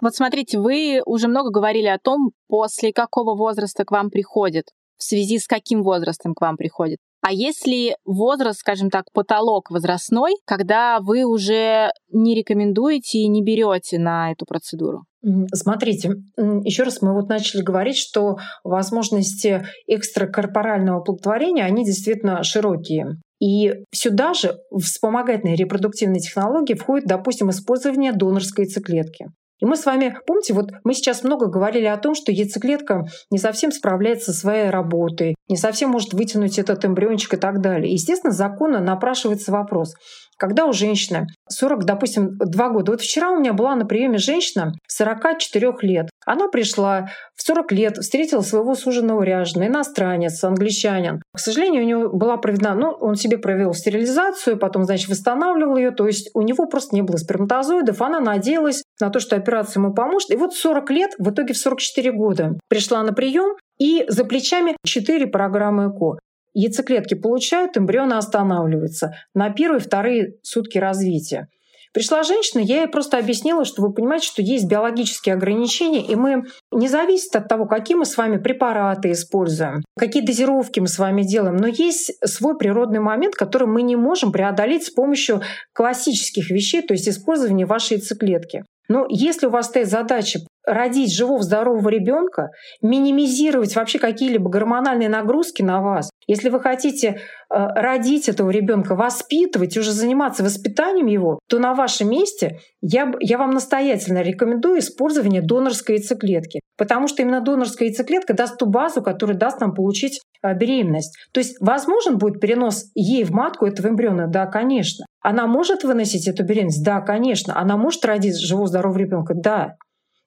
Вот 0.00 0.14
смотрите, 0.14 0.58
вы 0.58 1.02
уже 1.04 1.28
много 1.28 1.50
говорили 1.50 1.88
о 1.88 1.98
том, 1.98 2.30
после 2.46 2.92
какого 2.92 3.36
возраста 3.36 3.84
к 3.84 3.90
вам 3.90 4.10
приходит, 4.10 4.66
в 4.96 5.02
связи 5.02 5.38
с 5.38 5.46
каким 5.46 5.82
возрастом 5.82 6.34
к 6.34 6.40
вам 6.40 6.56
приходит. 6.56 6.98
А 7.20 7.32
если 7.32 7.96
возраст, 8.04 8.60
скажем 8.60 8.90
так, 8.90 9.04
потолок 9.12 9.70
возрастной, 9.70 10.34
когда 10.44 11.00
вы 11.00 11.24
уже 11.24 11.90
не 12.12 12.34
рекомендуете 12.34 13.18
и 13.18 13.28
не 13.28 13.42
берете 13.42 13.98
на 13.98 14.32
эту 14.32 14.44
процедуру? 14.46 15.04
Смотрите, 15.52 16.12
еще 16.36 16.84
раз 16.84 17.02
мы 17.02 17.12
вот 17.12 17.28
начали 17.28 17.62
говорить, 17.62 17.96
что 17.96 18.36
возможности 18.62 19.66
экстракорпорального 19.88 21.00
плодотворения, 21.00 21.64
они 21.64 21.84
действительно 21.84 22.42
широкие. 22.44 23.18
И 23.40 23.72
сюда 23.92 24.34
же 24.34 24.56
в 24.70 24.80
вспомогательные 24.80 25.56
репродуктивные 25.56 26.20
технологии 26.20 26.74
входит, 26.74 27.06
допустим, 27.06 27.50
использование 27.50 28.12
донорской 28.12 28.64
яйцеклетки. 28.64 29.26
И 29.60 29.66
мы 29.66 29.76
с 29.76 29.86
вами, 29.86 30.16
помните, 30.26 30.54
вот 30.54 30.70
мы 30.84 30.94
сейчас 30.94 31.24
много 31.24 31.46
говорили 31.46 31.86
о 31.86 31.96
том, 31.96 32.14
что 32.14 32.32
яйцеклетка 32.32 33.06
не 33.30 33.38
совсем 33.38 33.72
справляется 33.72 34.32
со 34.32 34.38
своей 34.38 34.70
работой, 34.70 35.34
не 35.48 35.56
совсем 35.56 35.90
может 35.90 36.12
вытянуть 36.12 36.58
этот 36.58 36.84
эмбриончик 36.84 37.34
и 37.34 37.36
так 37.36 37.60
далее. 37.60 37.92
Естественно, 37.92 38.32
законно 38.32 38.80
напрашивается 38.80 39.50
вопрос, 39.52 39.94
когда 40.38 40.66
у 40.66 40.72
женщины 40.72 41.26
40, 41.48 41.84
допустим, 41.84 42.38
2 42.38 42.68
года. 42.70 42.92
Вот 42.92 43.00
вчера 43.00 43.30
у 43.30 43.40
меня 43.40 43.52
была 43.52 43.74
на 43.74 43.84
приеме 43.84 44.18
женщина 44.18 44.72
44 44.86 45.72
лет. 45.82 46.10
Она 46.24 46.48
пришла 46.48 47.08
в 47.34 47.42
40 47.42 47.72
лет, 47.72 47.96
встретила 47.98 48.42
своего 48.42 48.74
суженого 48.74 49.22
ряженого, 49.22 49.68
иностранец, 49.68 50.42
англичанин. 50.44 51.22
К 51.34 51.38
сожалению, 51.38 51.82
у 51.82 51.86
него 51.86 52.08
была 52.10 52.36
проведена, 52.36 52.74
ну, 52.74 52.90
он 52.90 53.16
себе 53.16 53.38
провел 53.38 53.72
стерилизацию, 53.72 54.58
потом, 54.58 54.84
значит, 54.84 55.08
восстанавливал 55.08 55.76
ее, 55.76 55.90
то 55.90 56.06
есть 56.06 56.30
у 56.34 56.42
него 56.42 56.66
просто 56.66 56.94
не 56.94 57.02
было 57.02 57.16
сперматозоидов, 57.16 58.00
она 58.02 58.20
надеялась 58.20 58.82
на 59.00 59.10
то, 59.10 59.20
что 59.20 59.36
операция 59.36 59.80
ему 59.80 59.94
поможет. 59.94 60.30
И 60.30 60.36
вот 60.36 60.54
40 60.54 60.90
лет, 60.90 61.10
в 61.18 61.30
итоге 61.30 61.54
в 61.54 61.58
44 61.58 62.12
года 62.12 62.58
пришла 62.68 63.02
на 63.02 63.12
прием, 63.12 63.56
и 63.78 64.04
за 64.08 64.24
плечами 64.24 64.76
4 64.84 65.26
программы 65.28 65.86
ЭКО. 65.86 66.18
Яйцеклетки 66.54 67.14
получают, 67.14 67.76
эмбрионы 67.76 68.14
останавливаются 68.14 69.14
на 69.34 69.50
первые, 69.50 69.80
вторые 69.80 70.34
сутки 70.42 70.78
развития. 70.78 71.48
Пришла 71.94 72.22
женщина, 72.22 72.60
я 72.60 72.82
ей 72.82 72.86
просто 72.86 73.18
объяснила, 73.18 73.64
что 73.64 73.82
вы 73.82 73.92
понимаете, 73.92 74.26
что 74.26 74.42
есть 74.42 74.68
биологические 74.68 75.34
ограничения, 75.34 76.04
и 76.04 76.14
мы 76.16 76.44
не 76.70 76.86
зависит 76.86 77.34
от 77.34 77.48
того, 77.48 77.66
какие 77.66 77.96
мы 77.96 78.04
с 78.04 78.16
вами 78.16 78.36
препараты 78.36 79.12
используем, 79.12 79.82
какие 79.98 80.24
дозировки 80.24 80.80
мы 80.80 80.88
с 80.88 80.98
вами 80.98 81.22
делаем, 81.22 81.56
но 81.56 81.66
есть 81.66 82.12
свой 82.24 82.58
природный 82.58 83.00
момент, 83.00 83.34
который 83.34 83.66
мы 83.66 83.82
не 83.82 83.96
можем 83.96 84.32
преодолеть 84.32 84.84
с 84.84 84.90
помощью 84.90 85.40
классических 85.72 86.50
вещей, 86.50 86.82
то 86.82 86.92
есть 86.92 87.08
использования 87.08 87.64
вашей 87.64 87.94
яйцеклетки. 87.94 88.64
Но 88.88 89.06
если 89.08 89.46
у 89.46 89.50
вас 89.50 89.66
стоит 89.66 89.88
задача 89.88 90.40
родить 90.68 91.14
живого, 91.14 91.42
здорового 91.42 91.88
ребенка, 91.88 92.50
минимизировать 92.82 93.74
вообще 93.74 93.98
какие-либо 93.98 94.50
гормональные 94.50 95.08
нагрузки 95.08 95.62
на 95.62 95.80
вас, 95.80 96.10
если 96.26 96.50
вы 96.50 96.60
хотите 96.60 97.08
э, 97.08 97.16
родить 97.48 98.28
этого 98.28 98.50
ребенка, 98.50 98.94
воспитывать, 98.94 99.76
уже 99.78 99.92
заниматься 99.92 100.44
воспитанием 100.44 101.06
его, 101.06 101.38
то 101.48 101.58
на 101.58 101.74
вашем 101.74 102.10
месте 102.10 102.60
я, 102.82 103.12
я 103.20 103.38
вам 103.38 103.50
настоятельно 103.50 104.22
рекомендую 104.22 104.80
использование 104.80 105.40
донорской 105.40 105.96
яйцеклетки, 105.96 106.60
потому 106.76 107.08
что 107.08 107.22
именно 107.22 107.40
донорская 107.40 107.88
яйцеклетка 107.88 108.34
даст 108.34 108.58
ту 108.58 108.66
базу, 108.66 109.02
которая 109.02 109.38
даст 109.38 109.60
нам 109.60 109.74
получить 109.74 110.20
э, 110.42 110.54
беременность. 110.54 111.16
То 111.32 111.40
есть 111.40 111.56
возможен 111.60 112.18
будет 112.18 112.40
перенос 112.40 112.90
ей 112.94 113.24
в 113.24 113.30
матку 113.30 113.64
этого 113.64 113.88
эмбриона? 113.88 114.26
Да, 114.28 114.46
конечно. 114.46 115.06
Она 115.28 115.46
может 115.46 115.84
выносить 115.84 116.26
эту 116.26 116.42
беременность? 116.42 116.82
Да, 116.82 117.02
конечно. 117.02 117.54
Она 117.60 117.76
может 117.76 118.02
родить 118.06 118.40
живого, 118.40 118.66
здорового 118.66 118.96
ребенка? 118.96 119.34
Да 119.34 119.76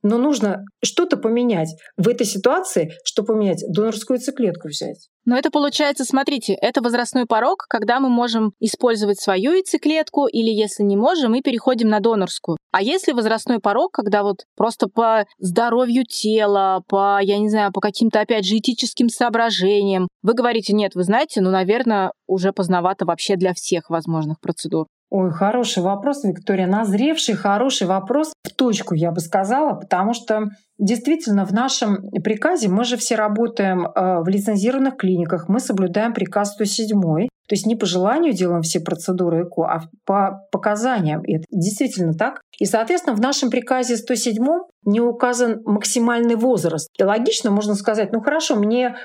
но 0.04 0.18
нужно 0.18 0.64
что-то 0.84 1.18
поменять 1.18 1.70
в 1.98 2.08
этой 2.08 2.26
ситуации, 2.26 2.94
что 3.04 3.24
поменять, 3.24 3.64
донорскую 3.68 4.18
яйцеклетку 4.18 4.68
взять. 4.68 5.10
Но 5.24 5.38
это 5.38 5.52
получается, 5.52 6.04
смотрите, 6.04 6.54
это 6.54 6.82
возрастной 6.82 7.26
порог, 7.28 7.66
когда 7.70 8.00
мы 8.00 8.10
можем 8.10 8.54
использовать 8.60 9.20
свою 9.20 9.52
яйцеклетку, 9.52 10.26
или 10.26 10.50
если 10.50 10.84
не 10.84 10.98
можем, 10.98 11.32
мы 11.32 11.42
переходим 11.42 11.90
на 11.90 12.00
донорскую. 12.00 12.58
А 12.72 12.82
если 12.82 13.12
возрастной 13.12 13.60
порог, 13.60 13.92
когда 13.92 14.24
вот 14.24 14.46
просто 14.56 14.88
по 14.88 15.26
здоровью 15.38 16.06
тела, 16.06 16.82
по, 16.88 17.20
я 17.22 17.38
не 17.38 17.50
знаю, 17.50 17.72
по 17.72 17.82
каким-то, 17.82 18.20
опять 18.20 18.46
же, 18.46 18.58
этическим 18.58 19.10
соображениям, 19.10 20.08
вы 20.24 20.34
говорите, 20.34 20.74
нет, 20.74 20.96
вы 20.96 21.04
знаете, 21.04 21.42
ну, 21.42 21.52
наверное, 21.52 22.14
уже 22.26 22.52
поздновато 22.52 23.06
вообще 23.06 23.36
для 23.36 23.54
всех 23.54 23.90
возможных 23.90 24.40
процедур. 24.40 24.88
Ой, 25.14 25.30
хороший 25.30 25.84
вопрос, 25.84 26.24
Виктория. 26.24 26.68
Назревший, 26.68 27.36
хороший 27.36 27.86
вопрос 27.86 28.32
в 28.48 28.56
точку, 28.56 28.96
я 28.96 29.12
бы 29.12 29.20
сказала, 29.20 29.74
потому 29.74 30.14
что 30.14 30.46
действительно 30.80 31.46
в 31.46 31.52
нашем 31.52 32.10
приказе 32.24 32.70
мы 32.70 32.86
же 32.86 32.96
все 32.96 33.16
работаем 33.16 33.88
э, 33.88 34.22
в 34.22 34.28
лицензированных 34.30 34.96
клиниках, 34.96 35.50
мы 35.50 35.60
соблюдаем 35.60 36.14
приказ 36.14 36.54
107, 36.54 37.02
то 37.52 37.56
есть 37.56 37.66
не 37.66 37.76
по 37.76 37.86
желанию 37.86 38.32
делаем 38.32 38.62
все 38.62 38.80
процедуры 38.80 39.44
ЭКО, 39.44 39.64
а 39.64 39.82
по 40.06 40.48
показаниям. 40.50 41.22
И 41.24 41.36
это 41.36 41.44
действительно 41.52 42.14
так. 42.14 42.40
И, 42.60 42.66
соответственно, 42.66 43.14
в 43.14 43.20
нашем 43.20 43.50
приказе 43.50 43.98
107 43.98 44.38
не 44.86 45.02
указан 45.02 45.62
максимальный 45.66 46.36
возраст. 46.36 46.88
И 46.98 47.04
логично 47.04 47.52
можно 47.52 47.76
сказать, 47.76 48.14
ну 48.14 48.22
хорошо, 48.22 48.56
мне 48.56 48.96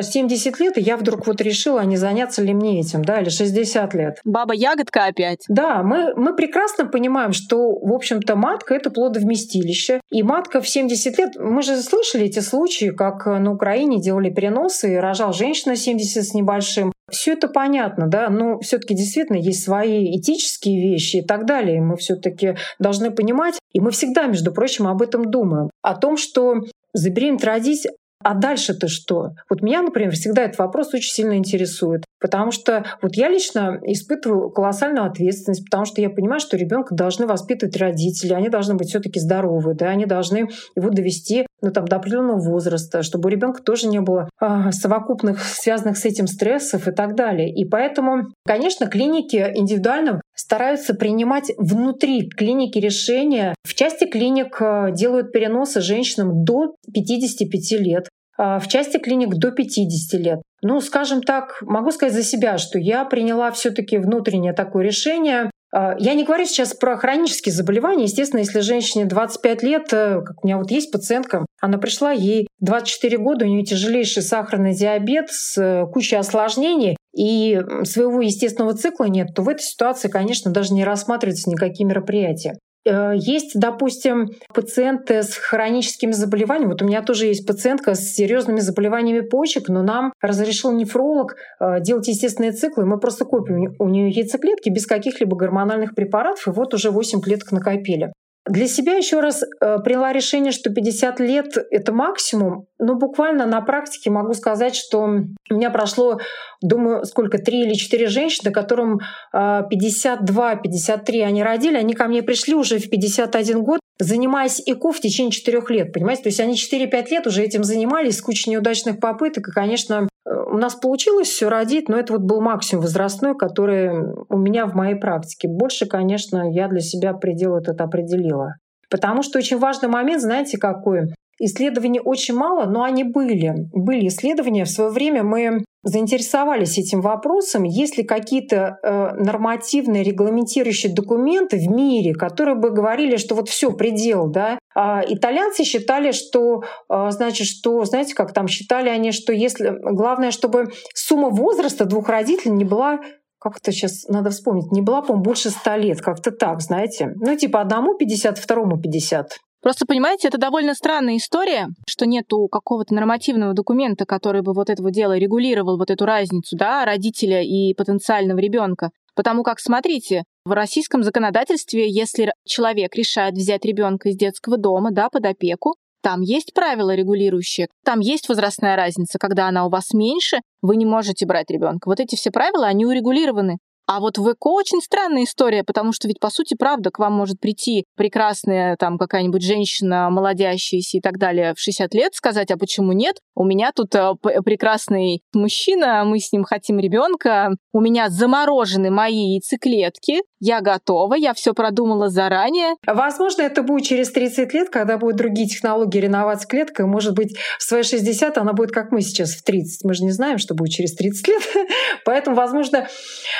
70 0.00 0.54
э, 0.60 0.64
лет, 0.64 0.78
и 0.78 0.80
я 0.80 0.96
вдруг 0.96 1.26
вот 1.26 1.40
решила, 1.40 1.80
а 1.80 1.84
не 1.84 1.96
заняться 1.96 2.42
ли 2.42 2.54
мне 2.54 2.80
этим, 2.80 3.04
да, 3.04 3.20
или 3.20 3.28
60 3.28 3.94
лет. 3.94 4.20
Баба-ягодка 4.24 5.06
опять. 5.06 5.44
Да, 5.48 5.82
мы, 5.82 6.14
мы 6.14 6.34
прекрасно 6.34 6.86
понимаем, 6.86 7.32
что, 7.32 7.72
в 7.72 7.92
общем-то, 7.92 8.36
матка— 8.36 8.74
это 8.76 8.90
плодовместилище. 8.90 10.00
И 10.10 10.22
матка 10.22 10.60
в 10.60 10.68
70 10.68 11.18
лет... 11.18 11.30
Мы 11.38 11.62
же 11.62 11.76
слышали 11.82 12.26
эти 12.26 12.40
случаи, 12.40 12.90
как 12.90 13.26
на 13.26 13.52
Украине 13.52 14.00
делали 14.00 14.30
переносы, 14.30 14.94
и 14.94 14.96
рожал 14.96 15.32
женщина 15.32 15.76
70 15.76 16.24
с 16.24 16.34
небольшим. 16.34 16.92
Все 17.10 17.32
это 17.32 17.48
понятно, 17.48 18.06
да, 18.06 18.30
но 18.30 18.58
все-таки 18.60 18.94
действительно 18.94 19.36
есть 19.36 19.64
свои 19.64 20.18
этические 20.18 20.80
вещи 20.80 21.16
и 21.16 21.22
так 21.22 21.44
далее. 21.44 21.80
Мы 21.80 21.96
все-таки 21.96 22.56
должны 22.78 23.10
понимать, 23.10 23.58
и 23.72 23.80
мы 23.80 23.90
всегда, 23.90 24.26
между 24.26 24.52
прочим, 24.52 24.86
об 24.86 25.02
этом 25.02 25.30
думаем, 25.30 25.70
о 25.82 25.94
том, 25.94 26.16
что 26.16 26.62
забеременеть 26.94 27.44
родить 27.44 27.86
а 28.24 28.34
дальше-то 28.34 28.88
что? 28.88 29.30
Вот 29.48 29.62
меня, 29.62 29.82
например, 29.82 30.12
всегда 30.12 30.42
этот 30.42 30.58
вопрос 30.58 30.94
очень 30.94 31.12
сильно 31.12 31.36
интересует. 31.36 32.04
Потому 32.20 32.52
что 32.52 32.84
вот 33.02 33.16
я 33.16 33.28
лично 33.28 33.80
испытываю 33.82 34.50
колоссальную 34.50 35.04
ответственность, 35.06 35.64
потому 35.64 35.84
что 35.84 36.00
я 36.00 36.08
понимаю, 36.08 36.38
что 36.38 36.56
ребенка 36.56 36.94
должны 36.94 37.26
воспитывать 37.26 37.76
родители, 37.76 38.32
они 38.32 38.48
должны 38.48 38.74
быть 38.74 38.90
все-таки 38.90 39.18
здоровы, 39.18 39.74
да, 39.74 39.88
они 39.88 40.06
должны 40.06 40.48
его 40.76 40.90
довести 40.90 41.46
ну, 41.60 41.72
там, 41.72 41.86
до 41.86 41.96
определенного 41.96 42.38
возраста, 42.38 43.02
чтобы 43.02 43.26
у 43.26 43.30
ребенка 43.30 43.62
тоже 43.62 43.88
не 43.88 44.00
было 44.00 44.28
а, 44.38 44.70
совокупных, 44.72 45.42
связанных 45.42 45.96
с 45.96 46.04
этим 46.04 46.26
стрессов 46.28 46.86
и 46.86 46.92
так 46.92 47.16
далее. 47.16 47.52
И 47.52 47.64
поэтому, 47.64 48.28
конечно, 48.46 48.86
клиники 48.86 49.52
индивидуально 49.54 50.20
стараются 50.34 50.94
принимать 50.94 51.52
внутри 51.56 52.28
клиники 52.28 52.78
решения. 52.78 53.54
В 53.64 53.74
части 53.74 54.04
клиник 54.04 54.60
а, 54.60 54.90
делают 54.90 55.32
переносы 55.32 55.80
женщинам 55.80 56.44
до 56.44 56.74
55 56.92 57.72
лет. 57.80 58.08
а, 58.38 58.58
в 58.58 58.68
части 58.68 58.98
клиник 58.98 59.34
до 59.34 59.50
50 59.50 60.20
лет. 60.20 60.42
Ну, 60.62 60.80
скажем 60.80 61.22
так, 61.22 61.58
могу 61.62 61.90
сказать 61.90 62.14
за 62.14 62.22
себя, 62.22 62.58
что 62.58 62.78
я 62.78 63.04
приняла 63.04 63.50
все-таки 63.50 63.98
внутреннее 63.98 64.52
такое 64.52 64.84
решение. 64.84 65.50
А, 65.74 65.96
я 65.98 66.14
не 66.14 66.24
говорю 66.24 66.44
сейчас 66.44 66.74
про 66.74 66.96
хронические 66.96 67.52
заболевания. 67.52 68.04
Естественно, 68.04 68.40
если 68.40 68.60
женщине 68.60 69.06
25 69.06 69.62
лет, 69.62 69.92
э, 69.92 70.20
как 70.20 70.44
у 70.44 70.46
меня 70.46 70.58
вот 70.58 70.70
есть 70.70 70.92
пациентка, 70.92 71.46
она 71.60 71.78
пришла, 71.78 72.12
ей 72.12 72.46
24 72.60 73.16
года, 73.18 73.44
у 73.44 73.48
нее 73.48 73.64
тяжелейший 73.64 74.22
сахарный 74.22 74.74
диабет 74.74 75.30
с 75.30 75.56
э, 75.58 75.86
кучей 75.90 76.16
осложнений, 76.16 76.96
и 77.14 77.60
своего 77.84 78.20
естественного 78.20 78.74
цикла 78.74 79.04
нет, 79.04 79.28
то 79.34 79.42
в 79.42 79.48
этой 79.48 79.62
ситуации, 79.62 80.08
конечно, 80.08 80.50
даже 80.50 80.74
не 80.74 80.84
рассматриваются 80.84 81.50
никакие 81.50 81.86
мероприятия. 81.86 82.54
Э, 82.84 83.12
есть, 83.14 83.52
допустим, 83.54 84.30
пациенты 84.52 85.22
с 85.22 85.34
хроническими 85.34 86.12
заболеваниями. 86.12 86.72
Вот 86.72 86.82
у 86.82 86.86
меня 86.86 87.02
тоже 87.02 87.26
есть 87.26 87.46
пациентка 87.46 87.94
с 87.94 88.14
серьезными 88.14 88.60
заболеваниями 88.60 89.20
почек, 89.20 89.68
но 89.68 89.82
нам 89.82 90.12
разрешил 90.20 90.72
нефролог 90.72 91.36
э, 91.60 91.80
делать 91.80 92.08
естественные 92.08 92.52
циклы. 92.52 92.84
Мы 92.84 92.98
просто 92.98 93.24
копим 93.24 93.74
у 93.78 93.88
нее 93.88 94.08
яйцеклетки 94.08 94.70
без 94.70 94.86
каких-либо 94.86 95.36
гормональных 95.36 95.94
препаратов, 95.94 96.48
и 96.48 96.50
вот 96.50 96.74
уже 96.74 96.90
8 96.90 97.20
клеток 97.20 97.52
накопили. 97.52 98.12
Для 98.46 98.66
себя 98.66 98.96
еще 98.96 99.20
раз 99.20 99.42
э, 99.42 99.78
приняла 99.84 100.12
решение, 100.12 100.50
что 100.50 100.70
50 100.70 101.20
лет— 101.20 101.56
это 101.70 101.92
максимум. 101.92 102.66
Но 102.80 102.96
буквально 102.96 103.46
на 103.46 103.60
практике 103.60 104.10
могу 104.10 104.34
сказать, 104.34 104.74
что 104.74 104.98
у 104.98 105.54
меня 105.54 105.70
прошло, 105.70 106.18
думаю, 106.60 107.04
сколько, 107.04 107.38
три 107.38 107.62
или 107.62 107.74
четыре 107.74 108.08
женщины, 108.08 108.50
которым 108.50 108.98
52-53 109.32 111.20
э, 111.20 111.24
они 111.24 111.44
родили, 111.44 111.76
они 111.76 111.94
ко 111.94 112.08
мне 112.08 112.24
пришли 112.24 112.54
уже 112.54 112.78
в 112.78 112.90
51 112.90 113.62
год, 113.62 113.78
занимаясь 114.02 114.60
ИКО 114.64 114.92
в 114.92 115.00
течение 115.00 115.30
четырех 115.30 115.70
лет, 115.70 115.92
понимаете? 115.92 116.24
То 116.24 116.28
есть 116.28 116.40
они 116.40 116.54
4-5 116.54 117.08
лет 117.10 117.26
уже 117.26 117.42
этим 117.42 117.64
занимались, 117.64 118.18
с 118.18 118.22
кучей 118.22 118.50
неудачных 118.50 118.98
попыток, 118.98 119.48
и, 119.48 119.52
конечно, 119.52 120.08
у 120.24 120.58
нас 120.58 120.74
получилось 120.74 121.28
все 121.28 121.48
родить, 121.48 121.88
но 121.88 121.98
это 121.98 122.12
вот 122.12 122.22
был 122.22 122.40
максимум 122.40 122.82
возрастной, 122.82 123.36
который 123.36 123.90
у 124.28 124.36
меня 124.36 124.66
в 124.66 124.74
моей 124.74 124.94
практике. 124.94 125.48
Больше, 125.48 125.86
конечно, 125.86 126.50
я 126.52 126.68
для 126.68 126.80
себя 126.80 127.12
предел 127.14 127.56
этот 127.56 127.80
определила. 127.80 128.54
Потому 128.90 129.22
что 129.22 129.38
очень 129.38 129.58
важный 129.58 129.88
момент, 129.88 130.22
знаете, 130.22 130.58
какой? 130.58 131.12
Исследований 131.38 132.00
очень 132.02 132.34
мало, 132.34 132.66
но 132.66 132.82
они 132.82 133.04
были. 133.04 133.52
Были 133.72 134.08
исследования. 134.08 134.64
В 134.64 134.70
свое 134.70 134.90
время 134.90 135.22
мы 135.22 135.64
заинтересовались 135.84 136.78
этим 136.78 137.00
вопросом, 137.00 137.64
есть 137.64 137.98
ли 137.98 138.04
какие-то 138.04 138.78
э, 138.82 139.14
нормативные 139.16 140.04
регламентирующие 140.04 140.94
документы 140.94 141.56
в 141.56 141.68
мире, 141.68 142.14
которые 142.14 142.54
бы 142.54 142.70
говорили, 142.70 143.16
что 143.16 143.34
вот 143.34 143.48
все 143.48 143.72
предел, 143.72 144.28
да. 144.28 144.58
А 144.74 145.02
итальянцы 145.06 145.64
считали, 145.64 146.12
что, 146.12 146.62
э, 146.88 147.10
значит, 147.10 147.48
что, 147.48 147.84
знаете, 147.84 148.14
как 148.14 148.32
там 148.32 148.46
считали 148.46 148.88
они, 148.88 149.10
что 149.10 149.32
если 149.32 149.76
главное, 149.82 150.30
чтобы 150.30 150.70
сумма 150.94 151.30
возраста 151.30 151.84
двух 151.84 152.08
родителей 152.08 152.52
не 152.52 152.64
была 152.64 153.00
как 153.40 153.56
это 153.56 153.72
сейчас 153.72 154.04
надо 154.06 154.30
вспомнить, 154.30 154.70
не 154.70 154.82
была, 154.82 155.02
по-моему, 155.02 155.24
больше 155.24 155.50
ста 155.50 155.76
лет, 155.76 156.00
как-то 156.00 156.30
так, 156.30 156.60
знаете. 156.60 157.12
Ну, 157.16 157.36
типа 157.36 157.60
одному 157.60 157.96
50, 157.96 158.38
второму 158.38 158.80
50. 158.80 159.32
Просто, 159.62 159.86
понимаете, 159.86 160.28
это 160.28 160.38
довольно 160.38 160.74
странная 160.74 161.16
история, 161.16 161.68
что 161.88 162.04
нету 162.04 162.48
какого-то 162.48 162.94
нормативного 162.94 163.54
документа, 163.54 164.04
который 164.04 164.42
бы 164.42 164.52
вот 164.54 164.68
этого 164.68 164.90
дела 164.90 165.16
регулировал, 165.16 165.78
вот 165.78 165.90
эту 165.90 166.04
разницу, 166.04 166.56
да, 166.56 166.84
родителя 166.84 167.42
и 167.42 167.72
потенциального 167.74 168.40
ребенка. 168.40 168.90
Потому 169.14 169.44
как, 169.44 169.60
смотрите, 169.60 170.24
в 170.44 170.50
российском 170.50 171.04
законодательстве, 171.04 171.88
если 171.88 172.32
человек 172.44 172.96
решает 172.96 173.34
взять 173.34 173.64
ребенка 173.64 174.08
из 174.08 174.16
детского 174.16 174.56
дома, 174.56 174.90
да, 174.90 175.08
под 175.08 175.26
опеку, 175.26 175.76
там 176.02 176.20
есть 176.22 176.52
правила 176.52 176.94
регулирующие, 176.96 177.68
там 177.84 178.00
есть 178.00 178.28
возрастная 178.28 178.74
разница, 178.74 179.18
когда 179.20 179.46
она 179.46 179.66
у 179.66 179.70
вас 179.70 179.92
меньше, 179.92 180.38
вы 180.60 180.74
не 180.76 180.84
можете 180.84 181.26
брать 181.26 181.50
ребенка. 181.50 181.88
Вот 181.88 182.00
эти 182.00 182.16
все 182.16 182.32
правила, 182.32 182.66
они 182.66 182.84
урегулированы. 182.84 183.58
А 183.86 184.00
вот 184.00 184.18
в 184.18 184.26
ЭКО 184.30 184.48
очень 184.48 184.80
странная 184.80 185.24
история, 185.24 185.64
потому 185.64 185.92
что 185.92 186.08
ведь, 186.08 186.20
по 186.20 186.30
сути, 186.30 186.54
правда, 186.58 186.90
к 186.90 186.98
вам 186.98 187.12
может 187.12 187.40
прийти 187.40 187.84
прекрасная 187.96 188.76
там 188.76 188.98
какая-нибудь 188.98 189.42
женщина, 189.42 190.08
молодящаяся 190.10 190.98
и 190.98 191.00
так 191.00 191.18
далее 191.18 191.54
в 191.54 191.60
60 191.60 191.92
лет, 191.94 192.14
сказать, 192.14 192.50
а 192.50 192.56
почему 192.56 192.92
нет? 192.92 193.16
У 193.34 193.44
меня 193.44 193.72
тут 193.74 193.94
э, 193.94 194.14
прекрасный 194.44 195.22
мужчина, 195.34 196.04
мы 196.04 196.20
с 196.20 196.32
ним 196.32 196.44
хотим 196.44 196.78
ребенка, 196.78 197.50
у 197.72 197.80
меня 197.80 198.08
заморожены 198.08 198.90
мои 198.90 199.34
яйцеклетки, 199.34 200.20
я 200.44 200.60
готова, 200.60 201.14
я 201.14 201.34
все 201.34 201.54
продумала 201.54 202.08
заранее. 202.08 202.74
Возможно, 202.84 203.42
это 203.42 203.62
будет 203.62 203.86
через 203.86 204.10
30 204.10 204.52
лет, 204.54 204.70
когда 204.70 204.98
будут 204.98 205.16
другие 205.16 205.46
технологии 205.46 205.98
реновать 206.00 206.46
клеткой. 206.48 206.86
Может 206.86 207.14
быть, 207.14 207.36
в 207.58 207.62
свои 207.62 207.84
60 207.84 208.36
она 208.38 208.52
будет, 208.52 208.72
как 208.72 208.90
мы 208.90 209.02
сейчас, 209.02 209.36
в 209.36 209.44
30. 209.44 209.84
Мы 209.84 209.94
же 209.94 210.02
не 210.02 210.10
знаем, 210.10 210.38
что 210.38 210.54
будет 210.54 210.72
через 210.72 210.96
30 210.96 211.28
лет. 211.28 211.42
Поэтому, 212.04 212.34
возможно, 212.34 212.88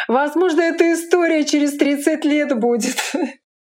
возможно, 0.07 0.41
эта 0.49 0.93
история 0.93 1.45
через 1.45 1.76
30 1.76 2.24
лет 2.24 2.59
будет. 2.59 2.97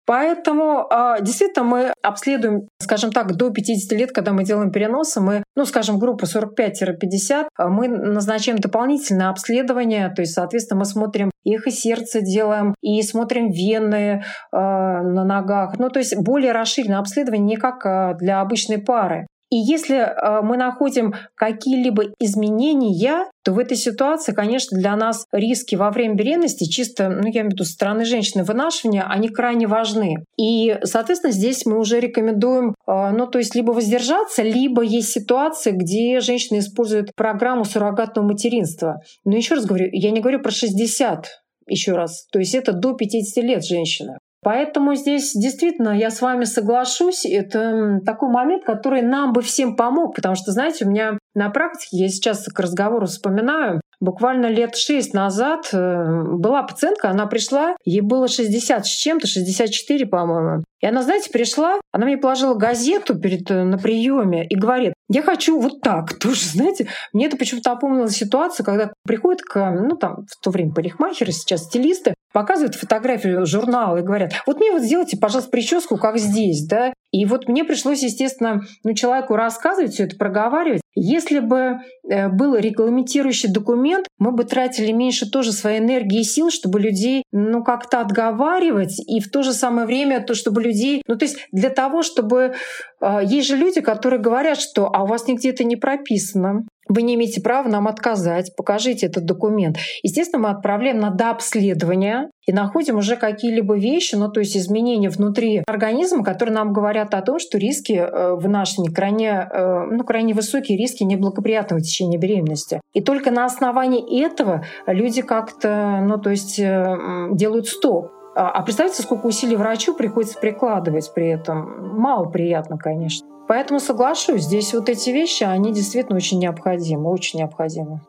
Поэтому 0.09 0.87
а, 0.89 1.19
действительно 1.19 1.63
мы 1.63 1.93
обследуем, 2.01 2.67
скажем 2.81 3.11
так, 3.11 3.35
до 3.35 3.51
50 3.51 3.91
лет, 3.95 4.11
когда 4.11 4.33
мы 4.33 4.43
делаем 4.43 4.71
переносы, 4.71 5.21
мы, 5.21 5.43
ну, 5.55 5.65
скажем, 5.65 5.99
группа 5.99 6.25
45-50, 6.25 7.45
а, 7.55 7.67
мы 7.67 7.87
назначаем 7.87 8.57
дополнительное 8.57 9.29
обследование, 9.29 10.09
то 10.09 10.23
есть, 10.23 10.33
соответственно, 10.33 10.79
мы 10.79 10.85
смотрим 10.85 11.29
эхо 11.45 11.69
сердца 11.69 12.21
делаем 12.21 12.73
и 12.81 13.03
смотрим 13.03 13.51
вены 13.51 14.23
э, 14.51 14.57
на 14.57 15.23
ногах. 15.23 15.77
Ну, 15.77 15.89
то 15.89 15.99
есть 15.99 16.15
более 16.17 16.53
расширенное 16.53 16.97
обследование 16.97 17.45
не 17.45 17.57
как 17.57 18.17
для 18.17 18.41
обычной 18.41 18.79
пары. 18.79 19.27
И 19.49 19.55
если 19.55 19.97
э, 19.97 20.41
мы 20.41 20.57
находим 20.57 21.15
какие-либо 21.35 22.13
изменения, 22.19 23.25
то 23.43 23.53
в 23.53 23.59
этой 23.59 23.77
ситуации, 23.77 24.31
конечно, 24.31 24.77
для 24.77 24.95
нас 24.95 25.25
риски 25.31 25.75
во 25.75 25.89
время 25.89 26.15
беременности, 26.15 26.69
чисто, 26.69 27.09
ну, 27.09 27.25
я 27.25 27.41
имею 27.41 27.49
в 27.49 27.53
виду, 27.53 27.63
со 27.63 27.73
стороны 27.73 28.05
женщины 28.05 28.43
вынашивания, 28.43 29.05
они 29.07 29.29
крайне 29.29 29.65
важны. 29.65 30.23
И, 30.37 30.77
соответственно, 30.83 31.33
здесь 31.33 31.65
мы 31.65 31.79
уже 31.79 31.99
рекомендуем, 31.99 32.75
э, 32.87 33.11
ну, 33.11 33.25
то 33.25 33.39
есть 33.39 33.55
либо 33.55 33.71
воздержаться, 33.71 34.43
либо 34.43 34.83
есть 34.83 35.09
ситуации, 35.09 35.71
где 35.71 36.19
женщина 36.19 36.59
использует 36.59 37.15
программу 37.15 37.65
суррогатного 37.65 38.27
материнства. 38.27 39.01
Но 39.25 39.35
еще 39.35 39.55
раз 39.55 39.65
говорю, 39.65 39.89
я 39.91 40.11
не 40.11 40.19
говорю 40.19 40.41
про 40.41 40.51
60, 40.51 41.25
еще 41.67 41.93
раз. 41.93 42.27
То 42.31 42.39
есть 42.39 42.53
это 42.53 42.73
до 42.73 42.93
50 42.93 43.43
лет 43.43 43.65
женщина. 43.65 44.19
Поэтому 44.41 44.95
здесь 44.95 45.33
действительно 45.33 45.89
я 45.89 46.09
с 46.09 46.21
вами 46.21 46.45
соглашусь. 46.45 47.25
Это 47.25 47.99
такой 48.05 48.29
момент, 48.29 48.63
который 48.63 49.01
нам 49.01 49.33
бы 49.33 49.41
всем 49.41 49.75
помог, 49.75 50.15
потому 50.15 50.35
что, 50.35 50.51
знаете, 50.51 50.85
у 50.85 50.89
меня 50.89 51.17
на 51.35 51.49
практике, 51.49 51.97
я 51.97 52.09
сейчас 52.09 52.45
к 52.45 52.59
разговору 52.59 53.05
вспоминаю, 53.05 53.81
буквально 53.99 54.47
лет 54.47 54.75
шесть 54.75 55.13
назад 55.13 55.69
э, 55.73 56.23
была 56.33 56.63
пациентка, 56.63 57.09
она 57.09 57.27
пришла, 57.27 57.75
ей 57.83 58.01
было 58.01 58.27
60 58.27 58.85
с 58.85 58.89
чем-то, 58.89 59.27
64, 59.27 60.05
по-моему. 60.07 60.63
И 60.81 60.85
она, 60.85 61.01
знаете, 61.03 61.29
пришла, 61.31 61.79
она 61.91 62.05
мне 62.05 62.17
положила 62.17 62.53
газету 62.55 63.19
перед, 63.19 63.49
э, 63.51 63.63
на 63.63 63.77
приеме 63.77 64.47
и 64.47 64.55
говорит, 64.55 64.93
я 65.09 65.21
хочу 65.21 65.59
вот 65.59 65.81
так 65.81 66.17
тоже, 66.17 66.45
знаете. 66.53 66.87
Мне 67.13 67.27
это 67.27 67.37
почему-то 67.37 67.71
напомнила 67.71 68.09
ситуацию, 68.09 68.65
когда 68.65 68.91
приходит 69.05 69.41
к, 69.41 69.71
ну 69.71 69.95
там, 69.97 70.25
в 70.27 70.43
то 70.43 70.49
время 70.49 70.73
парикмахеры, 70.73 71.31
сейчас 71.31 71.65
стилисты, 71.65 72.13
показывают 72.39 72.75
фотографию 72.75 73.45
журнала 73.45 73.97
и 73.97 74.01
говорят, 74.01 74.31
вот 74.45 74.59
мне 74.59 74.71
вот 74.71 74.81
сделайте, 74.81 75.17
пожалуйста, 75.17 75.51
прическу, 75.51 75.97
как 75.97 76.17
здесь, 76.17 76.65
да. 76.65 76.93
И 77.11 77.25
вот 77.25 77.49
мне 77.49 77.65
пришлось, 77.65 78.01
естественно, 78.01 78.61
ну, 78.85 78.93
человеку 78.93 79.35
рассказывать 79.35 79.91
все 79.93 80.05
это, 80.05 80.15
проговаривать. 80.15 80.81
Если 80.95 81.39
бы 81.39 81.79
был 82.09 82.55
регламентирующий 82.55 83.49
документ, 83.49 84.07
мы 84.17 84.31
бы 84.31 84.43
тратили 84.43 84.91
меньше 84.91 85.29
тоже 85.29 85.51
своей 85.51 85.79
энергии 85.79 86.21
и 86.21 86.23
сил, 86.23 86.49
чтобы 86.49 86.79
людей, 86.79 87.23
ну, 87.31 87.63
как-то 87.63 88.01
отговаривать, 88.01 88.99
и 88.99 89.19
в 89.19 89.29
то 89.29 89.43
же 89.43 89.53
самое 89.53 89.85
время 89.85 90.21
то, 90.21 90.33
чтобы 90.33 90.61
людей, 90.61 91.03
ну, 91.07 91.17
то 91.17 91.25
есть 91.25 91.47
для 91.51 91.69
того, 91.69 92.03
чтобы... 92.03 92.53
Э, 93.01 93.19
есть 93.23 93.47
же 93.47 93.55
люди, 93.55 93.81
которые 93.81 94.19
говорят, 94.19 94.59
что 94.59 94.89
«а 94.93 95.03
у 95.03 95.07
вас 95.07 95.27
нигде 95.27 95.49
это 95.49 95.63
не 95.63 95.75
прописано» 95.75 96.65
вы 96.89 97.03
не 97.03 97.15
имеете 97.15 97.39
права 97.39 97.69
нам 97.69 97.87
отказать, 97.87 98.55
покажите 98.57 99.05
этот 99.05 99.23
документ. 99.25 99.77
Естественно, 100.01 100.41
мы 100.41 100.49
отправляем 100.49 100.99
на 100.99 101.11
дообследование 101.11 102.31
и 102.47 102.51
находим 102.51 102.97
уже 102.97 103.15
какие-либо 103.15 103.77
вещи, 103.77 104.15
ну 104.15 104.29
то 104.29 104.39
есть 104.39 104.57
изменения 104.57 105.09
внутри 105.09 105.61
организма, 105.67 106.23
которые 106.23 106.55
нам 106.55 106.73
говорят 106.73 107.13
о 107.13 107.21
том, 107.21 107.37
что 107.37 107.59
риски 107.59 107.93
э, 107.93 108.33
вынашивания 108.35 108.91
крайне, 108.91 109.29
э, 109.29 109.85
ну, 109.91 110.03
крайне 110.03 110.33
высокие 110.33 110.77
риски 110.77 111.03
неблагоприятного 111.03 111.81
течения 111.81 111.98
беременности. 112.17 112.81
И 112.93 113.01
только 113.01 113.31
на 113.31 113.45
основании 113.45 114.23
этого 114.23 114.65
люди 114.85 115.21
как-то, 115.21 115.99
ну 116.01 116.17
то 116.17 116.29
есть 116.29 116.59
э, 116.59 117.29
делают 117.31 117.67
стоп. 117.67 118.11
А, 118.35 118.49
а 118.51 118.61
представьте, 118.61 119.01
сколько 119.01 119.25
усилий 119.25 119.55
врачу 119.55 119.93
приходится 119.93 120.39
прикладывать 120.39 121.11
при 121.13 121.29
этом. 121.29 121.99
Мало 121.99 122.25
приятно, 122.25 122.77
конечно. 122.77 123.27
Поэтому 123.47 123.79
соглашусь, 123.79 124.43
здесь 124.43 124.73
вот 124.73 124.89
эти 124.89 125.09
вещи, 125.09 125.43
они 125.43 125.73
действительно 125.73 126.15
очень 126.15 126.39
необходимы, 126.39 127.09
очень 127.11 127.39
необходимы. 127.39 127.99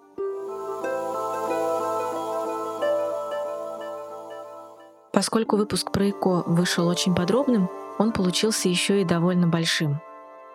Поскольку 5.13 5.57
выпуск 5.57 5.91
про 5.91 6.11
ЭКО 6.11 6.45
вышел 6.47 6.87
очень 6.87 7.15
подробным, 7.15 7.69
он 7.99 8.13
получился 8.13 8.69
еще 8.69 9.03
и 9.03 9.05
довольно 9.05 9.47
большим. 9.47 10.01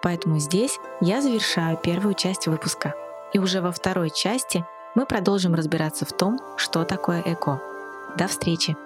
Поэтому 0.01 0.39
здесь 0.39 0.79
я 1.01 1.21
завершаю 1.21 1.77
первую 1.77 2.13
часть 2.13 2.47
выпуска. 2.47 2.95
И 3.35 3.37
уже 3.37 3.59
во 3.59 3.73
второй 3.73 4.11
части 4.11 4.63
мы 4.95 5.05
продолжим 5.05 5.55
разбираться 5.55 6.05
в 6.05 6.13
том, 6.13 6.39
что 6.55 6.85
такое 6.85 7.21
эко. 7.25 7.59
До 8.17 8.29
встречи! 8.29 8.77